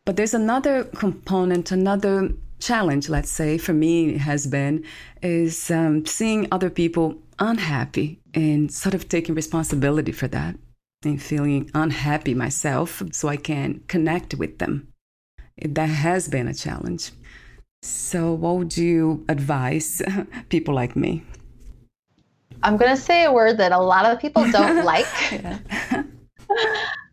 But 0.05 0.17
there's 0.17 0.35
another 0.35 0.85
component 0.85 1.71
another 1.71 2.31
challenge 2.59 3.09
let's 3.09 3.31
say 3.31 3.57
for 3.57 3.73
me 3.73 4.19
has 4.19 4.49
been 4.49 4.85
is 5.23 5.71
um, 5.71 6.05
seeing 6.05 6.49
other 6.51 6.71
people 6.71 7.17
unhappy 7.39 8.19
and 8.35 8.73
sort 8.73 8.97
of 8.97 9.09
taking 9.09 9.37
responsibility 9.37 10.11
for 10.11 10.27
that 10.27 10.57
and 11.05 11.23
feeling 11.23 11.71
unhappy 11.73 12.35
myself 12.35 13.01
so 13.13 13.29
i 13.29 13.37
can 13.37 13.81
connect 13.87 14.35
with 14.35 14.59
them. 14.59 14.89
That 15.63 15.87
has 15.87 16.29
been 16.29 16.49
a 16.49 16.55
challenge 16.55 17.13
so, 17.83 18.33
what 18.33 18.57
would 18.57 18.77
you 18.77 19.25
advise 19.29 20.03
people 20.49 20.75
like 20.75 20.97
me? 20.97 21.23
I'm 22.63 22.77
going 22.77 22.91
to 22.91 23.01
say 23.01 23.25
a 23.25 23.33
word 23.33 23.59
that 23.59 23.73
a 23.73 23.79
lot 23.79 24.05
of 24.05 24.21
people 24.21 24.51
don't 24.51 24.85
like, 24.93 25.07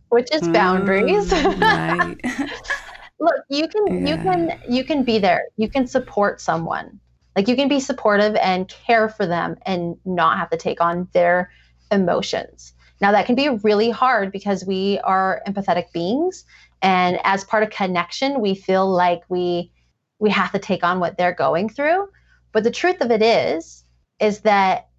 which 0.09 0.27
is 0.33 0.47
boundaries. 0.47 1.31
Mm, 1.31 1.61
right. 1.61 2.51
Look, 3.19 3.35
you 3.49 3.67
can 3.67 4.05
yeah. 4.05 4.15
you 4.15 4.23
can 4.23 4.59
you 4.67 4.83
can 4.83 5.03
be 5.03 5.19
there. 5.19 5.45
You 5.55 5.69
can 5.69 5.87
support 5.87 6.41
someone. 6.41 6.99
Like 7.35 7.47
you 7.47 7.55
can 7.55 7.67
be 7.67 7.79
supportive 7.79 8.35
and 8.35 8.67
care 8.67 9.07
for 9.07 9.25
them 9.25 9.55
and 9.65 9.97
not 10.05 10.37
have 10.37 10.49
to 10.49 10.57
take 10.57 10.81
on 10.81 11.07
their 11.13 11.51
emotions. 11.91 12.73
Now 13.01 13.11
that 13.11 13.25
can 13.25 13.35
be 13.35 13.49
really 13.49 13.89
hard 13.89 14.31
because 14.31 14.65
we 14.65 14.99
are 14.99 15.41
empathetic 15.47 15.91
beings 15.93 16.45
and 16.81 17.19
as 17.23 17.43
part 17.43 17.63
of 17.63 17.69
connection, 17.69 18.41
we 18.41 18.53
feel 18.53 18.87
like 18.87 19.23
we 19.27 19.71
we 20.19 20.29
have 20.29 20.51
to 20.51 20.59
take 20.59 20.83
on 20.83 20.99
what 20.99 21.17
they're 21.17 21.33
going 21.33 21.69
through. 21.69 22.09
But 22.51 22.63
the 22.63 22.71
truth 22.71 23.01
of 23.01 23.11
it 23.11 23.21
is, 23.21 23.83
is 24.19 24.39
that 24.41 24.89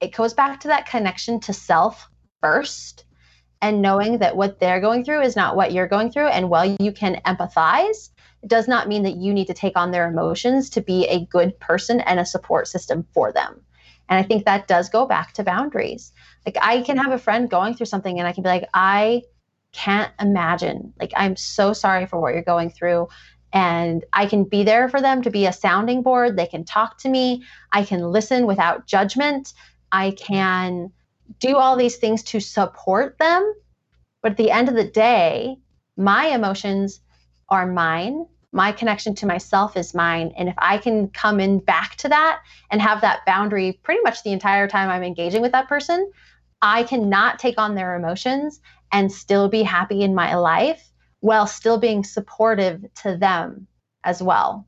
it 0.00 0.14
goes 0.14 0.34
back 0.34 0.60
to 0.60 0.68
that 0.68 0.86
connection 0.86 1.40
to 1.40 1.52
self 1.52 2.08
first. 2.40 3.04
and 3.60 3.82
knowing 3.82 4.18
that 4.18 4.36
what 4.36 4.60
they're 4.60 4.80
going 4.80 5.04
through 5.04 5.22
is 5.22 5.34
not 5.34 5.56
what 5.56 5.72
you're 5.72 5.88
going 5.88 6.12
through. 6.12 6.28
And 6.28 6.48
while 6.48 6.76
you 6.78 6.92
can 6.92 7.20
empathize, 7.26 8.10
it 8.42 8.48
does 8.48 8.68
not 8.68 8.86
mean 8.86 9.02
that 9.02 9.16
you 9.16 9.34
need 9.34 9.48
to 9.48 9.54
take 9.54 9.76
on 9.76 9.90
their 9.90 10.08
emotions 10.08 10.70
to 10.70 10.80
be 10.80 11.06
a 11.06 11.26
good 11.26 11.58
person 11.58 12.00
and 12.00 12.20
a 12.20 12.24
support 12.24 12.68
system 12.68 13.04
for 13.12 13.32
them. 13.32 13.60
And 14.08 14.18
I 14.18 14.22
think 14.22 14.44
that 14.44 14.68
does 14.68 14.88
go 14.88 15.06
back 15.06 15.32
to 15.34 15.44
boundaries. 15.44 16.12
Like 16.46 16.56
I 16.60 16.82
can 16.82 16.96
have 16.96 17.12
a 17.12 17.18
friend 17.18 17.50
going 17.50 17.74
through 17.74 17.86
something 17.86 18.18
and 18.18 18.28
I 18.28 18.32
can 18.32 18.42
be 18.42 18.48
like, 18.48 18.68
I 18.72 19.22
can't 19.72 20.12
imagine. 20.20 20.94
Like, 20.98 21.12
I'm 21.16 21.36
so 21.36 21.72
sorry 21.72 22.06
for 22.06 22.20
what 22.20 22.32
you're 22.32 22.42
going 22.42 22.70
through. 22.70 23.08
And 23.52 24.04
I 24.12 24.26
can 24.26 24.44
be 24.44 24.62
there 24.64 24.88
for 24.88 25.00
them 25.00 25.22
to 25.22 25.30
be 25.30 25.46
a 25.46 25.52
sounding 25.52 26.02
board. 26.02 26.36
They 26.36 26.46
can 26.46 26.64
talk 26.64 26.98
to 26.98 27.08
me. 27.08 27.44
I 27.72 27.84
can 27.84 28.02
listen 28.02 28.46
without 28.46 28.86
judgment. 28.86 29.54
I 29.90 30.10
can 30.12 30.92
do 31.40 31.56
all 31.56 31.76
these 31.76 31.96
things 31.96 32.22
to 32.24 32.40
support 32.40 33.18
them. 33.18 33.54
But 34.22 34.32
at 34.32 34.38
the 34.38 34.50
end 34.50 34.68
of 34.68 34.74
the 34.74 34.84
day, 34.84 35.58
my 35.96 36.26
emotions 36.26 37.00
are 37.48 37.66
mine. 37.66 38.26
My 38.52 38.72
connection 38.72 39.14
to 39.16 39.26
myself 39.26 39.76
is 39.76 39.94
mine. 39.94 40.32
And 40.36 40.48
if 40.48 40.54
I 40.58 40.78
can 40.78 41.08
come 41.08 41.38
in 41.40 41.58
back 41.58 41.96
to 41.96 42.08
that 42.08 42.40
and 42.70 42.80
have 42.80 43.00
that 43.02 43.24
boundary 43.26 43.78
pretty 43.82 44.00
much 44.02 44.22
the 44.22 44.32
entire 44.32 44.68
time 44.68 44.88
I'm 44.88 45.02
engaging 45.02 45.42
with 45.42 45.52
that 45.52 45.68
person, 45.68 46.10
I 46.60 46.82
cannot 46.82 47.38
take 47.38 47.58
on 47.58 47.74
their 47.74 47.94
emotions 47.94 48.60
and 48.90 49.12
still 49.12 49.48
be 49.48 49.62
happy 49.62 50.02
in 50.02 50.14
my 50.14 50.34
life 50.34 50.87
while 51.20 51.46
still 51.46 51.78
being 51.78 52.04
supportive 52.04 52.84
to 53.02 53.16
them 53.16 53.66
as 54.04 54.22
well. 54.22 54.66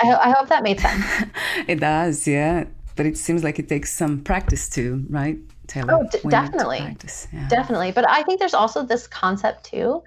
I, 0.00 0.06
ho- 0.06 0.20
I 0.20 0.30
hope 0.30 0.48
that 0.48 0.62
made 0.62 0.80
sense. 0.80 1.04
it 1.68 1.80
does, 1.80 2.26
yeah. 2.26 2.64
But 2.96 3.06
it 3.06 3.16
seems 3.16 3.42
like 3.42 3.58
it 3.58 3.68
takes 3.68 3.92
some 3.92 4.20
practice 4.22 4.68
too, 4.68 5.04
right, 5.08 5.38
Taylor? 5.66 5.94
Oh, 5.94 6.08
d- 6.10 6.18
definitely. 6.28 6.96
Yeah. 7.32 7.48
Definitely. 7.48 7.92
But 7.92 8.08
I 8.08 8.22
think 8.22 8.38
there's 8.38 8.54
also 8.54 8.84
this 8.84 9.06
concept 9.06 9.64
too. 9.64 10.02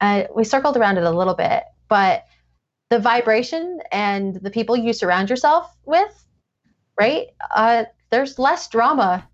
Uh, 0.00 0.24
we 0.34 0.44
circled 0.44 0.76
around 0.76 0.98
it 0.98 1.04
a 1.04 1.10
little 1.10 1.34
bit, 1.34 1.62
but 1.88 2.24
the 2.90 2.98
vibration 2.98 3.80
and 3.90 4.36
the 4.36 4.50
people 4.50 4.76
you 4.76 4.92
surround 4.92 5.30
yourself 5.30 5.76
with, 5.84 6.26
right? 6.98 7.28
Uh, 7.54 7.84
there's 8.10 8.38
less 8.38 8.68
drama 8.68 9.26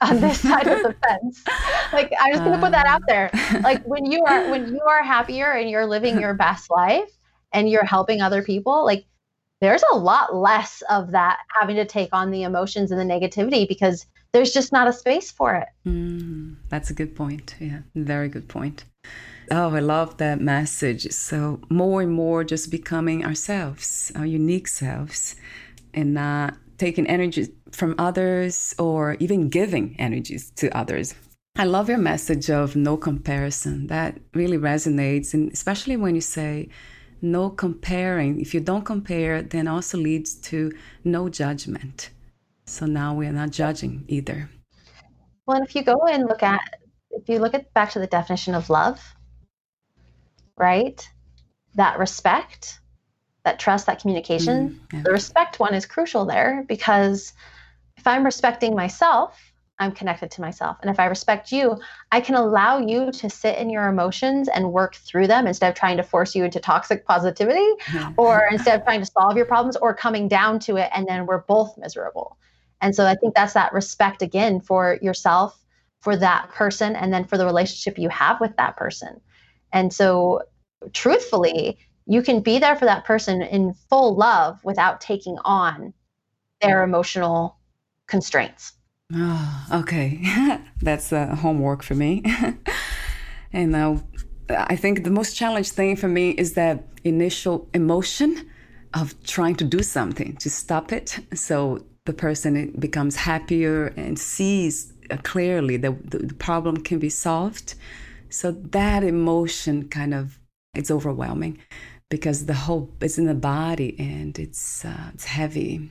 on 0.00 0.20
this 0.20 0.40
side 0.48 0.66
of 0.66 0.82
the 0.82 0.94
fence. 1.06 1.42
Like 1.92 2.12
I'm 2.20 2.32
just 2.32 2.44
gonna 2.44 2.58
put 2.58 2.72
that 2.72 2.86
out 2.86 3.02
there. 3.06 3.30
Like 3.62 3.82
when 3.84 4.10
you 4.10 4.24
are 4.24 4.50
when 4.50 4.68
you 4.68 4.80
are 4.80 5.02
happier 5.02 5.52
and 5.52 5.68
you're 5.70 5.86
living 5.86 6.20
your 6.20 6.34
best 6.34 6.70
life 6.70 7.10
and 7.52 7.68
you're 7.68 7.84
helping 7.84 8.20
other 8.20 8.42
people, 8.42 8.84
like 8.84 9.06
there's 9.60 9.84
a 9.92 9.96
lot 9.96 10.34
less 10.34 10.82
of 10.90 11.12
that 11.12 11.38
having 11.48 11.76
to 11.76 11.84
take 11.84 12.10
on 12.12 12.30
the 12.30 12.42
emotions 12.42 12.90
and 12.90 13.00
the 13.00 13.14
negativity 13.14 13.66
because 13.66 14.06
there's 14.32 14.52
just 14.52 14.72
not 14.72 14.88
a 14.88 14.92
space 14.92 15.30
for 15.30 15.54
it. 15.54 15.68
Mm, 15.86 16.56
that's 16.68 16.90
a 16.90 16.94
good 16.94 17.14
point. 17.14 17.54
Yeah, 17.60 17.78
very 17.94 18.28
good 18.28 18.48
point. 18.48 18.84
Oh, 19.50 19.74
I 19.74 19.80
love 19.80 20.16
that 20.18 20.40
message. 20.40 21.10
So, 21.12 21.60
more 21.68 22.02
and 22.02 22.12
more 22.12 22.44
just 22.44 22.70
becoming 22.70 23.24
ourselves, 23.24 24.10
our 24.16 24.26
unique 24.26 24.68
selves, 24.68 25.36
and 25.92 26.14
not 26.14 26.56
taking 26.78 27.06
energy 27.06 27.48
from 27.72 27.94
others 27.98 28.74
or 28.78 29.16
even 29.20 29.48
giving 29.48 29.96
energies 29.98 30.50
to 30.56 30.76
others. 30.76 31.14
I 31.56 31.64
love 31.64 31.88
your 31.88 31.98
message 31.98 32.50
of 32.50 32.74
no 32.74 32.96
comparison. 32.96 33.86
That 33.86 34.18
really 34.34 34.58
resonates, 34.58 35.34
and 35.34 35.52
especially 35.52 35.96
when 35.96 36.14
you 36.14 36.20
say 36.20 36.68
no 37.22 37.48
comparing. 37.48 38.40
If 38.40 38.54
you 38.54 38.60
don't 38.60 38.84
compare, 38.84 39.42
then 39.42 39.68
also 39.68 39.98
leads 39.98 40.34
to 40.50 40.72
no 41.04 41.28
judgment. 41.28 42.10
So 42.66 42.86
now 42.86 43.14
we 43.14 43.26
are 43.26 43.32
not 43.32 43.50
judging 43.50 44.04
either. 44.08 44.50
Well, 45.46 45.62
if 45.62 45.74
you 45.76 45.82
go 45.84 45.96
and 46.10 46.24
look 46.24 46.42
at, 46.42 46.60
if 47.10 47.28
you 47.28 47.38
look 47.38 47.54
at 47.54 47.72
back 47.74 47.90
to 47.90 47.98
the 47.98 48.06
definition 48.06 48.54
of 48.54 48.70
love, 48.70 49.00
right? 50.56 51.06
That 51.74 51.98
respect, 51.98 52.80
that 53.44 53.58
trust, 53.58 53.86
that 53.86 54.00
communication. 54.00 54.70
Mm, 54.70 54.78
yeah. 54.92 55.02
The 55.04 55.12
respect 55.12 55.60
one 55.60 55.74
is 55.74 55.86
crucial 55.86 56.24
there 56.24 56.64
because 56.66 57.32
if 57.96 58.06
I'm 58.06 58.24
respecting 58.24 58.74
myself, 58.74 59.38
I'm 59.78 59.92
connected 59.92 60.30
to 60.32 60.40
myself. 60.40 60.76
And 60.82 60.90
if 60.90 61.00
I 61.00 61.06
respect 61.06 61.50
you, 61.50 61.80
I 62.12 62.20
can 62.20 62.36
allow 62.36 62.78
you 62.78 63.10
to 63.10 63.28
sit 63.28 63.58
in 63.58 63.70
your 63.70 63.88
emotions 63.88 64.48
and 64.48 64.72
work 64.72 64.94
through 64.94 65.26
them 65.26 65.46
instead 65.46 65.68
of 65.68 65.74
trying 65.74 65.96
to 65.96 66.02
force 66.02 66.34
you 66.34 66.44
into 66.44 66.60
toxic 66.60 67.04
positivity 67.04 67.68
or 68.16 68.48
instead 68.52 68.78
of 68.78 68.84
trying 68.84 69.00
to 69.00 69.06
solve 69.06 69.36
your 69.36 69.46
problems 69.46 69.76
or 69.76 69.92
coming 69.92 70.28
down 70.28 70.60
to 70.60 70.76
it 70.76 70.90
and 70.94 71.08
then 71.08 71.26
we're 71.26 71.38
both 71.38 71.76
miserable. 71.76 72.38
And 72.80 72.94
so 72.94 73.04
I 73.04 73.16
think 73.16 73.34
that's 73.34 73.54
that 73.54 73.72
respect 73.72 74.22
again 74.22 74.60
for 74.60 74.98
yourself, 75.02 75.58
for 76.00 76.16
that 76.16 76.50
person, 76.50 76.94
and 76.94 77.12
then 77.12 77.24
for 77.24 77.36
the 77.36 77.46
relationship 77.46 77.98
you 77.98 78.08
have 78.10 78.40
with 78.40 78.56
that 78.56 78.76
person. 78.76 79.20
And 79.72 79.92
so 79.92 80.42
truthfully, 80.92 81.78
you 82.06 82.22
can 82.22 82.40
be 82.40 82.58
there 82.58 82.76
for 82.76 82.84
that 82.84 83.04
person 83.04 83.42
in 83.42 83.74
full 83.88 84.14
love 84.14 84.62
without 84.64 85.00
taking 85.00 85.38
on 85.44 85.94
their 86.60 86.82
emotional 86.82 87.56
constraints. 88.06 88.72
Oh, 89.12 89.66
okay. 89.72 90.20
That's 90.82 91.12
uh, 91.12 91.34
homework 91.36 91.82
for 91.82 91.94
me. 91.94 92.22
and 93.52 93.72
now 93.72 94.02
I 94.50 94.76
think 94.76 95.04
the 95.04 95.10
most 95.10 95.34
challenging 95.34 95.74
thing 95.74 95.96
for 95.96 96.08
me 96.08 96.30
is 96.30 96.54
that 96.54 96.84
initial 97.04 97.68
emotion 97.74 98.50
of 98.92 99.20
trying 99.24 99.56
to 99.56 99.64
do 99.64 99.82
something 99.82 100.36
to 100.36 100.50
stop 100.50 100.92
it. 100.92 101.18
So 101.34 101.84
the 102.04 102.12
person 102.12 102.74
becomes 102.78 103.16
happier 103.16 103.86
and 103.96 104.18
sees 104.18 104.92
uh, 105.10 105.16
clearly 105.22 105.76
that 105.78 106.10
the 106.10 106.34
problem 106.34 106.78
can 106.78 106.98
be 106.98 107.10
solved. 107.10 107.74
So 108.28 108.52
that 108.52 109.04
emotion 109.04 109.88
kind 109.88 110.14
of 110.14 110.38
it's 110.74 110.90
overwhelming 110.90 111.58
because 112.08 112.46
the 112.46 112.54
whole 112.54 112.90
is 113.00 113.18
in 113.18 113.26
the 113.26 113.34
body 113.34 113.96
and 113.98 114.38
it's 114.38 114.84
uh, 114.84 115.10
it's 115.14 115.24
heavy. 115.24 115.90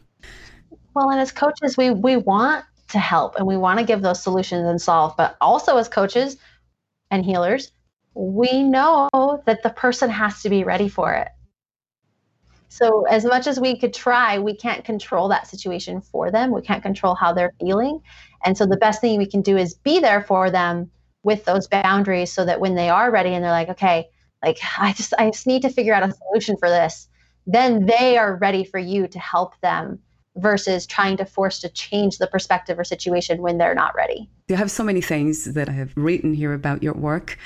Well, 0.93 1.09
and 1.09 1.19
as 1.19 1.31
coaches, 1.31 1.77
we 1.77 1.91
we 1.91 2.17
want 2.17 2.65
to 2.89 2.99
help 2.99 3.35
and 3.35 3.47
we 3.47 3.57
want 3.57 3.79
to 3.79 3.85
give 3.85 4.01
those 4.01 4.21
solutions 4.21 4.67
and 4.67 4.81
solve, 4.81 5.15
but 5.17 5.35
also 5.41 5.77
as 5.77 5.89
coaches 5.89 6.37
and 7.11 7.25
healers, 7.25 7.71
we 8.13 8.63
know 8.63 9.09
that 9.45 9.63
the 9.63 9.69
person 9.69 10.09
has 10.09 10.41
to 10.43 10.49
be 10.49 10.63
ready 10.63 10.87
for 10.87 11.13
it. 11.13 11.29
So, 12.69 13.05
as 13.05 13.23
much 13.23 13.45
as 13.45 13.59
we 13.59 13.77
could 13.77 13.93
try, 13.93 14.39
we 14.39 14.55
can't 14.55 14.83
control 14.83 15.27
that 15.29 15.47
situation 15.47 16.01
for 16.01 16.31
them. 16.31 16.51
We 16.51 16.61
can't 16.61 16.81
control 16.81 17.13
how 17.13 17.31
they're 17.31 17.53
feeling. 17.59 18.01
And 18.45 18.57
so, 18.57 18.65
the 18.65 18.77
best 18.77 18.99
thing 18.99 19.19
we 19.19 19.27
can 19.27 19.41
do 19.41 19.57
is 19.57 19.75
be 19.75 19.99
there 19.99 20.21
for 20.21 20.49
them 20.49 20.89
with 21.21 21.45
those 21.45 21.67
boundaries 21.67 22.31
so 22.31 22.45
that 22.45 22.59
when 22.59 22.75
they 22.75 22.89
are 22.89 23.11
ready 23.11 23.33
and 23.33 23.43
they're 23.43 23.51
like, 23.51 23.69
okay, 23.69 24.09
like 24.43 24.59
I 24.77 24.93
just 24.93 25.13
I 25.17 25.29
just 25.31 25.47
need 25.47 25.61
to 25.61 25.69
figure 25.69 25.93
out 25.93 26.03
a 26.03 26.11
solution 26.11 26.57
for 26.57 26.69
this, 26.69 27.07
then 27.47 27.85
they 27.85 28.17
are 28.17 28.35
ready 28.35 28.63
for 28.63 28.79
you 28.79 29.07
to 29.07 29.19
help 29.19 29.59
them 29.61 29.99
versus 30.37 30.85
trying 30.85 31.17
to 31.17 31.25
force 31.25 31.59
to 31.59 31.69
change 31.69 32.17
the 32.17 32.27
perspective 32.27 32.79
or 32.79 32.83
situation 32.83 33.41
when 33.41 33.57
they're 33.57 33.75
not 33.75 33.95
ready. 33.95 34.29
You 34.47 34.55
have 34.55 34.71
so 34.71 34.83
many 34.83 35.01
things 35.01 35.53
that 35.53 35.69
I 35.69 35.73
have 35.73 35.93
written 35.95 36.33
here 36.33 36.53
about 36.53 36.81
your 36.81 36.93
work. 36.93 37.37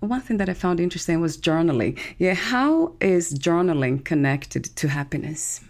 One 0.00 0.20
thing 0.20 0.36
that 0.36 0.48
I 0.48 0.54
found 0.54 0.78
interesting 0.78 1.20
was 1.20 1.36
journaling. 1.36 1.98
Yeah, 2.18 2.34
how 2.34 2.94
is 3.00 3.34
journaling 3.34 4.04
connected 4.04 4.64
to 4.76 4.88
happiness? 4.88 5.60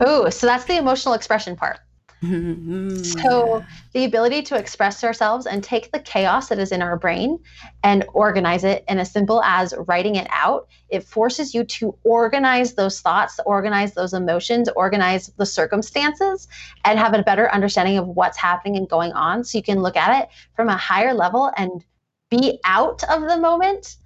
Oh, 0.00 0.28
so 0.30 0.46
that's 0.46 0.64
the 0.64 0.76
emotional 0.76 1.14
expression 1.14 1.54
part. 1.54 1.78
Mm-hmm. 2.22 3.02
so, 3.02 3.64
the 3.92 4.04
ability 4.04 4.42
to 4.42 4.56
express 4.56 5.02
ourselves 5.02 5.46
and 5.46 5.64
take 5.64 5.90
the 5.90 6.00
chaos 6.00 6.48
that 6.50 6.58
is 6.58 6.70
in 6.70 6.82
our 6.82 6.98
brain 6.98 7.38
and 7.82 8.04
organize 8.12 8.62
it 8.62 8.84
in 8.88 8.98
as 8.98 9.10
simple 9.10 9.42
as 9.42 9.72
writing 9.88 10.16
it 10.16 10.26
out, 10.30 10.68
it 10.90 11.02
forces 11.02 11.54
you 11.54 11.64
to 11.64 11.96
organize 12.04 12.74
those 12.74 13.00
thoughts, 13.00 13.40
organize 13.46 13.94
those 13.94 14.12
emotions, 14.12 14.68
organize 14.76 15.28
the 15.38 15.46
circumstances, 15.46 16.46
and 16.84 16.98
have 16.98 17.14
a 17.14 17.22
better 17.22 17.50
understanding 17.52 17.96
of 17.96 18.06
what's 18.06 18.36
happening 18.36 18.76
and 18.76 18.88
going 18.88 19.12
on. 19.12 19.42
So, 19.42 19.56
you 19.56 19.64
can 19.64 19.80
look 19.80 19.96
at 19.96 20.22
it 20.22 20.28
from 20.54 20.68
a 20.68 20.76
higher 20.76 21.14
level 21.14 21.50
and 21.56 21.82
be 22.30 22.60
out 22.64 23.02
of 23.04 23.22
the 23.22 23.38
moment 23.38 23.96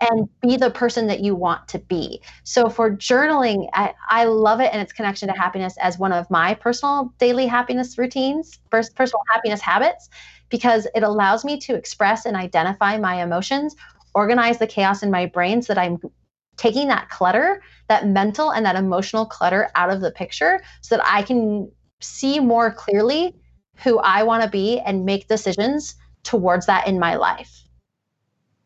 and 0.00 0.28
be 0.40 0.56
the 0.56 0.70
person 0.70 1.06
that 1.06 1.20
you 1.20 1.34
want 1.34 1.66
to 1.68 1.78
be. 1.78 2.20
So 2.42 2.68
for 2.68 2.90
journaling, 2.90 3.68
I, 3.74 3.94
I 4.08 4.24
love 4.24 4.60
it 4.60 4.70
and 4.72 4.82
its 4.82 4.92
connection 4.92 5.28
to 5.28 5.34
happiness 5.34 5.76
as 5.80 5.98
one 5.98 6.12
of 6.12 6.30
my 6.30 6.54
personal 6.54 7.14
daily 7.18 7.46
happiness 7.46 7.96
routines, 7.96 8.58
first 8.70 8.94
personal 8.96 9.22
happiness 9.32 9.60
habits, 9.60 10.08
because 10.48 10.86
it 10.94 11.02
allows 11.02 11.44
me 11.44 11.58
to 11.60 11.74
express 11.74 12.26
and 12.26 12.36
identify 12.36 12.98
my 12.98 13.22
emotions, 13.22 13.76
organize 14.14 14.58
the 14.58 14.66
chaos 14.66 15.02
in 15.02 15.10
my 15.10 15.26
brain 15.26 15.62
so 15.62 15.74
that 15.74 15.80
I'm 15.80 15.98
taking 16.56 16.88
that 16.88 17.08
clutter, 17.08 17.62
that 17.88 18.06
mental 18.06 18.50
and 18.50 18.64
that 18.66 18.76
emotional 18.76 19.26
clutter 19.26 19.70
out 19.74 19.90
of 19.90 20.00
the 20.00 20.10
picture 20.10 20.60
so 20.82 20.96
that 20.96 21.06
I 21.06 21.22
can 21.22 21.70
see 22.00 22.40
more 22.40 22.72
clearly 22.72 23.34
who 23.76 23.98
I 23.98 24.22
want 24.22 24.42
to 24.42 24.48
be 24.48 24.80
and 24.80 25.04
make 25.04 25.28
decisions 25.28 25.96
towards 26.22 26.66
that 26.66 26.86
in 26.86 26.98
my 26.98 27.16
life 27.16 27.63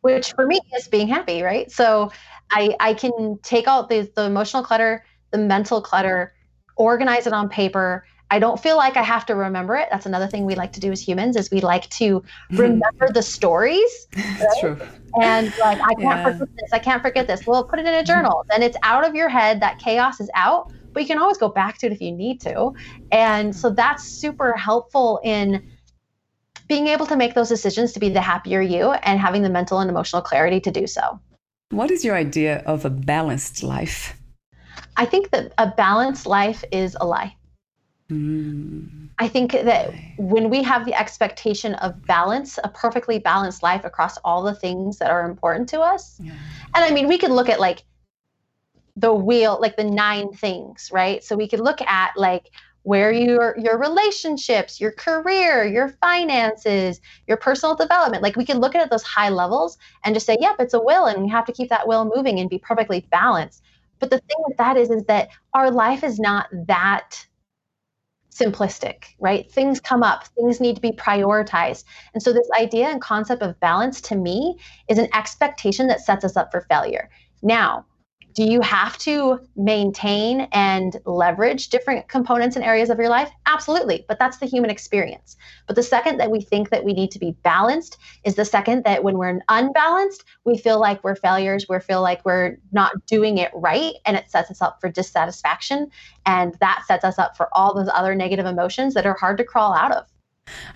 which 0.00 0.32
for 0.32 0.46
me 0.46 0.60
is 0.76 0.88
being 0.88 1.08
happy, 1.08 1.42
right? 1.42 1.70
So 1.70 2.10
I 2.50 2.74
I 2.80 2.94
can 2.94 3.38
take 3.42 3.66
out 3.66 3.88
the 3.88 4.10
the 4.14 4.24
emotional 4.24 4.62
clutter, 4.62 5.04
the 5.30 5.38
mental 5.38 5.80
clutter, 5.80 6.34
organize 6.76 7.26
it 7.26 7.32
on 7.32 7.48
paper, 7.48 8.04
I 8.30 8.38
don't 8.38 8.60
feel 8.60 8.76
like 8.76 8.96
I 8.96 9.02
have 9.02 9.24
to 9.26 9.34
remember 9.34 9.76
it. 9.76 9.88
That's 9.90 10.04
another 10.04 10.26
thing 10.26 10.44
we 10.44 10.54
like 10.54 10.72
to 10.74 10.80
do 10.80 10.92
as 10.92 11.00
humans 11.00 11.36
is 11.36 11.50
we 11.50 11.60
like 11.60 11.88
to 11.90 12.22
remember 12.50 13.10
the 13.10 13.22
stories. 13.22 14.06
Right? 14.16 14.46
True. 14.60 14.78
And 15.20 15.46
like 15.58 15.80
I 15.80 15.94
can't 15.94 16.00
yeah. 16.02 16.24
forget 16.24 16.48
this. 16.56 16.72
I 16.72 16.78
can't 16.78 17.02
forget 17.02 17.26
this. 17.26 17.46
Well, 17.46 17.64
put 17.64 17.78
it 17.78 17.86
in 17.86 17.94
a 17.94 17.98
mm-hmm. 17.98 18.06
journal. 18.06 18.44
then 18.50 18.62
it's 18.62 18.76
out 18.82 19.06
of 19.06 19.14
your 19.14 19.28
head. 19.28 19.60
That 19.60 19.78
chaos 19.78 20.20
is 20.20 20.30
out, 20.34 20.72
but 20.92 21.02
you 21.02 21.06
can 21.06 21.18
always 21.18 21.38
go 21.38 21.48
back 21.48 21.78
to 21.78 21.86
it 21.86 21.92
if 21.92 22.00
you 22.02 22.12
need 22.12 22.40
to. 22.42 22.72
And 23.12 23.56
so 23.56 23.70
that's 23.70 24.04
super 24.04 24.52
helpful 24.52 25.20
in 25.24 25.66
being 26.68 26.86
able 26.86 27.06
to 27.06 27.16
make 27.16 27.34
those 27.34 27.48
decisions 27.48 27.92
to 27.92 28.00
be 28.00 28.10
the 28.10 28.20
happier 28.20 28.60
you 28.60 28.92
and 28.92 29.18
having 29.18 29.42
the 29.42 29.50
mental 29.50 29.80
and 29.80 29.90
emotional 29.90 30.22
clarity 30.22 30.60
to 30.60 30.70
do 30.70 30.86
so. 30.86 31.18
What 31.70 31.90
is 31.90 32.04
your 32.04 32.14
idea 32.14 32.62
of 32.66 32.84
a 32.84 32.90
balanced 32.90 33.62
life? 33.62 34.14
I 34.96 35.04
think 35.04 35.30
that 35.30 35.52
a 35.58 35.66
balanced 35.66 36.26
life 36.26 36.64
is 36.72 36.96
a 37.00 37.06
lie. 37.06 37.34
Mm. 38.10 39.08
I 39.18 39.28
think 39.28 39.52
that 39.52 39.92
when 40.16 40.48
we 40.48 40.62
have 40.62 40.84
the 40.84 40.94
expectation 40.94 41.74
of 41.74 42.06
balance, 42.06 42.58
a 42.62 42.68
perfectly 42.68 43.18
balanced 43.18 43.62
life 43.62 43.84
across 43.84 44.16
all 44.18 44.42
the 44.42 44.54
things 44.54 44.98
that 44.98 45.10
are 45.10 45.28
important 45.28 45.68
to 45.70 45.80
us. 45.80 46.18
Yeah. 46.22 46.32
And 46.74 46.84
I 46.84 46.90
mean, 46.90 47.06
we 47.06 47.18
could 47.18 47.30
look 47.30 47.48
at 47.48 47.60
like 47.60 47.84
the 48.96 49.12
wheel, 49.12 49.58
like 49.60 49.76
the 49.76 49.84
nine 49.84 50.32
things, 50.32 50.90
right? 50.92 51.22
So 51.22 51.36
we 51.36 51.48
could 51.48 51.60
look 51.60 51.80
at 51.82 52.12
like 52.16 52.50
where 52.82 53.12
your 53.12 53.56
your 53.58 53.78
relationships, 53.78 54.80
your 54.80 54.92
career, 54.92 55.66
your 55.66 55.88
finances, 56.00 57.00
your 57.26 57.36
personal 57.36 57.74
development. 57.74 58.22
Like 58.22 58.36
we 58.36 58.44
can 58.44 58.58
look 58.58 58.74
at 58.74 58.90
those 58.90 59.02
high 59.02 59.28
levels 59.28 59.78
and 60.04 60.14
just 60.14 60.26
say, 60.26 60.36
"Yep, 60.40 60.56
it's 60.60 60.74
a 60.74 60.80
will, 60.80 61.06
and 61.06 61.22
we 61.22 61.28
have 61.28 61.44
to 61.46 61.52
keep 61.52 61.68
that 61.70 61.86
will 61.86 62.10
moving 62.14 62.38
and 62.38 62.48
be 62.48 62.58
perfectly 62.58 63.06
balanced." 63.10 63.62
But 63.98 64.10
the 64.10 64.18
thing 64.18 64.36
with 64.46 64.56
that 64.58 64.76
is, 64.76 64.90
is 64.90 65.04
that 65.04 65.28
our 65.54 65.70
life 65.70 66.04
is 66.04 66.18
not 66.18 66.46
that 66.52 67.26
simplistic, 68.38 69.04
right? 69.18 69.50
Things 69.50 69.80
come 69.80 70.02
up, 70.02 70.26
things 70.28 70.60
need 70.60 70.76
to 70.76 70.82
be 70.82 70.92
prioritized. 70.92 71.84
And 72.14 72.22
so, 72.22 72.32
this 72.32 72.48
idea 72.58 72.88
and 72.88 73.00
concept 73.00 73.42
of 73.42 73.58
balance 73.60 74.00
to 74.02 74.16
me 74.16 74.58
is 74.88 74.98
an 74.98 75.08
expectation 75.14 75.88
that 75.88 76.00
sets 76.00 76.24
us 76.24 76.36
up 76.36 76.50
for 76.50 76.62
failure. 76.68 77.10
Now, 77.42 77.86
do 78.34 78.44
you 78.44 78.60
have 78.60 78.96
to 78.98 79.40
maintain 79.56 80.42
and 80.52 80.96
leverage 81.04 81.70
different 81.70 82.08
components 82.08 82.56
and 82.56 82.64
areas 82.64 82.90
of 82.90 82.98
your 82.98 83.08
life? 83.08 83.30
Absolutely, 83.46 84.04
but 84.06 84.18
that's 84.18 84.38
the 84.38 84.46
human 84.46 84.70
experience. 84.70 85.36
But 85.66 85.76
the 85.76 85.82
second 85.82 86.18
that 86.18 86.30
we 86.30 86.40
think 86.40 86.70
that 86.70 86.84
we 86.84 86.92
need 86.92 87.10
to 87.12 87.18
be 87.18 87.32
balanced 87.42 87.96
is 88.24 88.36
the 88.36 88.44
second 88.44 88.84
that 88.84 89.02
when 89.02 89.18
we're 89.18 89.40
unbalanced, 89.48 90.24
we 90.44 90.56
feel 90.56 90.78
like 90.78 91.02
we're 91.02 91.16
failures, 91.16 91.66
we 91.68 91.80
feel 91.80 92.00
like 92.00 92.24
we're 92.24 92.58
not 92.70 92.92
doing 93.06 93.38
it 93.38 93.50
right, 93.54 93.94
and 94.06 94.16
it 94.16 94.30
sets 94.30 94.50
us 94.50 94.62
up 94.62 94.80
for 94.80 94.88
dissatisfaction. 94.88 95.90
And 96.26 96.54
that 96.60 96.84
sets 96.86 97.04
us 97.04 97.18
up 97.18 97.36
for 97.36 97.48
all 97.52 97.74
those 97.74 97.90
other 97.92 98.14
negative 98.14 98.46
emotions 98.46 98.94
that 98.94 99.06
are 99.06 99.16
hard 99.18 99.38
to 99.38 99.44
crawl 99.44 99.74
out 99.74 99.92
of. 99.92 100.06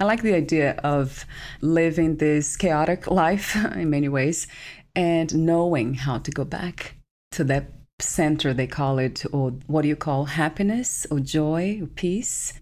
I 0.01 0.05
like 0.05 0.23
the 0.23 0.35
idea 0.35 0.73
of 0.83 1.25
living 1.61 2.17
this 2.17 2.57
chaotic 2.57 3.11
life 3.11 3.55
in 3.75 3.91
many 3.91 4.09
ways 4.09 4.47
and 4.95 5.35
knowing 5.35 5.95
how 5.95 6.19
to 6.19 6.31
go 6.31 6.45
back 6.45 6.97
to 7.33 7.45
that 7.45 7.73
center, 7.99 8.53
they 8.53 8.67
call 8.67 8.99
it, 8.99 9.25
or 9.33 9.51
what 9.67 9.83
do 9.83 9.89
you 9.89 9.97
call 9.97 10.25
happiness 10.25 11.07
or 11.11 11.21
joy 11.21 11.79
or 11.83 11.87
peace. 11.87 12.53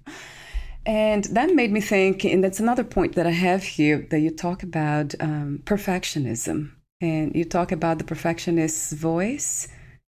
And 0.86 1.24
that 1.24 1.54
made 1.54 1.72
me 1.72 1.80
think, 1.80 2.24
and 2.24 2.42
that's 2.42 2.60
another 2.60 2.84
point 2.84 3.14
that 3.14 3.26
I 3.26 3.30
have 3.30 3.62
here 3.62 4.06
that 4.10 4.20
you 4.20 4.30
talk 4.30 4.62
about 4.62 5.14
um, 5.20 5.60
perfectionism. 5.64 6.72
And 7.02 7.34
you 7.34 7.44
talk 7.44 7.72
about 7.72 7.98
the 7.98 8.04
perfectionist's 8.04 8.92
voice 8.92 9.68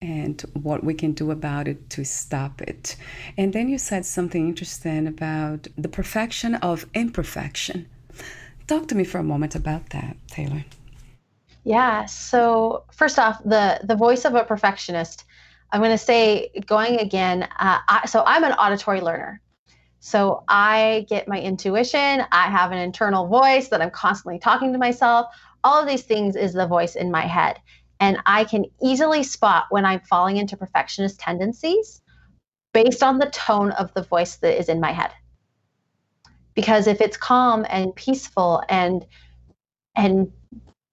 and 0.02 0.42
what 0.52 0.84
we 0.84 0.92
can 0.92 1.12
do 1.12 1.30
about 1.30 1.66
it 1.66 1.88
to 1.90 2.04
stop 2.04 2.60
it. 2.60 2.96
And 3.38 3.54
then 3.54 3.68
you 3.68 3.78
said 3.78 4.04
something 4.04 4.48
interesting 4.48 5.06
about 5.06 5.66
the 5.78 5.88
perfection 5.88 6.56
of 6.56 6.86
imperfection. 6.94 7.88
Talk 8.66 8.88
to 8.88 8.94
me 8.94 9.04
for 9.04 9.18
a 9.18 9.22
moment 9.22 9.54
about 9.54 9.90
that, 9.90 10.16
Taylor. 10.28 10.64
Yeah. 11.64 12.04
So 12.04 12.84
first 12.92 13.18
off, 13.18 13.42
the 13.42 13.80
the 13.84 13.96
voice 13.96 14.24
of 14.24 14.34
a 14.34 14.44
perfectionist. 14.44 15.24
I'm 15.72 15.80
going 15.80 15.90
to 15.90 15.98
say 15.98 16.50
going 16.66 17.00
again. 17.00 17.44
Uh, 17.58 17.78
I, 17.88 18.06
so 18.06 18.22
I'm 18.26 18.44
an 18.44 18.52
auditory 18.52 19.00
learner. 19.00 19.40
So 19.98 20.44
I 20.46 21.06
get 21.08 21.26
my 21.26 21.40
intuition. 21.40 22.22
I 22.30 22.50
have 22.50 22.70
an 22.70 22.78
internal 22.78 23.26
voice 23.26 23.68
that 23.68 23.80
I'm 23.80 23.90
constantly 23.90 24.38
talking 24.38 24.72
to 24.72 24.78
myself. 24.78 25.34
All 25.64 25.80
of 25.80 25.88
these 25.88 26.02
things 26.02 26.36
is 26.36 26.52
the 26.52 26.66
voice 26.66 26.94
in 26.94 27.10
my 27.10 27.22
head, 27.22 27.58
and 27.98 28.18
I 28.26 28.44
can 28.44 28.66
easily 28.82 29.22
spot 29.22 29.64
when 29.70 29.86
I'm 29.86 30.00
falling 30.00 30.36
into 30.36 30.58
perfectionist 30.58 31.18
tendencies 31.18 32.02
based 32.74 33.02
on 33.02 33.18
the 33.18 33.30
tone 33.30 33.70
of 33.72 33.92
the 33.94 34.02
voice 34.02 34.36
that 34.36 34.58
is 34.60 34.68
in 34.68 34.78
my 34.80 34.92
head. 34.92 35.10
Because 36.54 36.86
if 36.86 37.00
it's 37.00 37.16
calm 37.16 37.64
and 37.70 37.96
peaceful 37.96 38.62
and 38.68 39.06
and 39.96 40.30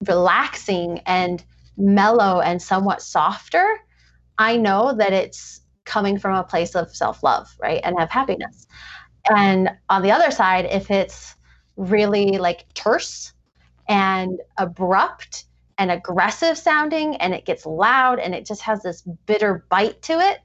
relaxing 0.06 1.00
and 1.06 1.44
mellow 1.76 2.40
and 2.40 2.60
somewhat 2.60 3.02
softer, 3.02 3.78
I 4.38 4.56
know 4.56 4.94
that 4.96 5.12
it's 5.12 5.60
coming 5.84 6.18
from 6.18 6.36
a 6.36 6.44
place 6.44 6.74
of 6.74 6.94
self 6.94 7.22
love, 7.22 7.48
right? 7.60 7.80
And 7.84 7.98
of 7.98 8.10
happiness. 8.10 8.66
And 9.30 9.70
on 9.88 10.02
the 10.02 10.10
other 10.10 10.30
side, 10.30 10.66
if 10.66 10.90
it's 10.90 11.36
really 11.76 12.38
like 12.38 12.66
terse 12.74 13.32
and 13.88 14.40
abrupt 14.58 15.44
and 15.78 15.90
aggressive 15.90 16.58
sounding 16.58 17.16
and 17.16 17.34
it 17.34 17.44
gets 17.44 17.66
loud 17.66 18.18
and 18.18 18.34
it 18.34 18.46
just 18.46 18.62
has 18.62 18.82
this 18.82 19.02
bitter 19.26 19.64
bite 19.68 20.00
to 20.02 20.12
it 20.12 20.38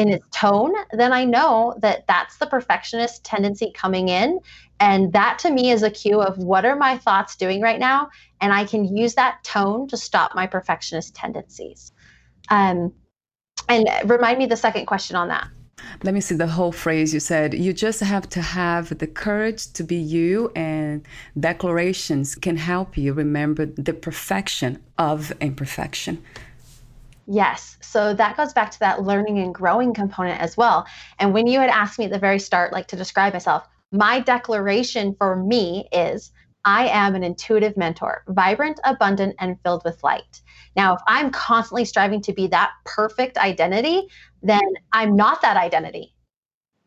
in 0.00 0.08
its 0.08 0.26
tone, 0.30 0.72
then 0.92 1.12
I 1.12 1.24
know 1.24 1.74
that 1.82 2.06
that's 2.08 2.36
the 2.38 2.46
perfectionist 2.46 3.24
tendency 3.24 3.72
coming 3.74 4.08
in. 4.08 4.40
And 4.80 5.12
that 5.12 5.38
to 5.40 5.50
me 5.50 5.70
is 5.70 5.82
a 5.82 5.90
cue 5.90 6.20
of 6.20 6.38
what 6.38 6.64
are 6.64 6.76
my 6.76 6.96
thoughts 6.96 7.36
doing 7.36 7.60
right 7.60 7.78
now? 7.78 8.08
and 8.40 8.52
I 8.52 8.64
can 8.64 8.84
use 8.96 9.14
that 9.14 9.42
tone 9.44 9.88
to 9.88 9.96
stop 9.96 10.34
my 10.34 10.46
perfectionist 10.46 11.14
tendencies. 11.14 11.92
Um, 12.48 12.92
and 13.68 13.88
remind 14.04 14.38
me 14.38 14.46
the 14.46 14.56
second 14.56 14.86
question 14.86 15.16
on 15.16 15.28
that. 15.28 15.48
Let 16.02 16.14
me 16.14 16.20
see 16.20 16.34
the 16.34 16.46
whole 16.46 16.72
phrase 16.72 17.14
you 17.14 17.20
said. 17.20 17.54
You 17.54 17.72
just 17.72 18.00
have 18.00 18.28
to 18.30 18.42
have 18.42 18.98
the 18.98 19.06
courage 19.06 19.72
to 19.72 19.82
be 19.82 19.96
you, 19.96 20.50
and 20.54 21.06
declarations 21.38 22.34
can 22.34 22.56
help 22.56 22.96
you 22.96 23.12
remember 23.12 23.66
the 23.66 23.92
perfection 23.92 24.82
of 24.98 25.32
imperfection. 25.40 26.22
Yes. 27.26 27.76
So 27.80 28.14
that 28.14 28.36
goes 28.36 28.52
back 28.52 28.70
to 28.72 28.78
that 28.80 29.02
learning 29.02 29.38
and 29.38 29.54
growing 29.54 29.94
component 29.94 30.40
as 30.40 30.56
well. 30.56 30.86
And 31.18 31.32
when 31.32 31.46
you 31.46 31.60
had 31.60 31.70
asked 31.70 31.98
me 31.98 32.06
at 32.06 32.10
the 32.10 32.18
very 32.18 32.38
start, 32.38 32.72
like 32.72 32.88
to 32.88 32.96
describe 32.96 33.32
myself, 33.32 33.68
my 33.92 34.20
declaration 34.20 35.14
for 35.18 35.36
me 35.36 35.88
is 35.92 36.32
I 36.64 36.88
am 36.88 37.14
an 37.14 37.24
intuitive 37.24 37.76
mentor, 37.76 38.22
vibrant, 38.28 38.80
abundant, 38.84 39.36
and 39.38 39.58
filled 39.62 39.82
with 39.84 40.02
light. 40.02 40.42
Now, 40.76 40.94
if 40.94 41.00
I'm 41.08 41.30
constantly 41.30 41.84
striving 41.84 42.20
to 42.22 42.32
be 42.32 42.46
that 42.48 42.70
perfect 42.84 43.38
identity, 43.38 44.06
then 44.42 44.60
I'm 44.92 45.16
not 45.16 45.42
that 45.42 45.56
identity. 45.56 46.14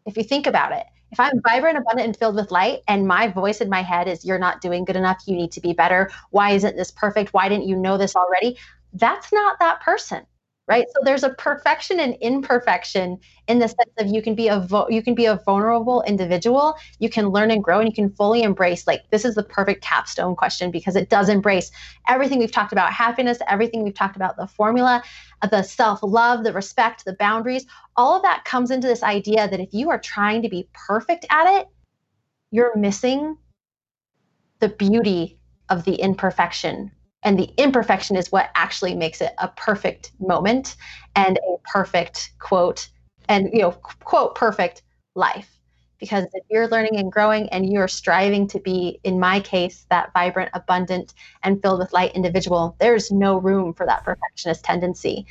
If 0.06 0.18
you 0.18 0.24
think 0.24 0.48
about 0.48 0.74
it, 0.74 0.86
if 1.12 1.20
I'm 1.20 1.42
vibrant, 1.48 1.78
abundant, 1.78 2.08
and 2.08 2.18
filled 2.18 2.36
with 2.36 2.52
light, 2.52 2.80
and 2.88 3.08
my 3.08 3.28
voice 3.28 3.62
in 3.62 3.70
my 3.70 3.82
head 3.82 4.08
is, 4.08 4.26
You're 4.26 4.40
not 4.40 4.62
doing 4.62 4.84
good 4.84 4.96
enough, 4.96 5.24
you 5.28 5.36
need 5.36 5.52
to 5.54 5.62
be 5.62 5.74
better, 5.74 6.10
why 6.32 6.52
isn't 6.52 6.76
this 6.76 6.92
perfect? 6.92 7.34
Why 7.34 7.50
didn't 7.50 7.68
you 7.68 7.76
know 7.76 7.98
this 7.98 8.16
already? 8.16 8.58
That's 8.94 9.32
not 9.34 9.60
that 9.60 9.82
person 9.82 10.26
right? 10.68 10.86
So 10.94 11.02
there's 11.04 11.24
a 11.24 11.32
perfection 11.32 12.00
and 12.00 12.16
imperfection 12.22 13.20
in 13.48 13.60
the 13.60 13.68
sense 13.68 13.92
of 14.00 14.08
you 14.08 14.22
can 14.22 14.34
be 14.34 14.48
a 14.48 14.60
vo- 14.60 14.88
you 14.90 15.04
can 15.04 15.14
be 15.14 15.26
a 15.26 15.36
vulnerable 15.46 16.04
individual. 16.08 16.76
You 17.00 17.10
can 17.10 17.30
learn 17.30 17.52
and 17.52 17.64
grow 17.64 17.80
and 17.80 17.88
you 17.88 17.94
can 17.94 18.10
fully 18.10 18.44
embrace 18.44 18.88
like 18.88 19.02
this 19.12 19.26
is 19.26 19.36
the 19.36 19.44
perfect 19.44 19.84
capstone 19.84 20.36
question 20.36 20.72
because 20.72 20.96
it 20.96 21.10
does 21.10 21.28
embrace 21.28 21.70
everything 22.08 22.40
we've 22.40 22.52
talked 22.52 22.72
about 22.72 22.94
happiness 22.94 23.40
everything 23.48 23.84
we've 23.84 23.94
talked 23.94 24.16
about 24.16 24.38
the 24.38 24.48
formula 24.48 25.04
uh, 25.42 25.48
the 25.48 25.64
self-love 25.64 26.44
the 26.44 26.54
respect 26.54 27.04
the 27.04 27.16
boundaries. 27.16 27.66
All 27.98 28.16
of 28.16 28.22
that 28.22 28.46
comes 28.46 28.72
into 28.72 28.88
this 28.88 29.04
idea 29.04 29.50
that 29.50 29.60
if 29.60 29.74
you 29.74 29.90
are 29.90 30.00
trying 30.00 30.42
to 30.44 30.50
be 30.50 30.70
perfect 30.74 31.26
at 31.30 31.60
it 31.60 31.68
you're 32.52 32.76
missing 32.78 33.38
the 34.60 34.70
beauty 34.70 35.38
of 35.70 35.84
the 35.84 35.96
imperfection 35.96 36.92
and 37.24 37.40
the 37.40 37.50
imperfection 37.58 38.16
is 38.16 38.32
what 38.32 38.50
actually 38.56 38.96
makes 38.96 39.22
it 39.22 39.34
a 39.38 39.48
perfect 39.50 40.12
moment 40.20 40.76
and 41.16 41.38
a 41.38 41.58
perfect 41.64 42.32
quote 42.40 42.90
and 43.30 43.50
you 43.54 43.62
know 43.62 43.72
quote 43.72 44.36
perfect 44.36 44.84
life. 45.16 45.50
Because 46.00 46.26
if 46.34 46.44
you're 46.50 46.68
learning 46.68 46.98
and 46.98 47.10
growing 47.10 47.48
and 47.50 47.72
you're 47.72 47.88
striving 47.88 48.46
to 48.48 48.60
be 48.60 49.00
in 49.06 49.20
my 49.20 49.40
case 49.40 49.86
that 49.90 50.12
vibrant 50.14 50.52
abundant 50.54 51.14
and 51.44 51.62
filled 51.62 51.80
with 51.80 51.94
light 51.94 52.14
individual 52.14 52.76
there's 52.80 53.10
no 53.12 53.38
room 53.38 53.74
for 53.74 53.86
that 53.86 54.04
perfectionist 54.04 54.64
tendency. 54.66 55.26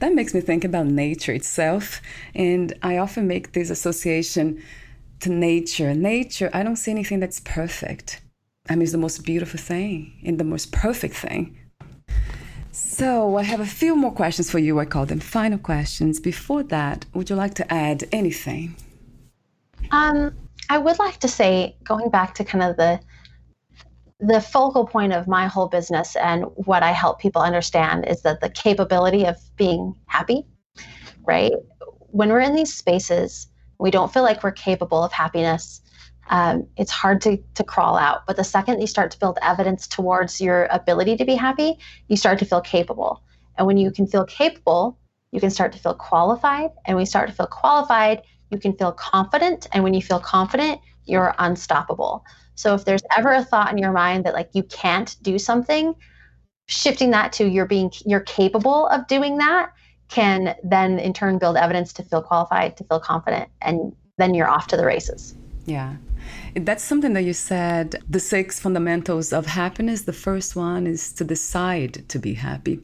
That 0.00 0.12
makes 0.14 0.34
me 0.34 0.40
think 0.40 0.64
about 0.64 0.86
nature 0.86 1.32
itself. 1.32 2.00
And 2.34 2.74
i 2.82 2.98
often 2.98 3.26
make 3.26 3.52
this 3.52 3.70
association 3.70 4.62
to 5.20 5.30
nature. 5.30 5.94
Nature 5.94 6.50
i 6.52 6.62
don't 6.62 6.76
see 6.76 6.90
anything 6.90 7.20
that's 7.20 7.40
perfect 7.40 8.20
I 8.68 8.74
mean, 8.74 8.82
it's 8.82 8.92
the 8.92 8.98
most 8.98 9.24
beautiful 9.24 9.60
thing 9.60 10.12
and 10.24 10.38
the 10.38 10.44
most 10.44 10.72
perfect 10.72 11.14
thing. 11.14 11.58
So, 12.72 13.36
I 13.36 13.42
have 13.42 13.60
a 13.60 13.66
few 13.66 13.94
more 13.94 14.12
questions 14.12 14.50
for 14.50 14.58
you. 14.58 14.80
I 14.80 14.84
call 14.84 15.06
them 15.06 15.20
final 15.20 15.58
questions. 15.58 16.18
Before 16.18 16.62
that, 16.64 17.06
would 17.14 17.30
you 17.30 17.36
like 17.36 17.54
to 17.54 17.72
add 17.72 18.04
anything? 18.10 18.74
Um, 19.90 20.34
I 20.70 20.78
would 20.78 20.98
like 20.98 21.18
to 21.20 21.28
say, 21.28 21.76
going 21.84 22.08
back 22.10 22.34
to 22.34 22.44
kind 22.44 22.64
of 22.64 22.76
the 22.76 23.00
the 24.20 24.40
focal 24.40 24.86
point 24.86 25.12
of 25.12 25.26
my 25.28 25.46
whole 25.46 25.68
business 25.68 26.16
and 26.16 26.44
what 26.54 26.82
I 26.82 26.92
help 26.92 27.20
people 27.20 27.42
understand 27.42 28.06
is 28.08 28.22
that 28.22 28.40
the 28.40 28.48
capability 28.48 29.26
of 29.26 29.36
being 29.56 29.94
happy, 30.06 30.46
right? 31.26 31.52
When 32.10 32.30
we're 32.30 32.40
in 32.40 32.54
these 32.54 32.72
spaces, 32.72 33.48
we 33.78 33.90
don't 33.90 34.12
feel 34.12 34.22
like 34.22 34.42
we're 34.42 34.52
capable 34.52 35.02
of 35.02 35.12
happiness. 35.12 35.82
Um, 36.30 36.66
it's 36.76 36.90
hard 36.90 37.20
to, 37.22 37.38
to 37.54 37.64
crawl 37.64 37.96
out. 37.96 38.26
But 38.26 38.36
the 38.36 38.44
second 38.44 38.80
you 38.80 38.86
start 38.86 39.10
to 39.12 39.18
build 39.18 39.38
evidence 39.42 39.86
towards 39.86 40.40
your 40.40 40.66
ability 40.70 41.16
to 41.18 41.24
be 41.24 41.34
happy, 41.34 41.78
you 42.08 42.16
start 42.16 42.38
to 42.38 42.44
feel 42.44 42.60
capable. 42.60 43.22
And 43.56 43.66
when 43.66 43.76
you 43.76 43.90
can 43.90 44.06
feel 44.06 44.24
capable, 44.24 44.98
you 45.30 45.40
can 45.40 45.50
start 45.50 45.72
to 45.72 45.78
feel 45.78 45.94
qualified. 45.94 46.70
And 46.86 46.96
when 46.96 47.02
you 47.02 47.06
start 47.06 47.28
to 47.28 47.34
feel 47.34 47.46
qualified, 47.46 48.22
you 48.50 48.58
can 48.58 48.72
feel 48.76 48.92
confident. 48.92 49.66
And 49.72 49.84
when 49.84 49.94
you 49.94 50.02
feel 50.02 50.20
confident, 50.20 50.80
you're 51.04 51.34
unstoppable. 51.38 52.24
So 52.54 52.74
if 52.74 52.84
there's 52.84 53.02
ever 53.16 53.32
a 53.32 53.44
thought 53.44 53.70
in 53.70 53.78
your 53.78 53.92
mind 53.92 54.24
that 54.24 54.34
like 54.34 54.50
you 54.52 54.62
can't 54.62 55.14
do 55.22 55.38
something, 55.38 55.94
shifting 56.66 57.10
that 57.10 57.32
to 57.34 57.46
you're 57.46 57.66
being 57.66 57.92
you're 58.06 58.20
capable 58.20 58.86
of 58.88 59.06
doing 59.06 59.36
that 59.36 59.70
can 60.08 60.54
then 60.62 60.98
in 60.98 61.12
turn 61.12 61.38
build 61.38 61.56
evidence 61.56 61.92
to 61.94 62.02
feel 62.02 62.22
qualified, 62.22 62.76
to 62.76 62.84
feel 62.84 63.00
confident, 63.00 63.48
and 63.60 63.94
then 64.18 64.34
you're 64.34 64.48
off 64.48 64.66
to 64.68 64.76
the 64.76 64.84
races. 64.84 65.34
Yeah. 65.66 65.94
That's 66.54 66.84
something 66.84 67.12
that 67.14 67.24
you 67.24 67.32
said 67.32 68.02
the 68.08 68.20
six 68.20 68.60
fundamentals 68.60 69.32
of 69.32 69.46
happiness. 69.46 70.02
The 70.02 70.12
first 70.12 70.56
one 70.56 70.86
is 70.86 71.12
to 71.14 71.24
decide 71.24 72.08
to 72.08 72.18
be 72.18 72.34
happy. 72.34 72.80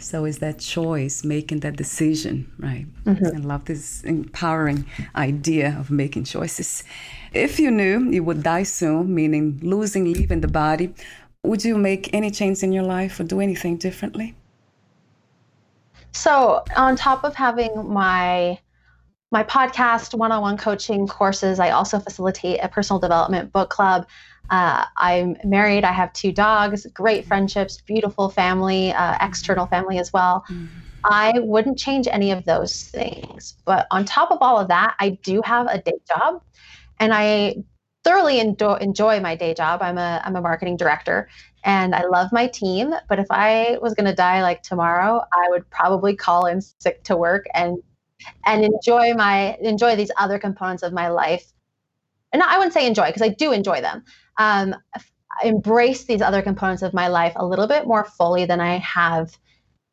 So 0.00 0.24
is 0.24 0.38
that 0.38 0.58
choice, 0.58 1.24
making 1.24 1.60
that 1.60 1.76
decision, 1.76 2.52
right? 2.58 2.86
Mm-hmm. 3.04 3.36
I 3.36 3.38
love 3.38 3.64
this 3.64 4.02
empowering 4.02 4.84
idea 5.16 5.76
of 5.78 5.90
making 5.90 6.24
choices. 6.24 6.84
If 7.32 7.58
you 7.58 7.70
knew 7.70 8.10
you 8.10 8.22
would 8.24 8.42
die 8.42 8.64
soon, 8.64 9.14
meaning 9.14 9.60
losing, 9.62 10.12
leaving 10.12 10.40
the 10.40 10.48
body, 10.48 10.92
would 11.44 11.64
you 11.64 11.78
make 11.78 12.12
any 12.12 12.30
change 12.30 12.62
in 12.62 12.72
your 12.72 12.82
life 12.82 13.20
or 13.20 13.24
do 13.24 13.40
anything 13.40 13.76
differently? 13.76 14.34
So, 16.12 16.64
on 16.76 16.96
top 16.96 17.24
of 17.24 17.34
having 17.34 17.92
my 17.92 18.58
my 19.34 19.42
podcast, 19.42 20.16
one-on-one 20.16 20.56
coaching 20.56 21.08
courses, 21.08 21.58
I 21.58 21.70
also 21.70 21.98
facilitate 21.98 22.60
a 22.62 22.68
personal 22.68 23.00
development 23.00 23.52
book 23.52 23.68
club. 23.68 24.06
Uh, 24.48 24.84
I'm 24.96 25.36
married. 25.42 25.82
I 25.82 25.90
have 25.90 26.12
two 26.12 26.30
dogs, 26.30 26.86
great 26.94 27.26
friendships, 27.26 27.80
beautiful 27.80 28.28
family, 28.28 28.92
uh, 28.92 29.18
external 29.20 29.66
family 29.66 29.98
as 29.98 30.12
well. 30.12 30.44
Mm-hmm. 30.48 30.66
I 31.02 31.32
wouldn't 31.40 31.76
change 31.76 32.06
any 32.06 32.30
of 32.30 32.44
those 32.44 32.84
things. 32.84 33.56
But 33.64 33.88
on 33.90 34.04
top 34.04 34.30
of 34.30 34.38
all 34.40 34.56
of 34.56 34.68
that, 34.68 34.94
I 35.00 35.10
do 35.10 35.42
have 35.44 35.66
a 35.66 35.78
day 35.82 35.98
job 36.06 36.40
and 37.00 37.12
I 37.12 37.56
thoroughly 38.04 38.38
enjoy, 38.38 38.74
enjoy 38.74 39.18
my 39.18 39.34
day 39.34 39.52
job. 39.52 39.82
I'm 39.82 39.98
a, 39.98 40.22
I'm 40.24 40.36
a 40.36 40.40
marketing 40.40 40.76
director 40.76 41.28
and 41.64 41.92
I 41.92 42.06
love 42.06 42.30
my 42.30 42.46
team. 42.46 42.94
But 43.08 43.18
if 43.18 43.26
I 43.30 43.78
was 43.82 43.94
going 43.94 44.06
to 44.06 44.14
die 44.14 44.42
like 44.42 44.62
tomorrow, 44.62 45.24
I 45.32 45.48
would 45.48 45.68
probably 45.70 46.14
call 46.14 46.46
in 46.46 46.60
sick 46.60 47.02
to 47.04 47.16
work 47.16 47.46
and 47.52 47.78
and 48.46 48.64
enjoy 48.64 49.14
my 49.14 49.56
enjoy 49.60 49.96
these 49.96 50.10
other 50.16 50.38
components 50.38 50.82
of 50.82 50.92
my 50.92 51.08
life. 51.08 51.52
And 52.32 52.42
I 52.42 52.56
wouldn't 52.56 52.74
say 52.74 52.86
enjoy 52.86 53.06
because 53.06 53.22
I 53.22 53.28
do 53.28 53.52
enjoy 53.52 53.80
them, 53.80 54.04
um, 54.38 54.74
embrace 55.44 56.04
these 56.04 56.20
other 56.20 56.42
components 56.42 56.82
of 56.82 56.92
my 56.92 57.08
life 57.08 57.32
a 57.36 57.46
little 57.46 57.66
bit 57.66 57.86
more 57.86 58.04
fully 58.04 58.44
than 58.44 58.60
I 58.60 58.78
have 58.78 59.36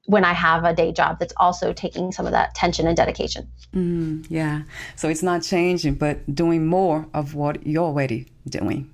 when 0.05 0.25
I 0.25 0.33
have 0.33 0.63
a 0.63 0.73
day 0.73 0.91
job 0.91 1.19
that's 1.19 1.33
also 1.37 1.73
taking 1.73 2.11
some 2.11 2.25
of 2.25 2.31
that 2.31 2.51
attention 2.51 2.87
and 2.87 2.97
dedication. 2.97 3.47
Mm, 3.73 4.25
yeah. 4.29 4.63
So 4.95 5.09
it's 5.09 5.23
not 5.23 5.43
changing, 5.43 5.95
but 5.95 6.33
doing 6.33 6.65
more 6.65 7.07
of 7.13 7.35
what 7.35 7.65
you're 7.65 7.83
already 7.83 8.27
doing. 8.49 8.89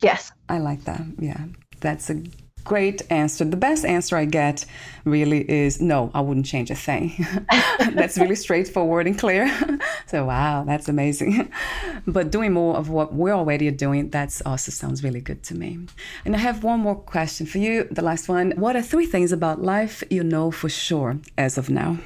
Yes. 0.00 0.32
I 0.48 0.58
like 0.58 0.84
that. 0.84 1.02
Yeah. 1.18 1.44
That's 1.80 2.10
a 2.10 2.22
great 2.66 3.00
answer. 3.10 3.44
The 3.44 3.56
best 3.56 3.84
answer 3.84 4.16
I 4.16 4.26
get 4.26 4.66
really 5.04 5.48
is 5.50 5.80
no, 5.80 6.10
I 6.12 6.20
wouldn't 6.20 6.46
change 6.46 6.70
a 6.70 6.74
thing. 6.74 7.26
that's 7.94 8.18
really 8.18 8.34
straightforward 8.34 9.06
and 9.06 9.18
clear. 9.18 9.48
so, 10.06 10.26
wow, 10.26 10.64
that's 10.64 10.88
amazing. 10.88 11.50
but 12.06 12.30
doing 12.30 12.52
more 12.52 12.76
of 12.76 12.90
what 12.90 13.14
we're 13.14 13.32
already 13.32 13.70
doing, 13.70 14.10
that's 14.10 14.42
also 14.42 14.70
sounds 14.70 15.02
really 15.02 15.20
good 15.20 15.42
to 15.44 15.54
me. 15.54 15.78
And 16.24 16.34
I 16.34 16.38
have 16.38 16.64
one 16.64 16.80
more 16.80 16.96
question 16.96 17.46
for 17.46 17.58
you, 17.58 17.84
the 17.90 18.02
last 18.02 18.28
one. 18.28 18.50
What 18.52 18.76
are 18.76 18.82
three 18.82 19.06
things 19.06 19.32
about 19.32 19.62
life 19.62 20.02
you 20.10 20.24
know 20.24 20.50
for 20.50 20.68
sure 20.68 21.18
as 21.38 21.56
of 21.56 21.70
now? 21.70 21.98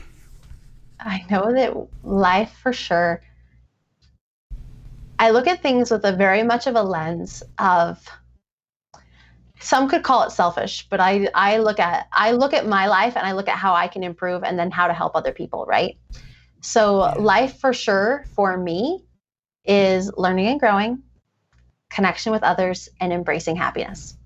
I 1.00 1.24
know 1.30 1.50
that 1.52 1.74
life 2.04 2.52
for 2.62 2.72
sure. 2.72 3.22
I 5.18 5.30
look 5.30 5.46
at 5.46 5.62
things 5.62 5.90
with 5.90 6.04
a 6.04 6.12
very 6.12 6.42
much 6.42 6.66
of 6.66 6.76
a 6.76 6.82
lens 6.82 7.42
of 7.58 8.06
some 9.60 9.88
could 9.88 10.02
call 10.02 10.22
it 10.22 10.30
selfish 10.30 10.86
but 10.88 11.00
i 11.00 11.28
i 11.34 11.58
look 11.58 11.78
at 11.78 12.08
i 12.12 12.32
look 12.32 12.52
at 12.54 12.66
my 12.66 12.86
life 12.86 13.16
and 13.16 13.26
i 13.26 13.32
look 13.32 13.48
at 13.48 13.56
how 13.56 13.74
i 13.74 13.86
can 13.86 14.02
improve 14.02 14.42
and 14.42 14.58
then 14.58 14.70
how 14.70 14.86
to 14.86 14.94
help 14.94 15.14
other 15.14 15.32
people 15.32 15.64
right 15.66 15.98
so 16.62 17.04
yeah. 17.04 17.12
life 17.14 17.58
for 17.60 17.72
sure 17.72 18.24
for 18.34 18.56
me 18.56 19.04
is 19.64 20.10
learning 20.16 20.46
and 20.46 20.60
growing 20.60 21.02
connection 21.90 22.32
with 22.32 22.42
others 22.42 22.88
and 23.00 23.12
embracing 23.12 23.54
happiness 23.54 24.16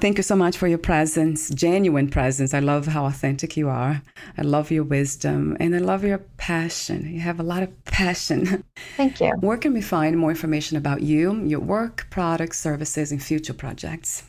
Thank 0.00 0.16
you 0.16 0.22
so 0.22 0.36
much 0.36 0.56
for 0.56 0.66
your 0.66 0.78
presence, 0.78 1.50
genuine 1.50 2.08
presence. 2.08 2.54
I 2.54 2.60
love 2.60 2.86
how 2.86 3.06
authentic 3.06 3.56
you 3.56 3.68
are. 3.68 4.02
I 4.36 4.42
love 4.42 4.70
your 4.70 4.84
wisdom 4.84 5.56
and 5.60 5.74
I 5.74 5.78
love 5.78 6.04
your 6.04 6.18
passion. 6.36 7.12
You 7.12 7.20
have 7.20 7.40
a 7.40 7.42
lot 7.42 7.62
of 7.62 7.84
passion. 7.84 8.64
Thank 8.96 9.20
you. 9.20 9.32
Where 9.40 9.56
can 9.56 9.72
we 9.72 9.80
find 9.80 10.18
more 10.18 10.30
information 10.30 10.76
about 10.76 11.02
you, 11.02 11.42
your 11.44 11.60
work, 11.60 12.06
products, 12.10 12.58
services, 12.58 13.12
and 13.12 13.22
future 13.22 13.54
projects? 13.54 14.24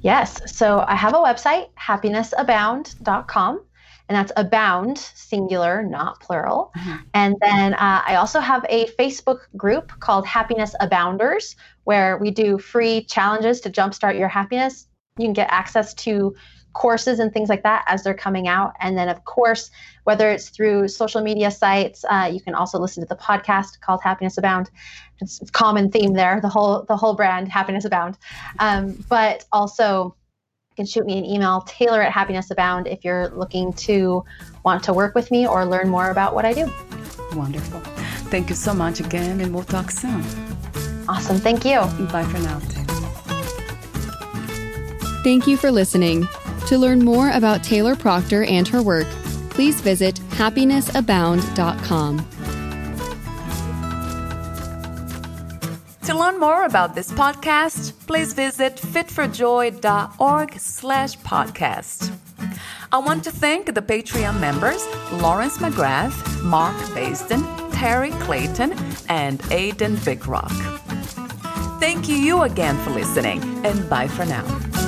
Yes. 0.00 0.40
So 0.52 0.84
I 0.86 0.96
have 0.96 1.14
a 1.14 1.18
website, 1.18 1.68
happinessabound.com 1.78 3.60
and 4.08 4.16
that's 4.16 4.32
abound 4.36 4.98
singular 4.98 5.82
not 5.82 6.20
plural 6.20 6.72
mm-hmm. 6.76 6.96
and 7.14 7.36
then 7.40 7.74
uh, 7.74 8.02
i 8.06 8.14
also 8.16 8.40
have 8.40 8.64
a 8.68 8.86
facebook 8.98 9.40
group 9.56 9.92
called 10.00 10.26
happiness 10.26 10.74
abounders 10.80 11.56
where 11.84 12.18
we 12.18 12.30
do 12.30 12.58
free 12.58 13.04
challenges 13.04 13.60
to 13.60 13.70
jumpstart 13.70 14.18
your 14.18 14.28
happiness 14.28 14.86
you 15.18 15.26
can 15.26 15.32
get 15.32 15.48
access 15.50 15.92
to 15.94 16.34
courses 16.72 17.18
and 17.18 17.32
things 17.32 17.48
like 17.48 17.62
that 17.62 17.84
as 17.86 18.02
they're 18.02 18.14
coming 18.14 18.48
out. 18.48 18.74
And 18.80 18.96
then, 18.96 19.08
of 19.08 19.24
course, 19.24 19.70
whether 20.04 20.30
it's 20.30 20.48
through 20.48 20.88
social 20.88 21.20
media 21.20 21.50
sites, 21.50 22.04
uh, 22.10 22.30
you 22.32 22.40
can 22.40 22.54
also 22.54 22.78
listen 22.78 23.02
to 23.02 23.08
the 23.08 23.16
podcast 23.16 23.80
called 23.80 24.00
Happiness 24.02 24.38
Abound. 24.38 24.70
It's, 25.20 25.40
it's 25.40 25.50
common 25.50 25.90
theme 25.90 26.14
there, 26.14 26.40
the 26.40 26.48
whole 26.48 26.84
the 26.88 26.96
whole 26.96 27.14
brand 27.14 27.48
Happiness 27.48 27.84
Abound. 27.84 28.18
Um, 28.58 29.04
but 29.08 29.44
also, 29.52 30.16
can 30.76 30.86
shoot 30.86 31.06
me 31.06 31.18
an 31.18 31.24
email, 31.24 31.62
Taylor 31.62 32.02
at 32.02 32.12
Happiness 32.12 32.50
Abound, 32.50 32.86
if 32.86 33.04
you're 33.04 33.28
looking 33.28 33.72
to 33.74 34.24
want 34.64 34.82
to 34.84 34.92
work 34.92 35.14
with 35.14 35.30
me 35.30 35.46
or 35.46 35.64
learn 35.64 35.88
more 35.88 36.10
about 36.10 36.34
what 36.34 36.44
I 36.44 36.52
do. 36.52 36.70
Wonderful. 37.34 37.80
Thank 38.30 38.48
you 38.48 38.54
so 38.54 38.72
much 38.72 39.00
again, 39.00 39.40
and 39.40 39.54
we'll 39.54 39.64
talk 39.64 39.90
soon. 39.90 40.22
Awesome. 41.08 41.38
Thank 41.38 41.64
you. 41.64 41.80
Bye 42.12 42.24
for 42.24 42.38
now. 42.38 42.60
Thank 45.22 45.46
you 45.46 45.56
for 45.56 45.70
listening. 45.70 46.26
To 46.66 46.78
learn 46.78 47.04
more 47.04 47.30
about 47.30 47.62
Taylor 47.62 47.94
Proctor 47.94 48.44
and 48.44 48.66
her 48.68 48.82
work, 48.82 49.06
please 49.50 49.80
visit 49.80 50.16
happinessabound.com. 50.30 52.41
To 56.06 56.18
learn 56.18 56.40
more 56.40 56.64
about 56.64 56.94
this 56.94 57.12
podcast, 57.12 57.92
please 58.06 58.32
visit 58.32 58.74
fitforjoy.org 58.76 60.58
slash 60.58 61.16
podcast. 61.18 62.12
I 62.90 62.98
want 62.98 63.22
to 63.24 63.30
thank 63.30 63.72
the 63.72 63.80
Patreon 63.80 64.40
members 64.40 64.84
Lawrence 65.22 65.58
McGrath, 65.58 66.42
Mark 66.42 66.76
Basden, 66.94 67.42
Terry 67.72 68.10
Clayton, 68.22 68.72
and 69.08 69.40
Aidan 69.52 69.96
Bickrock. 69.98 70.50
Thank 71.78 72.08
you 72.08 72.42
again 72.42 72.76
for 72.84 72.90
listening, 72.90 73.40
and 73.64 73.88
bye 73.88 74.08
for 74.08 74.24
now. 74.24 74.81